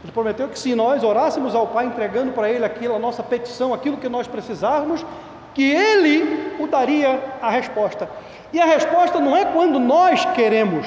Ele 0.07 0.13
prometeu 0.13 0.49
que 0.49 0.57
se 0.57 0.73
nós 0.73 1.03
orássemos 1.03 1.53
ao 1.53 1.67
Pai 1.67 1.85
entregando 1.87 2.31
para 2.31 2.49
Ele 2.49 2.65
aquilo, 2.65 2.95
a 2.95 2.99
nossa 2.99 3.25
petição, 3.25 3.75
aquilo 3.75 3.97
que 3.97 4.09
nós 4.09 4.29
precisávamos, 4.29 5.05
que 5.53 5.69
Ele 5.69 6.55
o 6.61 6.69
daria 6.69 7.21
a 7.43 7.51
resposta. 7.51 8.09
E 8.53 8.61
a 8.61 8.67
resposta 8.67 9.19
não 9.19 9.37
é 9.37 9.47
quando 9.47 9.81
nós 9.81 10.25
queremos, 10.27 10.87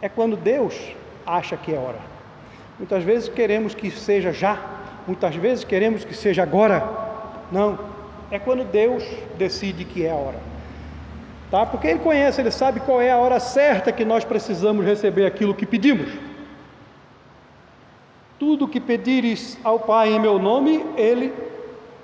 é 0.00 0.08
quando 0.08 0.36
Deus 0.36 0.78
acha 1.26 1.56
que 1.56 1.74
é 1.74 1.76
hora. 1.76 1.98
Muitas 2.78 3.02
vezes 3.02 3.28
queremos 3.28 3.74
que 3.74 3.90
seja 3.90 4.32
já, 4.32 4.56
muitas 5.04 5.34
vezes 5.34 5.64
queremos 5.64 6.04
que 6.04 6.14
seja 6.14 6.44
agora. 6.44 6.88
Não, 7.50 7.76
é 8.30 8.38
quando 8.38 8.62
Deus 8.62 9.02
decide 9.36 9.84
que 9.84 10.06
é 10.06 10.12
a 10.12 10.14
hora. 10.14 10.38
Tá? 11.50 11.66
Porque 11.66 11.88
Ele 11.88 11.98
conhece, 11.98 12.40
Ele 12.40 12.52
sabe 12.52 12.78
qual 12.78 13.00
é 13.00 13.10
a 13.10 13.18
hora 13.18 13.40
certa 13.40 13.90
que 13.90 14.04
nós 14.04 14.24
precisamos 14.24 14.86
receber 14.86 15.26
aquilo 15.26 15.52
que 15.52 15.66
pedimos. 15.66 16.33
Tudo 18.46 18.68
que 18.68 18.78
pedires 18.78 19.58
ao 19.64 19.80
Pai 19.80 20.12
em 20.12 20.20
meu 20.20 20.38
nome, 20.38 20.84
Ele 20.98 21.32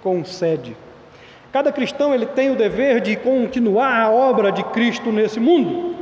concede. 0.02 0.74
Cada 1.52 1.70
cristão 1.70 2.14
ele 2.14 2.24
tem 2.24 2.50
o 2.50 2.56
dever 2.56 3.02
de 3.02 3.14
continuar 3.14 4.00
a 4.00 4.10
obra 4.10 4.50
de 4.50 4.64
Cristo 4.64 5.12
nesse 5.12 5.38
mundo. 5.38 5.94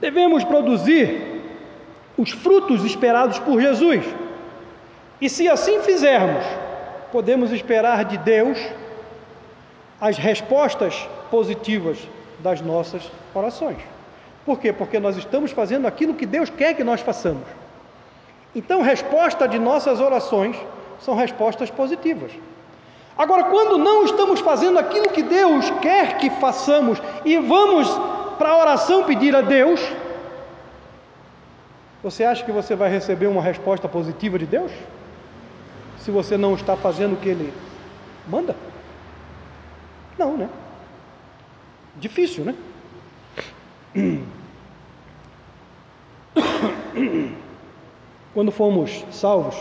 Devemos 0.00 0.44
produzir 0.44 1.42
os 2.16 2.30
frutos 2.30 2.86
esperados 2.86 3.38
por 3.38 3.60
Jesus. 3.60 4.02
E 5.20 5.28
se 5.28 5.46
assim 5.46 5.82
fizermos, 5.82 6.42
podemos 7.12 7.52
esperar 7.52 8.06
de 8.06 8.16
Deus 8.16 8.58
as 10.00 10.16
respostas 10.16 11.06
positivas 11.30 11.98
das 12.38 12.62
nossas 12.62 13.02
orações. 13.34 13.76
Por 14.46 14.58
quê? 14.58 14.72
Porque 14.72 14.98
nós 14.98 15.18
estamos 15.18 15.50
fazendo 15.50 15.86
aquilo 15.86 16.14
que 16.14 16.24
Deus 16.24 16.48
quer 16.48 16.72
que 16.72 16.82
nós 16.82 17.02
façamos. 17.02 17.57
Então, 18.54 18.82
resposta 18.82 19.46
de 19.46 19.58
nossas 19.58 20.00
orações 20.00 20.56
são 21.00 21.14
respostas 21.14 21.70
positivas. 21.70 22.32
Agora, 23.16 23.44
quando 23.44 23.78
não 23.78 24.04
estamos 24.04 24.40
fazendo 24.40 24.78
aquilo 24.78 25.08
que 25.08 25.22
Deus 25.22 25.70
quer 25.82 26.18
que 26.18 26.30
façamos 26.30 27.02
e 27.24 27.36
vamos 27.36 27.88
para 28.38 28.50
a 28.50 28.56
oração 28.56 29.04
pedir 29.04 29.34
a 29.34 29.40
Deus, 29.40 29.80
você 32.02 32.22
acha 32.24 32.44
que 32.44 32.52
você 32.52 32.76
vai 32.76 32.88
receber 32.88 33.26
uma 33.26 33.42
resposta 33.42 33.88
positiva 33.88 34.38
de 34.38 34.46
Deus? 34.46 34.70
Se 35.98 36.12
você 36.12 36.36
não 36.36 36.54
está 36.54 36.76
fazendo 36.76 37.14
o 37.14 37.16
que 37.16 37.28
Ele 37.28 37.52
manda? 38.28 38.54
Não, 40.16 40.36
né? 40.36 40.48
Difícil, 41.96 42.44
né? 42.44 42.54
Quando 48.38 48.52
fomos 48.52 49.04
salvos, 49.10 49.56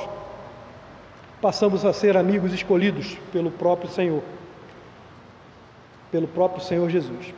passamos 1.42 1.84
a 1.84 1.92
ser 1.92 2.16
amigos 2.16 2.54
escolhidos 2.54 3.18
pelo 3.34 3.50
próprio 3.50 3.90
Senhor, 3.90 4.22
pelo 6.12 6.28
próprio 6.28 6.64
Senhor 6.64 6.88
Jesus, 6.88 7.34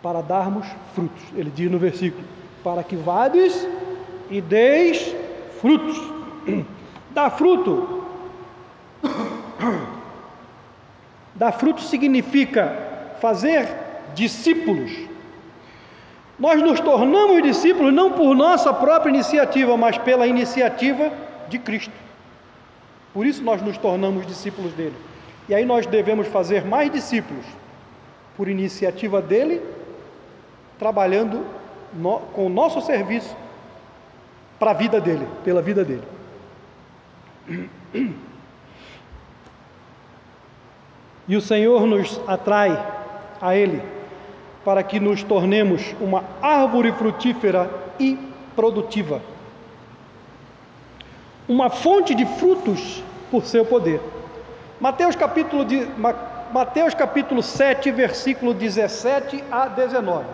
para 0.00 0.20
darmos 0.20 0.64
frutos. 0.94 1.24
Ele 1.34 1.50
diz 1.50 1.68
no 1.68 1.76
versículo: 1.76 2.22
para 2.62 2.84
que 2.84 2.94
vades 2.94 3.66
e 4.30 4.40
deis 4.40 5.12
frutos. 5.60 6.00
Dar 7.10 7.30
fruto. 7.30 8.04
Dar 11.34 11.50
fruto 11.50 11.80
significa 11.80 13.16
fazer 13.20 13.66
discípulos. 14.14 14.92
Nós 16.42 16.60
nos 16.60 16.80
tornamos 16.80 17.40
discípulos 17.40 17.94
não 17.94 18.10
por 18.10 18.34
nossa 18.34 18.74
própria 18.74 19.10
iniciativa, 19.10 19.76
mas 19.76 19.96
pela 19.96 20.26
iniciativa 20.26 21.12
de 21.48 21.56
Cristo. 21.56 21.92
Por 23.14 23.24
isso 23.24 23.44
nós 23.44 23.62
nos 23.62 23.78
tornamos 23.78 24.26
discípulos 24.26 24.72
dele. 24.72 24.96
E 25.48 25.54
aí 25.54 25.64
nós 25.64 25.86
devemos 25.86 26.26
fazer 26.26 26.64
mais 26.64 26.90
discípulos 26.90 27.46
por 28.36 28.48
iniciativa 28.48 29.22
dele, 29.22 29.62
trabalhando 30.80 31.46
no, 31.94 32.18
com 32.34 32.46
o 32.46 32.50
nosso 32.50 32.80
serviço 32.80 33.36
para 34.58 34.72
a 34.72 34.74
vida 34.74 35.00
dele, 35.00 35.28
pela 35.44 35.62
vida 35.62 35.84
dele. 35.84 36.02
E 41.28 41.36
o 41.36 41.40
Senhor 41.40 41.86
nos 41.86 42.20
atrai 42.26 42.84
a 43.40 43.54
Ele 43.54 43.91
para 44.64 44.82
que 44.82 45.00
nos 45.00 45.22
tornemos 45.22 45.94
uma 46.00 46.24
árvore 46.40 46.92
frutífera 46.92 47.70
e 47.98 48.18
produtiva 48.54 49.20
uma 51.48 51.68
fonte 51.70 52.14
de 52.14 52.24
frutos 52.24 53.02
por 53.30 53.44
seu 53.44 53.64
poder. 53.64 54.00
Mateus 54.80 55.16
capítulo, 55.16 55.64
de, 55.64 55.86
Mateus 56.52 56.94
capítulo 56.94 57.42
7, 57.42 57.90
versículo 57.90 58.54
17 58.54 59.44
a 59.50 59.68
19. 59.68 60.24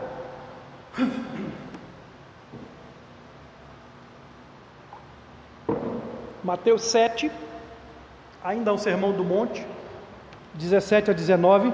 Mateus 6.42 6.82
7, 6.82 7.30
ainda 8.42 8.70
é 8.70 8.74
um 8.74 8.78
sermão 8.78 9.12
do 9.12 9.24
monte, 9.24 9.66
17 10.54 11.10
a 11.10 11.14
19. 11.14 11.72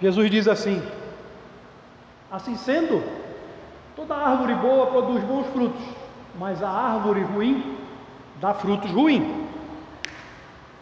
Jesus 0.00 0.30
diz 0.30 0.48
assim: 0.48 0.82
Assim 2.30 2.56
sendo, 2.56 3.02
toda 3.96 4.14
árvore 4.14 4.54
boa 4.54 4.86
produz 4.86 5.24
bons 5.24 5.46
frutos, 5.48 5.82
mas 6.38 6.62
a 6.62 6.70
árvore 6.70 7.22
ruim 7.22 7.76
dá 8.40 8.54
frutos 8.54 8.90
ruins. 8.90 9.24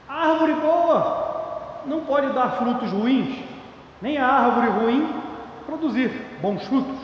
A 0.06 0.28
árvore 0.30 0.54
boa 0.54 1.80
não 1.86 2.04
pode 2.04 2.32
dar 2.34 2.50
frutos 2.58 2.90
ruins, 2.92 3.42
nem 4.02 4.18
a 4.18 4.26
árvore 4.26 4.68
ruim 4.68 5.08
produzir 5.64 6.10
bons 6.42 6.62
frutos. 6.66 6.96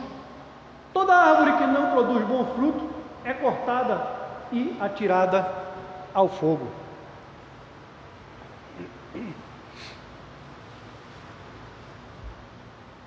Toda 0.93 1.13
árvore 1.13 1.57
que 1.57 1.65
não 1.65 1.91
produz 1.91 2.23
bom 2.25 2.45
fruto 2.55 2.89
é 3.23 3.33
cortada 3.33 4.07
e 4.51 4.77
atirada 4.79 5.51
ao 6.13 6.29
fogo. 6.29 6.67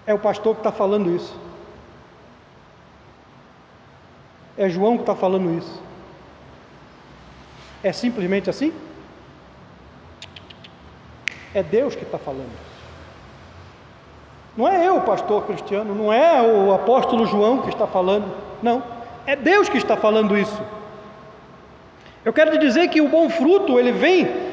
É 0.08 0.14
o 0.14 0.18
pastor 0.18 0.54
que 0.54 0.60
está 0.60 0.72
falando 0.72 1.14
isso. 1.14 1.36
É 4.56 4.66
João 4.66 4.94
que 4.94 5.02
está 5.02 5.14
falando 5.14 5.58
isso. 5.58 5.82
É 7.84 7.92
simplesmente 7.92 8.48
assim? 8.48 8.72
É 11.52 11.62
Deus 11.62 11.94
que 11.94 12.04
está 12.04 12.16
falando. 12.16 12.58
Não 14.56 14.66
é 14.66 14.88
eu, 14.88 14.98
pastor 15.02 15.44
cristiano, 15.44 15.94
não 15.94 16.10
é 16.10 16.40
o 16.40 16.72
apóstolo 16.72 17.26
João 17.26 17.60
que 17.60 17.68
está 17.68 17.86
falando, 17.86 18.34
não. 18.62 18.82
É 19.26 19.36
Deus 19.36 19.68
que 19.68 19.76
está 19.76 19.94
falando 19.94 20.38
isso. 20.38 20.62
Eu 22.24 22.32
quero 22.32 22.52
te 22.52 22.56
dizer 22.56 22.88
que 22.88 23.02
o 23.02 23.10
bom 23.10 23.28
fruto, 23.28 23.78
ele 23.78 23.92
vem 23.92 24.47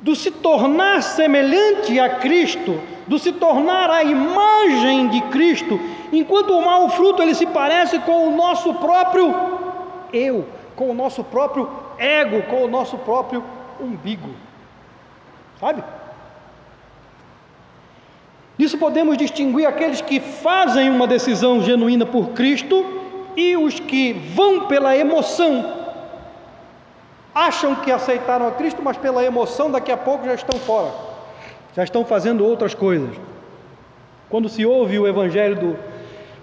do 0.00 0.14
se 0.14 0.30
tornar 0.30 1.02
semelhante 1.02 1.98
a 1.98 2.16
Cristo, 2.16 2.80
do 3.06 3.18
se 3.18 3.32
tornar 3.32 3.90
a 3.90 4.04
imagem 4.04 5.08
de 5.08 5.20
Cristo, 5.22 5.80
enquanto 6.12 6.50
o 6.50 6.64
mau 6.64 6.88
fruto 6.90 7.22
ele 7.22 7.34
se 7.34 7.46
parece 7.46 7.98
com 8.00 8.28
o 8.28 8.36
nosso 8.36 8.74
próprio 8.74 9.34
eu, 10.12 10.46
com 10.74 10.90
o 10.90 10.94
nosso 10.94 11.24
próprio 11.24 11.68
ego, 11.98 12.42
com 12.42 12.64
o 12.64 12.68
nosso 12.68 12.98
próprio 12.98 13.42
umbigo. 13.80 14.30
Sabe? 15.58 15.82
Nisso 18.58 18.78
podemos 18.78 19.18
distinguir 19.18 19.66
aqueles 19.66 20.00
que 20.00 20.18
fazem 20.18 20.88
uma 20.88 21.06
decisão 21.06 21.62
genuína 21.62 22.06
por 22.06 22.30
Cristo 22.30 22.84
e 23.36 23.56
os 23.56 23.78
que 23.78 24.12
vão 24.34 24.66
pela 24.66 24.96
emoção. 24.96 25.85
Acham 27.36 27.74
que 27.74 27.92
aceitaram 27.92 28.48
a 28.48 28.52
Cristo, 28.52 28.80
mas 28.82 28.96
pela 28.96 29.22
emoção 29.22 29.70
daqui 29.70 29.92
a 29.92 29.96
pouco 29.98 30.24
já 30.24 30.32
estão 30.32 30.58
fora. 30.58 30.90
Já 31.74 31.84
estão 31.84 32.02
fazendo 32.02 32.42
outras 32.42 32.72
coisas. 32.72 33.14
Quando 34.30 34.48
se 34.48 34.64
ouve 34.64 34.98
o 34.98 35.06
evangelho 35.06 35.54
do 35.54 35.78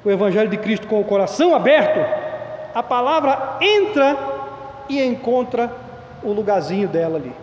o 0.05 0.11
evangelho 0.11 0.51
de 0.51 0.57
Cristo 0.57 0.85
com 0.85 1.01
o 1.01 1.03
coração 1.03 1.55
aberto, 1.55 1.99
a 2.75 2.83
palavra 2.83 3.57
entra 3.59 4.15
e 4.87 5.03
encontra 5.03 5.75
o 6.21 6.31
lugarzinho 6.31 6.87
dela 6.87 7.17
ali. 7.17 7.33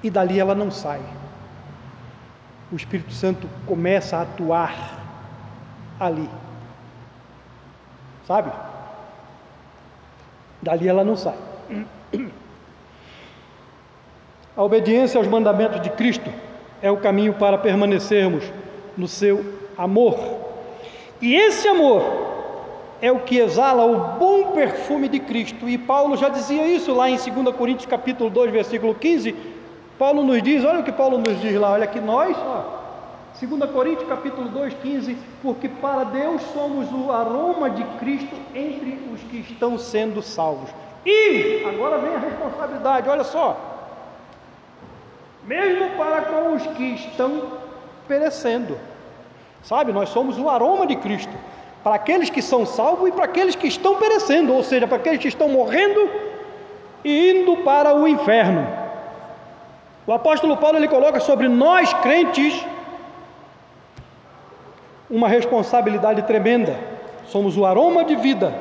E 0.00 0.08
dali 0.08 0.38
ela 0.38 0.54
não 0.54 0.70
sai. 0.70 1.00
O 2.70 2.76
Espírito 2.76 3.12
Santo 3.12 3.48
começa 3.66 4.18
a 4.18 4.22
atuar 4.22 5.00
ali. 5.98 6.30
Sabe? 8.24 8.52
Dali 10.62 10.86
ela 10.86 11.02
não 11.02 11.16
sai. 11.16 11.34
A 14.56 14.62
obediência 14.62 15.18
aos 15.18 15.28
mandamentos 15.28 15.80
de 15.80 15.90
Cristo 15.90 16.30
é 16.82 16.90
o 16.90 16.96
caminho 16.96 17.34
para 17.34 17.58
permanecermos 17.58 18.44
no 18.96 19.06
seu 19.06 19.44
amor. 19.76 20.18
E 21.20 21.34
esse 21.34 21.68
amor 21.68 22.02
é 23.00 23.10
o 23.10 23.20
que 23.20 23.38
exala 23.38 23.84
o 23.84 24.18
bom 24.18 24.52
perfume 24.52 25.08
de 25.08 25.20
Cristo. 25.20 25.68
E 25.68 25.78
Paulo 25.78 26.16
já 26.16 26.28
dizia 26.28 26.66
isso 26.66 26.94
lá 26.94 27.08
em 27.08 27.16
2 27.16 27.54
Coríntios 27.56 27.86
capítulo 27.86 28.28
2, 28.28 28.50
versículo 28.50 28.94
15, 28.94 29.34
Paulo 29.98 30.24
nos 30.24 30.42
diz, 30.42 30.64
olha 30.64 30.80
o 30.80 30.82
que 30.82 30.92
Paulo 30.92 31.18
nos 31.18 31.38
diz 31.40 31.54
lá, 31.60 31.72
olha 31.72 31.86
que 31.86 32.00
nós, 32.00 32.34
ó, 32.38 32.80
2 33.38 33.70
Coríntios 33.70 34.08
capítulo 34.08 34.48
2, 34.48 34.74
15, 34.82 35.16
porque 35.42 35.68
para 35.68 36.04
Deus 36.04 36.40
somos 36.54 36.90
o 36.90 37.12
aroma 37.12 37.68
de 37.68 37.84
Cristo 37.98 38.34
entre 38.54 38.98
os 39.12 39.20
que 39.24 39.38
estão 39.38 39.78
sendo 39.78 40.22
salvos. 40.22 40.70
E 41.04 41.64
agora 41.66 41.98
vem 41.98 42.14
a 42.14 42.18
responsabilidade, 42.18 43.08
olha 43.08 43.24
só. 43.24 43.56
Mesmo 45.44 45.90
para 45.96 46.22
com 46.22 46.54
os 46.54 46.66
que 46.66 46.94
estão 46.94 47.52
perecendo. 48.06 48.76
Sabe, 49.62 49.92
nós 49.92 50.08
somos 50.10 50.38
o 50.38 50.48
aroma 50.48 50.86
de 50.86 50.96
Cristo 50.96 51.32
para 51.82 51.94
aqueles 51.94 52.28
que 52.28 52.42
são 52.42 52.66
salvos 52.66 53.08
e 53.08 53.12
para 53.12 53.24
aqueles 53.24 53.54
que 53.54 53.66
estão 53.66 53.96
perecendo, 53.96 54.52
ou 54.52 54.62
seja, 54.62 54.86
para 54.86 54.96
aqueles 54.96 55.20
que 55.20 55.28
estão 55.28 55.48
morrendo 55.48 56.10
e 57.02 57.30
indo 57.30 57.56
para 57.58 57.94
o 57.94 58.06
inferno. 58.06 58.66
O 60.06 60.12
apóstolo 60.12 60.56
Paulo 60.56 60.76
ele 60.76 60.88
coloca 60.88 61.20
sobre 61.20 61.48
nós 61.48 61.92
crentes 61.94 62.64
uma 65.08 65.28
responsabilidade 65.28 66.22
tremenda. 66.22 66.76
Somos 67.26 67.56
o 67.56 67.64
aroma 67.64 68.04
de 68.04 68.16
vida 68.16 68.52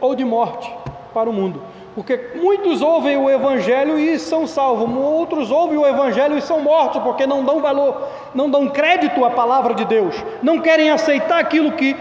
ou 0.00 0.14
de 0.14 0.24
morte 0.24 0.72
para 1.12 1.28
o 1.28 1.32
mundo. 1.32 1.62
Porque 1.94 2.30
muitos 2.34 2.80
ouvem 2.80 3.16
o 3.18 3.28
Evangelho 3.28 3.98
e 3.98 4.18
são 4.18 4.46
salvos, 4.46 4.88
outros 4.96 5.50
ouvem 5.50 5.76
o 5.76 5.86
Evangelho 5.86 6.38
e 6.38 6.40
são 6.40 6.60
mortos, 6.60 7.02
porque 7.02 7.26
não 7.26 7.44
dão 7.44 7.60
valor, 7.60 8.08
não 8.34 8.50
dão 8.50 8.68
crédito 8.68 9.24
à 9.24 9.30
palavra 9.30 9.74
de 9.74 9.84
Deus, 9.84 10.14
não 10.42 10.60
querem 10.60 10.90
aceitar 10.90 11.38
aquilo 11.38 11.72
que 11.72 11.94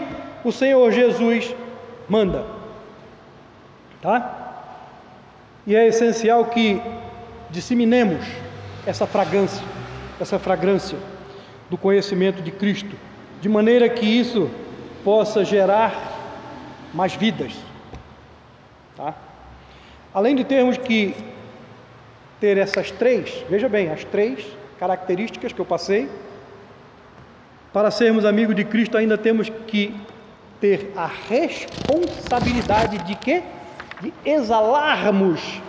o 0.45 0.51
Senhor 0.51 0.89
Jesus 0.91 1.53
manda. 2.07 2.45
Tá? 4.01 4.53
E 5.67 5.75
é 5.75 5.85
essencial 5.87 6.45
que 6.45 6.81
disseminemos 7.49 8.25
essa 8.87 9.05
fragrância, 9.05 9.63
essa 10.19 10.39
fragrância 10.39 10.97
do 11.69 11.77
conhecimento 11.77 12.41
de 12.41 12.51
Cristo 12.51 12.95
de 13.41 13.49
maneira 13.49 13.89
que 13.89 14.05
isso 14.05 14.49
possa 15.03 15.43
gerar 15.43 16.13
mais 16.93 17.13
vidas. 17.15 17.53
Tá? 18.95 19.15
Além 20.13 20.35
de 20.35 20.43
termos 20.43 20.77
que 20.77 21.15
ter 22.39 22.57
essas 22.57 22.91
três, 22.91 23.45
veja 23.49 23.69
bem, 23.69 23.89
as 23.89 24.03
três 24.03 24.45
características 24.77 25.53
que 25.53 25.61
eu 25.61 25.65
passei, 25.65 26.09
para 27.71 27.89
sermos 27.89 28.25
amigos 28.25 28.53
de 28.55 28.65
Cristo 28.65 28.97
ainda 28.97 29.17
temos 29.17 29.47
que 29.67 29.95
ter 30.59 30.91
a 30.95 31.07
responsabilidade 31.07 32.99
de 32.99 33.15
quê? 33.15 33.41
De 34.01 34.13
exalarmos 34.25 35.61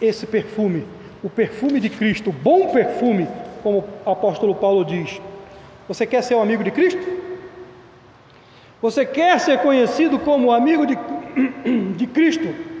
esse 0.00 0.26
perfume, 0.26 0.84
o 1.22 1.30
perfume 1.30 1.78
de 1.78 1.88
Cristo, 1.88 2.30
o 2.30 2.32
bom 2.32 2.70
perfume, 2.70 3.28
como 3.62 3.84
o 4.04 4.10
apóstolo 4.10 4.54
Paulo 4.54 4.84
diz, 4.84 5.20
você 5.86 6.04
quer 6.04 6.22
ser 6.22 6.34
um 6.34 6.42
amigo 6.42 6.64
de 6.64 6.72
Cristo? 6.72 7.06
Você 8.82 9.06
quer 9.06 9.38
ser 9.38 9.58
conhecido 9.60 10.18
como 10.18 10.50
amigo 10.52 10.84
de, 10.86 10.98
de 11.96 12.06
Cristo? 12.08 12.75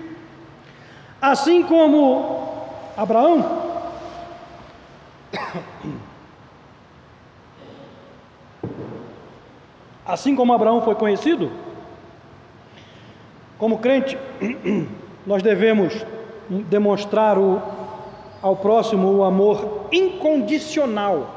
Assim 1.20 1.62
como 1.62 2.66
Abraão? 2.96 3.66
Assim 10.06 10.36
como 10.36 10.52
Abraão 10.52 10.82
foi 10.82 10.94
conhecido? 10.94 11.50
Como 13.58 13.78
crente, 13.78 14.16
nós 15.26 15.42
devemos 15.42 16.04
demonstrar 16.48 17.38
o, 17.38 17.60
ao 18.40 18.54
próximo 18.54 19.10
o 19.12 19.24
amor 19.24 19.88
incondicional 19.90 21.30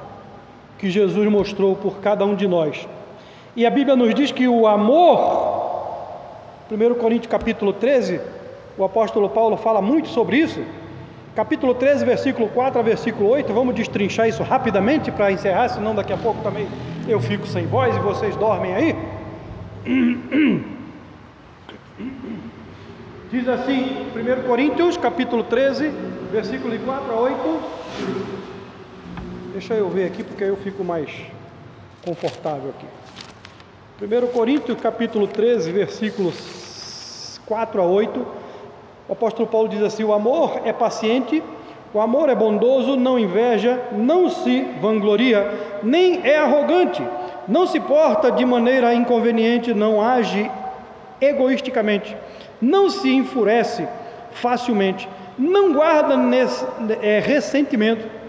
que 0.78 0.90
Jesus 0.90 1.30
mostrou 1.32 1.76
por 1.76 1.98
cada 2.00 2.26
um 2.26 2.36
de 2.36 2.48
nós. 2.48 2.88
E 3.56 3.66
a 3.66 3.70
Bíblia 3.70 3.96
nos 3.96 4.14
diz 4.14 4.32
que 4.32 4.48
o 4.48 4.68
amor, 4.68 6.20
1 6.72 6.94
Coríntios 6.96 7.32
capítulo 7.32 7.74
13, 7.74 8.22
o 8.80 8.84
apóstolo 8.86 9.30
Paulo 9.30 9.58
fala 9.58 9.82
muito 9.82 10.08
sobre 10.08 10.38
isso. 10.38 10.64
Capítulo 11.36 11.76
13, 11.76 12.06
versículo 12.06 12.48
4 12.48 12.80
a 12.80 12.82
versículo 12.82 13.30
8, 13.30 13.54
vamos 13.54 13.76
destrinchar 13.76 14.30
isso 14.30 14.42
rapidamente 14.42 15.12
para 15.12 15.32
encerrar, 15.32 15.68
senão 15.70 15.94
daqui 15.94 16.14
a 16.14 16.18
pouco 16.18 16.42
também 16.42 16.66
eu 17.08 17.20
fico 17.20 17.46
sem 17.46 17.68
voz 17.68 17.96
e 17.96 18.00
vocês 18.00 18.36
dormem 18.38 18.74
aí. 18.74 18.96
Diz 23.30 23.48
assim, 23.48 24.08
1 24.16 24.48
Coríntios, 24.48 24.98
capítulo 24.98 25.44
13, 25.44 25.92
versículo 26.32 26.80
4 26.80 27.12
a 27.12 27.16
8. 27.20 27.60
Deixa 29.52 29.74
eu 29.74 29.90
ver 29.90 30.06
aqui 30.08 30.24
porque 30.24 30.46
eu 30.46 30.56
fico 30.58 30.84
mais 30.86 31.12
confortável 32.04 32.70
aqui. 32.70 32.88
1 34.02 34.28
Coríntios 34.28 34.80
capítulo 34.80 35.28
13, 35.28 35.72
versículos 35.72 37.40
4 37.46 37.82
a 37.82 37.86
8, 37.86 38.49
o 39.10 39.14
apóstolo 39.14 39.48
Paulo 39.48 39.68
diz 39.68 39.82
assim: 39.82 40.04
O 40.04 40.14
amor 40.14 40.62
é 40.64 40.72
paciente, 40.72 41.44
o 41.94 42.00
amor 42.00 42.30
é 42.30 42.36
bondoso, 42.36 42.96
não 42.96 43.20
inveja, 43.20 43.82
não 43.92 44.30
se 44.30 44.62
vangloria, 44.80 45.52
nem 45.84 46.26
é 46.26 46.38
arrogante, 46.38 47.04
não 47.48 47.68
se 47.68 47.80
porta 47.80 48.32
de 48.32 48.46
maneira 48.46 48.94
inconveniente, 48.94 49.74
não 49.74 50.02
age 50.02 50.50
egoisticamente, 51.20 52.16
não 52.62 52.90
se 52.90 53.14
enfurece 53.14 53.86
facilmente, 54.32 55.10
não 55.38 55.74
guarda 55.74 56.16
nesse, 56.16 56.66
é, 57.02 57.20
ressentimento 57.20 58.20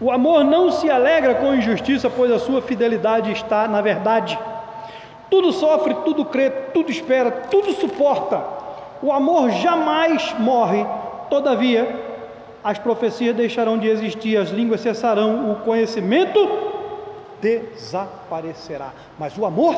o 0.00 0.10
amor 0.10 0.42
não 0.42 0.70
se 0.70 0.90
alegra 0.90 1.34
com 1.34 1.54
injustiça, 1.54 2.08
pois 2.08 2.32
a 2.32 2.38
sua 2.38 2.62
fidelidade 2.62 3.30
está 3.32 3.68
na 3.68 3.82
verdade. 3.82 4.38
Tudo 5.28 5.52
sofre, 5.52 5.94
tudo 6.06 6.24
crê, 6.24 6.48
tudo 6.48 6.90
espera, 6.90 7.30
tudo 7.30 7.72
suporta. 7.72 8.42
O 9.02 9.12
amor 9.12 9.50
jamais 9.50 10.34
morre. 10.38 10.84
Todavia, 11.28 11.88
as 12.62 12.78
profecias 12.78 13.34
deixarão 13.34 13.78
de 13.78 13.88
existir, 13.88 14.36
as 14.36 14.50
línguas 14.50 14.80
cessarão, 14.80 15.52
o 15.52 15.56
conhecimento 15.56 16.38
desaparecerá. 17.40 18.92
Mas 19.18 19.36
o 19.38 19.46
amor 19.46 19.74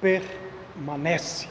permanece. 0.00 1.48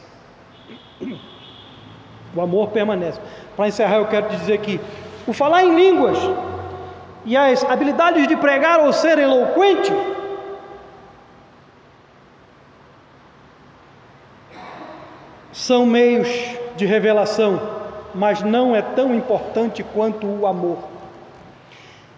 O 2.36 2.42
amor 2.42 2.70
permanece. 2.70 3.20
Para 3.56 3.68
encerrar, 3.68 3.98
eu 3.98 4.08
quero 4.08 4.30
dizer 4.30 4.60
que 4.60 4.80
o 5.28 5.34
falar 5.34 5.64
em 5.64 5.76
línguas 5.76 6.18
e 7.26 7.36
as 7.36 7.64
habilidades 7.64 8.28
de 8.28 8.36
pregar 8.38 8.82
ou 8.82 8.94
ser 8.94 9.18
eloquente, 9.18 9.92
são 15.56 15.86
meios 15.86 16.28
de 16.76 16.86
revelação, 16.86 17.60
mas 18.14 18.42
não 18.42 18.76
é 18.76 18.82
tão 18.82 19.16
importante 19.16 19.84
quanto 19.84 20.28
o 20.28 20.46
amor. 20.46 20.78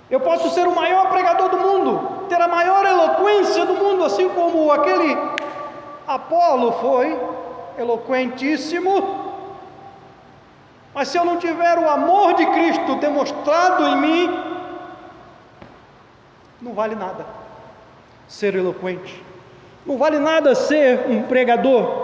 Eu 0.10 0.20
posso 0.20 0.50
ser 0.50 0.68
o 0.68 0.76
maior 0.76 1.08
pregador 1.12 1.50
do 1.50 1.58
mundo, 1.58 2.26
ter 2.28 2.42
a 2.42 2.48
maior 2.48 2.84
eloquência 2.84 3.64
do 3.64 3.76
mundo, 3.76 4.04
assim 4.04 4.28
como 4.30 4.72
aquele 4.72 5.16
Apolo 6.08 6.72
foi 6.82 7.16
eloquentíssimo, 7.78 9.28
mas 10.96 11.10
se 11.10 11.18
eu 11.20 11.24
não 11.24 11.38
tiver 11.38 11.78
o 11.78 11.88
amor 11.88 12.34
de 12.34 12.46
Cristo 12.48 12.96
demonstrado 12.96 13.84
em 13.84 13.98
mim, 13.98 14.44
não 16.60 16.74
vale 16.74 16.96
nada 16.96 17.24
ser 18.28 18.56
eloquente, 18.56 19.24
não 19.86 19.96
vale 19.96 20.18
nada 20.18 20.56
ser 20.56 21.06
um 21.08 21.22
pregador. 21.24 21.97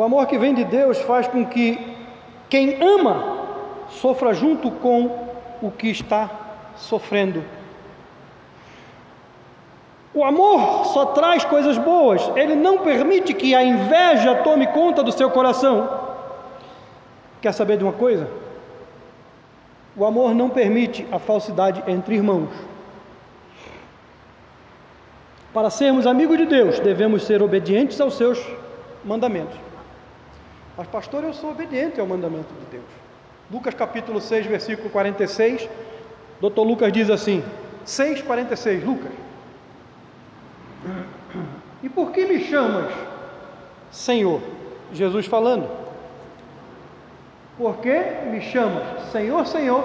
O 0.00 0.02
amor 0.02 0.26
que 0.26 0.38
vem 0.38 0.54
de 0.54 0.64
Deus 0.64 0.98
faz 1.02 1.28
com 1.28 1.44
que 1.44 1.78
quem 2.48 2.82
ama 2.82 3.44
sofra 3.90 4.32
junto 4.32 4.70
com 4.70 5.28
o 5.60 5.70
que 5.70 5.90
está 5.90 6.30
sofrendo. 6.74 7.44
O 10.14 10.24
amor 10.24 10.86
só 10.86 11.04
traz 11.04 11.44
coisas 11.44 11.76
boas, 11.76 12.26
ele 12.34 12.54
não 12.54 12.78
permite 12.78 13.34
que 13.34 13.54
a 13.54 13.62
inveja 13.62 14.36
tome 14.36 14.68
conta 14.68 15.02
do 15.02 15.12
seu 15.12 15.28
coração. 15.28 15.86
Quer 17.42 17.52
saber 17.52 17.76
de 17.76 17.84
uma 17.84 17.92
coisa? 17.92 18.26
O 19.94 20.06
amor 20.06 20.34
não 20.34 20.48
permite 20.48 21.06
a 21.12 21.18
falsidade 21.18 21.84
entre 21.86 22.14
irmãos. 22.14 22.48
Para 25.52 25.68
sermos 25.68 26.06
amigos 26.06 26.38
de 26.38 26.46
Deus, 26.46 26.80
devemos 26.80 27.24
ser 27.24 27.42
obedientes 27.42 28.00
aos 28.00 28.14
seus 28.14 28.42
mandamentos. 29.04 29.69
Mas, 30.80 30.88
pastor, 30.88 31.22
eu 31.24 31.34
sou 31.34 31.50
obediente 31.50 32.00
ao 32.00 32.06
mandamento 32.06 32.54
de 32.54 32.64
Deus. 32.70 32.86
Lucas 33.50 33.74
capítulo 33.74 34.18
6, 34.18 34.46
versículo 34.46 34.88
46. 34.88 35.68
Doutor 36.40 36.62
Lucas 36.62 36.90
diz 36.90 37.10
assim: 37.10 37.44
6, 37.84 38.22
46, 38.22 38.82
Lucas. 38.82 39.12
E 41.82 41.88
por 41.90 42.12
que 42.12 42.24
me 42.24 42.42
chamas 42.44 42.90
Senhor? 43.90 44.40
Jesus 44.90 45.26
falando. 45.26 45.68
Porque 47.58 48.02
me 48.30 48.40
chamas 48.40 49.10
Senhor, 49.12 49.46
Senhor, 49.46 49.84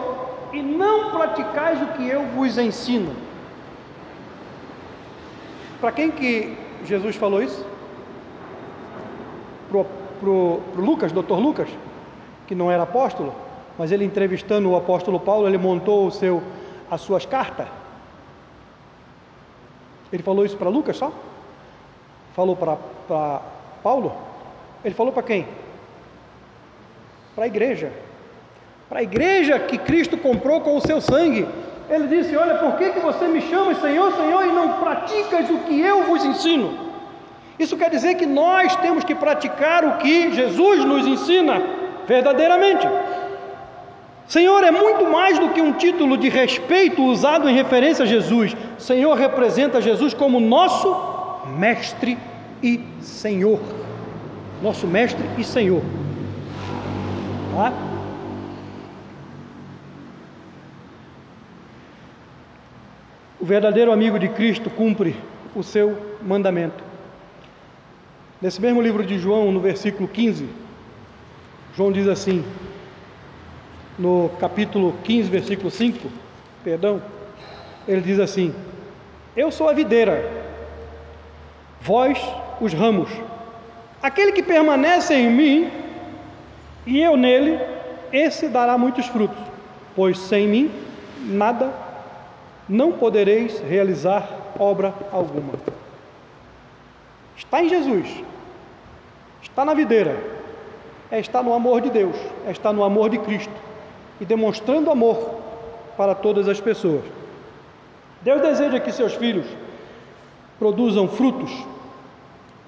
e 0.54 0.62
não 0.62 1.12
praticais 1.12 1.82
o 1.82 1.88
que 1.88 2.08
eu 2.08 2.24
vos 2.28 2.58
ensino. 2.58 3.14
Para 5.82 5.92
quem 5.92 6.10
que 6.10 6.58
Jesus 6.86 7.18
falou 7.18 7.44
isso? 7.44 7.66
Para 9.70 9.80
o 9.80 10.05
Lucas, 10.76 11.12
doutor 11.12 11.40
Lucas, 11.40 11.70
que 12.48 12.56
não 12.56 12.72
era 12.72 12.84
apóstolo, 12.84 13.34
mas 13.78 13.92
ele 13.92 14.06
entrevistando 14.06 14.70
o 14.70 14.76
apóstolo 14.76 15.20
Paulo, 15.20 15.48
ele 15.48 15.58
montou 15.58 16.08
o 16.08 16.12
seu, 16.12 16.42
as 16.90 17.02
suas 17.02 17.26
cartas. 17.26 17.68
Ele 20.12 20.24
falou 20.24 20.46
isso 20.46 20.56
para 20.56 20.70
Lucas 20.70 20.98
só? 20.98 21.12
Falou 22.34 22.56
para 22.56 23.42
Paulo? 23.84 24.14
Ele 24.84 24.94
falou 24.94 25.12
para 25.12 25.24
quem? 25.24 25.48
Para 27.34 27.46
a 27.46 27.48
igreja. 27.48 27.92
Para 28.88 29.00
a 29.00 29.04
igreja 29.04 29.60
que 29.60 29.78
Cristo 29.78 30.18
comprou 30.18 30.62
com 30.62 30.78
o 30.78 30.82
seu 30.82 31.02
sangue. 31.02 31.48
Ele 31.90 32.08
disse: 32.08 32.36
Olha, 32.36 32.56
por 32.56 32.78
que, 32.78 32.92
que 32.92 33.00
você 33.00 33.28
me 33.28 33.42
chama 33.42 33.76
Senhor, 33.76 34.12
Senhor, 34.14 34.46
e 34.46 34.52
não 34.52 34.74
praticas 34.74 35.50
o 35.50 35.60
que 35.60 35.80
eu 35.80 36.04
vos 36.04 36.24
ensino? 36.24 36.85
Isso 37.58 37.78
quer 37.78 37.90
dizer 37.90 38.16
que 38.16 38.26
nós 38.26 38.76
temos 38.78 39.04
que 39.04 39.16
praticar 39.16 39.86
o 39.86 39.98
que 39.98 40.34
Jesus 40.34 40.84
nos 40.84 41.08
ensina 41.08 41.62
verdadeiramente. 42.08 42.88
Senhor 44.28 44.64
é 44.64 44.72
muito 44.72 45.06
mais 45.06 45.38
do 45.40 45.50
que 45.50 45.62
um 45.62 45.74
título 45.74 46.18
de 46.18 46.30
respeito 46.30 47.04
usado 47.04 47.48
em 47.48 47.56
referência 47.56 48.04
a 48.04 48.08
Jesus. 48.08 48.56
Senhor 48.78 49.16
representa 49.16 49.82
Jesus 49.82 50.14
como 50.14 50.40
nosso 50.40 50.96
mestre 51.58 52.18
e 52.62 52.82
Senhor 53.02 53.60
nosso 54.62 54.88
Mestre 54.88 55.24
e 55.38 55.44
Senhor. 55.44 55.82
Tá? 57.54 57.72
O 63.40 63.46
verdadeiro 63.46 63.92
amigo 63.92 64.18
de 64.18 64.28
Cristo 64.30 64.70
cumpre 64.70 65.16
o 65.56 65.62
seu 65.62 66.18
mandamento. 66.22 66.84
Nesse 68.46 68.62
mesmo 68.62 68.80
livro 68.80 69.04
de 69.04 69.18
João, 69.18 69.52
no 69.52 69.60
versículo 69.60 70.08
15, 70.08 70.48
João 71.76 71.92
diz 71.92 72.08
assim, 72.08 72.46
no 73.98 74.30
capítulo 74.40 74.94
15, 75.04 75.30
versículo 75.32 75.72
5, 75.72 76.08
perdão, 76.64 77.02
ele 77.88 78.02
diz 78.02 78.20
assim: 78.20 78.54
Eu 79.36 79.52
sou 79.52 79.68
a 79.68 79.74
videira, 79.74 80.32
vós 81.82 82.20
os 82.62 82.72
ramos. 82.72 83.10
Aquele 84.00 84.32
que 84.32 84.44
permanece 84.44 85.16
em 85.16 85.32
mim 85.32 85.72
e 86.86 87.02
eu 87.02 87.18
nele, 87.18 87.60
esse 88.14 88.48
dará 88.48 88.78
muitos 88.78 89.08
frutos, 89.08 89.44
pois 89.96 90.20
sem 90.20 90.48
mim 90.48 90.72
nada 91.30 91.74
não 92.70 92.92
podereis 92.92 93.60
realizar 93.62 94.30
obra 94.60 94.94
alguma. 95.12 95.54
Está 97.36 97.64
em 97.64 97.70
Jesus, 97.70 98.08
está 99.50 99.64
na 99.64 99.74
videira, 99.74 100.18
é 101.10 101.20
estar 101.20 101.42
no 101.42 101.54
amor 101.54 101.82
de 101.82 101.90
Deus, 101.90 102.16
é 102.48 102.52
estar 102.52 102.74
no 102.74 102.84
amor 102.84 103.10
de 103.10 103.18
Cristo 103.20 103.54
e 104.20 104.26
demonstrando 104.26 104.92
amor 104.92 105.40
para 105.96 106.14
todas 106.14 106.50
as 106.50 106.60
pessoas. 106.60 107.04
Deus 108.22 108.42
deseja 108.42 108.80
que 108.80 108.92
seus 108.92 109.14
filhos 109.14 109.46
produzam 110.60 111.08
frutos 111.08 111.52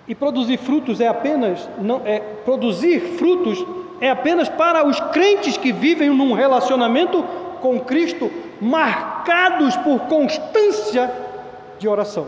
e 0.07 0.15
produzir 0.15 0.57
frutos 0.57 1.01
é 1.01 1.07
apenas 1.07 1.67
não 1.79 2.01
é 2.05 2.19
produzir 2.19 2.99
frutos 3.17 3.65
é 3.99 4.09
apenas 4.09 4.47
para 4.47 4.85
os 4.85 4.99
crentes 4.99 5.57
que 5.57 5.71
vivem 5.71 6.09
num 6.09 6.33
relacionamento 6.33 7.23
com 7.61 7.79
Cristo 7.79 8.29
marcados 8.61 9.75
por 9.77 10.01
constância 10.01 11.11
de 11.79 11.87
oração. 11.87 12.27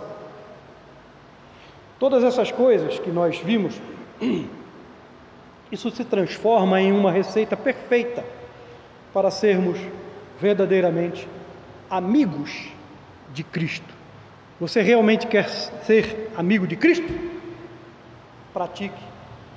Todas 2.00 2.24
essas 2.24 2.52
coisas 2.52 2.98
que 3.00 3.12
nós 3.12 3.38
vimos, 3.38 3.80
isso 5.72 5.90
se 5.92 6.04
transforma 6.04 6.82
em 6.82 6.92
uma 6.92 7.12
receita 7.12 7.56
perfeita 7.56 8.26
para 9.14 9.32
sermos 9.32 9.80
verdadeiramente 10.40 11.28
amigos 11.90 12.70
de 13.34 13.44
Cristo. 13.44 13.94
Você 14.60 14.82
realmente 14.82 15.28
quer 15.28 15.48
ser 15.48 16.32
amigo 16.36 16.68
de 16.68 16.76
Cristo? 16.76 17.30
pratique 18.54 19.02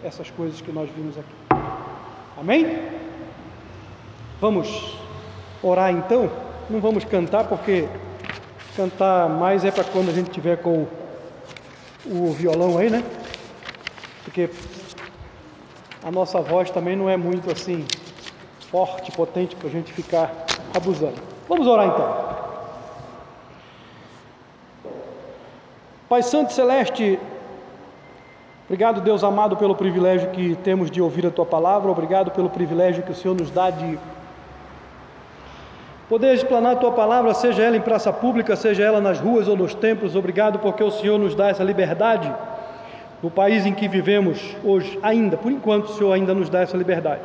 essas 0.05 0.31
coisas 0.31 0.61
que 0.61 0.71
nós 0.71 0.89
vimos 0.95 1.17
aqui. 1.19 1.63
Amém? 2.39 2.79
Vamos 4.41 4.97
orar 5.63 5.93
então? 5.93 6.31
Não 6.69 6.81
vamos 6.81 7.05
cantar 7.05 7.45
porque 7.45 7.89
cantar 8.77 9.29
mais 9.29 9.65
é 9.65 9.71
para 9.71 9.85
quando 9.85 10.11
a 10.11 10.13
gente 10.13 10.31
tiver 10.31 10.57
com 10.57 10.87
o 12.07 12.33
violão 12.33 12.79
aí, 12.79 12.91
né? 12.91 13.03
Porque 14.25 14.49
a 16.03 16.11
nossa 16.11 16.41
voz 16.41 16.71
também 16.71 16.97
não 16.97 17.09
é 17.09 17.17
muito 17.17 17.51
assim 17.51 17.85
forte, 18.71 19.13
potente 19.13 19.55
para 19.57 19.69
a 19.69 19.71
gente 19.71 19.93
ficar 19.93 20.33
abusando. 20.75 21.21
Vamos 21.49 21.67
orar 21.67 21.87
então. 21.87 22.33
Pai 26.09 26.23
Santo 26.23 26.53
Celeste, 26.53 27.19
Obrigado, 28.73 29.03
Deus 29.03 29.23
amado, 29.23 29.55
pelo 29.55 29.75
privilégio 29.75 30.31
que 30.31 30.57
temos 30.65 30.91
de 30.91 31.03
ouvir 31.03 31.27
a 31.27 31.31
tua 31.31 31.45
palavra. 31.45 31.91
Obrigado 31.91 32.31
pelo 32.31 32.49
privilégio 32.49 33.03
que 33.03 33.11
o 33.11 33.15
Senhor 33.15 33.37
nos 33.37 33.51
dá 33.51 33.69
de 33.69 33.99
poder 36.09 36.33
explanar 36.33 36.73
a 36.73 36.77
tua 36.77 36.93
palavra, 36.93 37.35
seja 37.35 37.63
ela 37.63 37.77
em 37.77 37.83
praça 37.83 38.11
pública, 38.11 38.57
seja 38.57 38.83
ela 38.83 38.99
nas 38.99 39.21
ruas 39.21 39.47
ou 39.47 39.57
nos 39.57 39.75
templos. 39.75 40.17
Obrigado 40.17 40.59
porque 40.59 40.83
o 40.83 40.91
Senhor 40.91 41.19
nos 41.19 41.35
dá 41.35 41.49
essa 41.49 41.63
liberdade 41.63 42.33
no 43.23 43.31
país 43.31 43.65
em 43.65 43.73
que 43.73 43.87
vivemos 43.87 44.57
hoje, 44.65 44.99
ainda, 45.03 45.37
por 45.37 45.53
enquanto, 45.53 45.87
o 45.87 45.95
Senhor 45.95 46.13
ainda 46.13 46.35
nos 46.35 46.51
dá 46.51 46.61
essa 46.61 46.77
liberdade. 46.77 47.21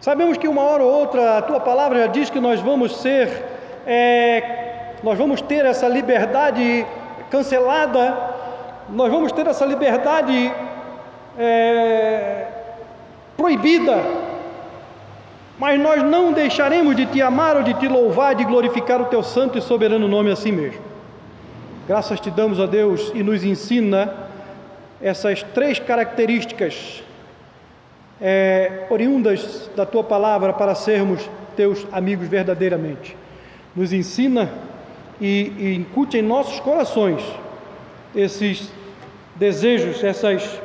Sabemos 0.00 0.36
que 0.36 0.48
uma 0.48 0.62
hora 0.62 0.82
ou 0.82 0.92
outra 0.92 1.38
a 1.38 1.42
tua 1.42 1.60
palavra 1.60 2.00
já 2.00 2.06
diz 2.08 2.28
que 2.28 2.40
nós 2.40 2.60
vamos 2.60 2.96
ser, 2.96 3.44
é, 3.86 4.94
nós 5.02 5.16
vamos 5.16 5.40
ter 5.40 5.64
essa 5.64 5.86
liberdade 5.86 6.84
cancelada, 7.30 8.16
nós 8.88 9.10
vamos 9.10 9.30
ter 9.30 9.46
essa 9.46 9.64
liberdade 9.64 10.52
é, 11.38 12.46
proibida, 13.36 14.02
mas 15.58 15.80
nós 15.80 16.02
não 16.02 16.32
deixaremos 16.32 16.96
de 16.96 17.06
te 17.06 17.22
amar 17.22 17.56
ou 17.56 17.62
de 17.62 17.74
te 17.74 17.86
louvar, 17.86 18.34
de 18.34 18.44
glorificar 18.44 19.00
o 19.00 19.06
teu 19.06 19.22
santo 19.22 19.58
e 19.58 19.62
soberano 19.62 20.08
nome 20.08 20.30
assim 20.30 20.50
mesmo. 20.50 20.80
Graças 21.86 22.20
te 22.20 22.30
damos 22.30 22.60
a 22.60 22.66
Deus 22.66 23.12
e 23.14 23.22
nos 23.22 23.44
ensina 23.44 24.27
essas 25.00 25.42
três 25.42 25.78
características 25.78 27.02
é, 28.20 28.86
oriundas 28.90 29.70
da 29.76 29.86
tua 29.86 30.02
palavra 30.02 30.52
para 30.52 30.74
sermos 30.74 31.28
teus 31.56 31.86
amigos 31.92 32.28
verdadeiramente. 32.28 33.16
Nos 33.74 33.92
ensina 33.92 34.50
e, 35.20 35.52
e 35.58 35.74
incute 35.74 36.18
em 36.18 36.22
nossos 36.22 36.58
corações 36.60 37.22
esses 38.14 38.72
desejos, 39.36 40.02
essas 40.02 40.60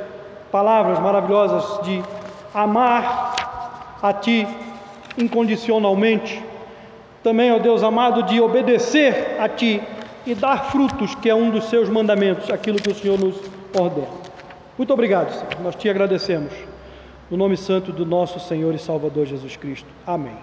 palavras 0.52 1.00
maravilhosas 1.00 1.86
de 1.86 2.02
amar 2.54 3.98
a 4.02 4.14
Ti 4.14 4.48
incondicionalmente, 5.18 6.44
também, 7.24 7.52
ó 7.52 7.60
Deus 7.60 7.84
amado, 7.84 8.24
de 8.24 8.42
obedecer 8.42 9.38
a 9.40 9.48
Ti 9.48 9.82
e 10.26 10.36
dar 10.36 10.72
frutos, 10.72 11.16
que 11.16 11.30
é 11.30 11.36
um 11.36 11.50
dos 11.50 11.66
Seus 11.66 11.90
mandamentos, 11.90 12.50
aquilo 12.50 12.80
que 12.80 12.90
o 12.90 12.96
Senhor 12.96 13.20
nos 13.20 13.36
ordena. 13.74 14.23
Muito 14.78 14.92
obrigado, 14.94 15.32
Senhor. 15.32 15.60
Nós 15.62 15.76
te 15.76 15.90
agradecemos. 15.90 16.54
No 17.30 17.38
nome 17.38 17.56
santo 17.56 17.92
do 17.92 18.06
nosso 18.06 18.40
Senhor 18.40 18.74
e 18.74 18.80
Salvador 18.80 19.26
Jesus 19.26 19.56
Cristo. 19.56 19.88
Amém. 20.06 20.38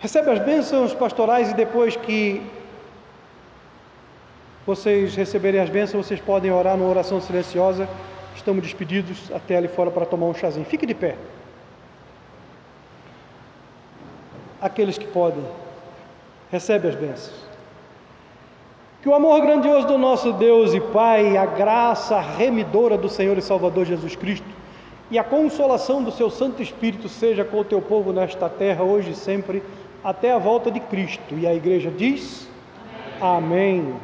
Recebe 0.00 0.30
as 0.30 0.38
bênçãos 0.38 0.92
pastorais 0.94 1.50
e 1.50 1.54
depois 1.54 1.94
que 1.94 2.42
vocês 4.66 5.14
receberem 5.14 5.60
as 5.60 5.68
bênçãos, 5.68 6.06
vocês 6.06 6.20
podem 6.20 6.50
orar 6.50 6.76
numa 6.76 6.88
oração 6.88 7.20
silenciosa. 7.20 7.88
Estamos 8.34 8.62
despedidos 8.62 9.30
até 9.32 9.56
ali 9.56 9.68
fora 9.68 9.90
para 9.90 10.06
tomar 10.06 10.26
um 10.26 10.34
chazinho. 10.34 10.64
Fique 10.64 10.86
de 10.86 10.94
pé. 10.94 11.16
Aqueles 14.60 14.96
que 14.96 15.06
podem, 15.06 15.44
recebe 16.50 16.88
as 16.88 16.94
bênçãos. 16.94 17.51
Que 19.02 19.08
o 19.08 19.14
amor 19.14 19.40
grandioso 19.40 19.88
do 19.88 19.98
nosso 19.98 20.32
Deus 20.32 20.72
e 20.72 20.80
Pai, 20.80 21.36
a 21.36 21.44
graça 21.44 22.20
remidora 22.20 22.96
do 22.96 23.08
Senhor 23.08 23.36
e 23.36 23.42
Salvador 23.42 23.84
Jesus 23.84 24.14
Cristo 24.14 24.46
e 25.10 25.18
a 25.18 25.24
consolação 25.24 26.02
do 26.02 26.10
seu 26.10 26.30
Santo 26.30 26.62
Espírito 26.62 27.06
seja 27.06 27.44
com 27.44 27.58
o 27.58 27.64
teu 27.64 27.82
povo 27.82 28.14
nesta 28.14 28.48
terra, 28.48 28.82
hoje 28.82 29.10
e 29.10 29.14
sempre, 29.14 29.62
até 30.02 30.32
a 30.32 30.38
volta 30.38 30.70
de 30.70 30.80
Cristo. 30.80 31.34
E 31.34 31.46
a 31.46 31.54
igreja 31.54 31.90
diz: 31.90 32.48
Amém. 33.20 33.80
Amém. 33.80 33.94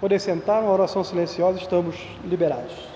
Poder 0.00 0.18
sentar, 0.18 0.62
uma 0.62 0.72
oração 0.72 1.04
silenciosa, 1.04 1.58
estamos 1.58 1.94
liberados. 2.24 2.89